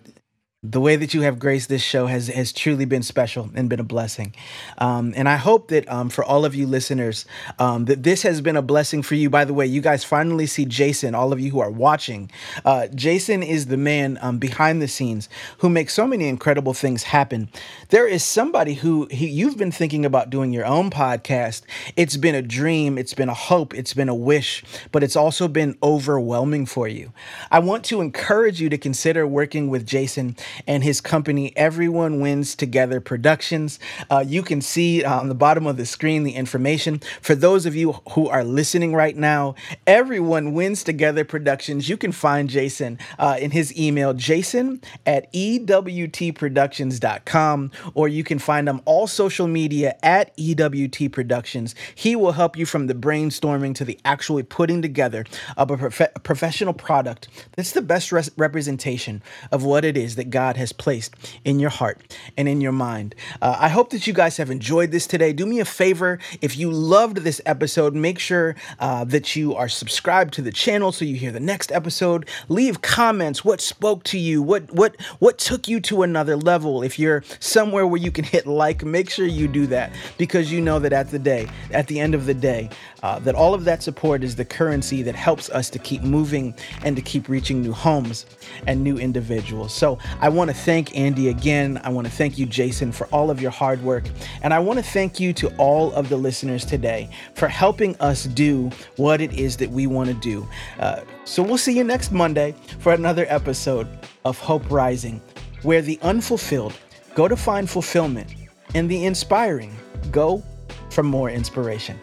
the 0.63 0.79
way 0.79 0.95
that 0.95 1.11
you 1.11 1.21
have 1.21 1.39
graced 1.39 1.69
this 1.69 1.81
show 1.81 2.05
has 2.05 2.27
has 2.27 2.53
truly 2.53 2.85
been 2.85 3.01
special 3.01 3.49
and 3.55 3.67
been 3.67 3.79
a 3.79 3.83
blessing. 3.83 4.31
Um, 4.77 5.11
and 5.15 5.27
I 5.27 5.37
hope 5.37 5.69
that 5.69 5.89
um, 5.89 6.09
for 6.09 6.23
all 6.23 6.45
of 6.45 6.53
you 6.53 6.67
listeners, 6.67 7.25
um, 7.57 7.85
that 7.85 8.03
this 8.03 8.21
has 8.21 8.41
been 8.41 8.55
a 8.55 8.61
blessing 8.61 9.01
for 9.01 9.15
you. 9.15 9.27
By 9.27 9.43
the 9.43 9.55
way, 9.55 9.65
you 9.65 9.81
guys 9.81 10.03
finally 10.03 10.45
see 10.45 10.65
Jason. 10.65 11.15
All 11.15 11.33
of 11.33 11.39
you 11.39 11.49
who 11.49 11.61
are 11.61 11.71
watching, 11.71 12.29
uh, 12.63 12.85
Jason 12.93 13.41
is 13.41 13.65
the 13.67 13.77
man 13.77 14.19
um, 14.21 14.37
behind 14.37 14.83
the 14.83 14.87
scenes 14.87 15.29
who 15.57 15.69
makes 15.69 15.95
so 15.95 16.05
many 16.05 16.27
incredible 16.27 16.75
things 16.75 17.01
happen. 17.01 17.49
There 17.89 18.07
is 18.07 18.23
somebody 18.23 18.75
who 18.75 19.07
he, 19.09 19.27
you've 19.27 19.57
been 19.57 19.71
thinking 19.71 20.05
about 20.05 20.29
doing 20.29 20.53
your 20.53 20.67
own 20.67 20.91
podcast. 20.91 21.63
It's 21.95 22.17
been 22.17 22.35
a 22.35 22.41
dream. 22.43 22.99
It's 22.99 23.15
been 23.15 23.29
a 23.29 23.33
hope. 23.33 23.73
It's 23.73 23.95
been 23.95 24.09
a 24.09 24.15
wish, 24.15 24.63
but 24.91 25.01
it's 25.01 25.15
also 25.15 25.47
been 25.47 25.75
overwhelming 25.81 26.67
for 26.67 26.87
you. 26.87 27.13
I 27.49 27.57
want 27.57 27.83
to 27.85 27.99
encourage 27.99 28.61
you 28.61 28.69
to 28.69 28.77
consider 28.77 29.25
working 29.25 29.67
with 29.67 29.87
Jason 29.87 30.35
and 30.67 30.83
his 30.83 30.99
company, 31.01 31.53
Everyone 31.55 32.19
Wins 32.19 32.55
Together 32.55 32.99
Productions. 32.99 33.79
Uh, 34.09 34.23
you 34.25 34.41
can 34.43 34.61
see 34.61 35.03
uh, 35.03 35.19
on 35.19 35.27
the 35.29 35.35
bottom 35.35 35.67
of 35.67 35.77
the 35.77 35.85
screen 35.85 36.23
the 36.23 36.33
information. 36.33 36.99
For 37.21 37.35
those 37.35 37.65
of 37.65 37.75
you 37.75 37.93
who 38.11 38.27
are 38.27 38.43
listening 38.43 38.93
right 38.93 39.15
now, 39.15 39.55
Everyone 39.87 40.53
Wins 40.53 40.83
Together 40.83 41.23
Productions, 41.25 41.89
you 41.89 41.97
can 41.97 42.11
find 42.11 42.47
Jason 42.49 42.99
uh, 43.19 43.37
in 43.39 43.51
his 43.51 43.77
email, 43.77 44.13
jason 44.13 44.81
at 45.05 45.31
EWTProductions.com, 45.33 47.71
or 47.93 48.07
you 48.07 48.23
can 48.23 48.39
find 48.39 48.67
him 48.67 48.81
all 48.85 49.05
social 49.07 49.47
media 49.47 49.95
at 50.03 50.35
EWT 50.37 51.11
Productions. 51.11 51.75
He 51.95 52.15
will 52.15 52.31
help 52.33 52.57
you 52.57 52.65
from 52.65 52.87
the 52.87 52.95
brainstorming 52.95 53.75
to 53.75 53.85
the 53.85 53.99
actually 54.05 54.43
putting 54.43 54.81
together 54.81 55.25
of 55.57 55.71
a, 55.71 55.77
prof- 55.77 56.13
professional 56.23 56.73
product 56.73 57.27
that's 57.55 57.71
the 57.71 57.81
best 57.81 58.11
res- 58.11 58.31
representation 58.37 59.21
of 59.51 59.63
what 59.63 59.85
it 59.85 59.97
is 59.97 60.15
that 60.15 60.29
God 60.29 60.40
God 60.41 60.57
has 60.57 60.73
placed 60.73 61.13
in 61.45 61.59
your 61.59 61.69
heart 61.69 62.17
and 62.35 62.47
in 62.49 62.61
your 62.61 62.71
mind. 62.71 63.13
Uh, 63.43 63.57
I 63.59 63.69
hope 63.69 63.91
that 63.91 64.07
you 64.07 64.13
guys 64.13 64.37
have 64.37 64.49
enjoyed 64.49 64.89
this 64.89 65.05
today. 65.05 65.33
Do 65.33 65.45
me 65.45 65.59
a 65.59 65.65
favor 65.65 66.17
if 66.41 66.57
you 66.57 66.71
loved 66.71 67.17
this 67.17 67.39
episode, 67.45 67.93
make 67.93 68.17
sure 68.17 68.55
uh, 68.79 69.03
that 69.03 69.35
you 69.35 69.53
are 69.53 69.69
subscribed 69.69 70.33
to 70.33 70.41
the 70.41 70.51
channel 70.51 70.91
so 70.91 71.05
you 71.05 71.15
hear 71.15 71.31
the 71.31 71.39
next 71.39 71.71
episode. 71.71 72.27
Leave 72.49 72.81
comments. 72.81 73.45
What 73.45 73.61
spoke 73.61 74.03
to 74.05 74.17
you? 74.17 74.41
What 74.41 74.63
what 74.73 74.99
what 75.19 75.37
took 75.37 75.67
you 75.67 75.79
to 75.81 76.01
another 76.01 76.35
level? 76.35 76.81
If 76.81 76.97
you're 76.97 77.23
somewhere 77.39 77.85
where 77.85 78.01
you 78.01 78.11
can 78.11 78.25
hit 78.25 78.47
like, 78.47 78.83
make 78.83 79.11
sure 79.11 79.27
you 79.27 79.47
do 79.47 79.67
that 79.67 79.93
because 80.17 80.51
you 80.51 80.59
know 80.59 80.79
that 80.79 80.91
at 80.91 81.11
the 81.11 81.19
day, 81.19 81.47
at 81.69 81.85
the 81.85 81.99
end 81.99 82.15
of 82.15 82.25
the 82.25 82.33
day, 82.33 82.67
uh, 83.03 83.19
that 83.19 83.35
all 83.35 83.53
of 83.53 83.63
that 83.65 83.83
support 83.83 84.23
is 84.23 84.35
the 84.35 84.45
currency 84.45 85.03
that 85.03 85.15
helps 85.15 85.51
us 85.51 85.69
to 85.69 85.77
keep 85.77 86.01
moving 86.01 86.55
and 86.83 86.95
to 86.95 87.01
keep 87.03 87.29
reaching 87.29 87.61
new 87.61 87.73
homes 87.73 88.25
and 88.65 88.83
new 88.83 88.97
individuals. 88.97 89.71
So 89.71 89.99
I 90.19 90.30
want 90.31 90.49
to 90.49 90.55
thank 90.55 90.97
Andy 90.97 91.29
again. 91.29 91.79
I 91.83 91.89
want 91.89 92.07
to 92.07 92.11
thank 92.11 92.37
you, 92.37 92.45
Jason, 92.45 92.91
for 92.91 93.05
all 93.07 93.29
of 93.29 93.41
your 93.41 93.51
hard 93.51 93.81
work. 93.83 94.05
And 94.41 94.53
I 94.53 94.59
want 94.59 94.79
to 94.79 94.83
thank 94.83 95.19
you 95.19 95.33
to 95.33 95.55
all 95.57 95.93
of 95.93 96.09
the 96.09 96.17
listeners 96.17 96.65
today 96.65 97.09
for 97.35 97.47
helping 97.47 97.95
us 97.97 98.25
do 98.25 98.71
what 98.97 99.21
it 99.21 99.33
is 99.33 99.57
that 99.57 99.69
we 99.69 99.85
want 99.87 100.09
to 100.09 100.15
do. 100.15 100.47
Uh, 100.79 101.01
so 101.25 101.43
we'll 101.43 101.57
see 101.57 101.77
you 101.77 101.83
next 101.83 102.11
Monday 102.11 102.55
for 102.79 102.93
another 102.93 103.25
episode 103.29 103.87
of 104.25 104.39
Hope 104.39 104.69
Rising, 104.71 105.21
where 105.61 105.81
the 105.81 105.99
unfulfilled 106.01 106.73
go 107.13 107.27
to 107.27 107.35
find 107.35 107.69
fulfillment 107.69 108.33
and 108.73 108.89
the 108.89 109.05
inspiring 109.05 109.75
go 110.11 110.43
for 110.89 111.03
more 111.03 111.29
inspiration. 111.29 111.99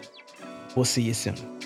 We'll 0.75 0.85
see 0.85 1.01
you 1.01 1.13
soon. 1.13 1.58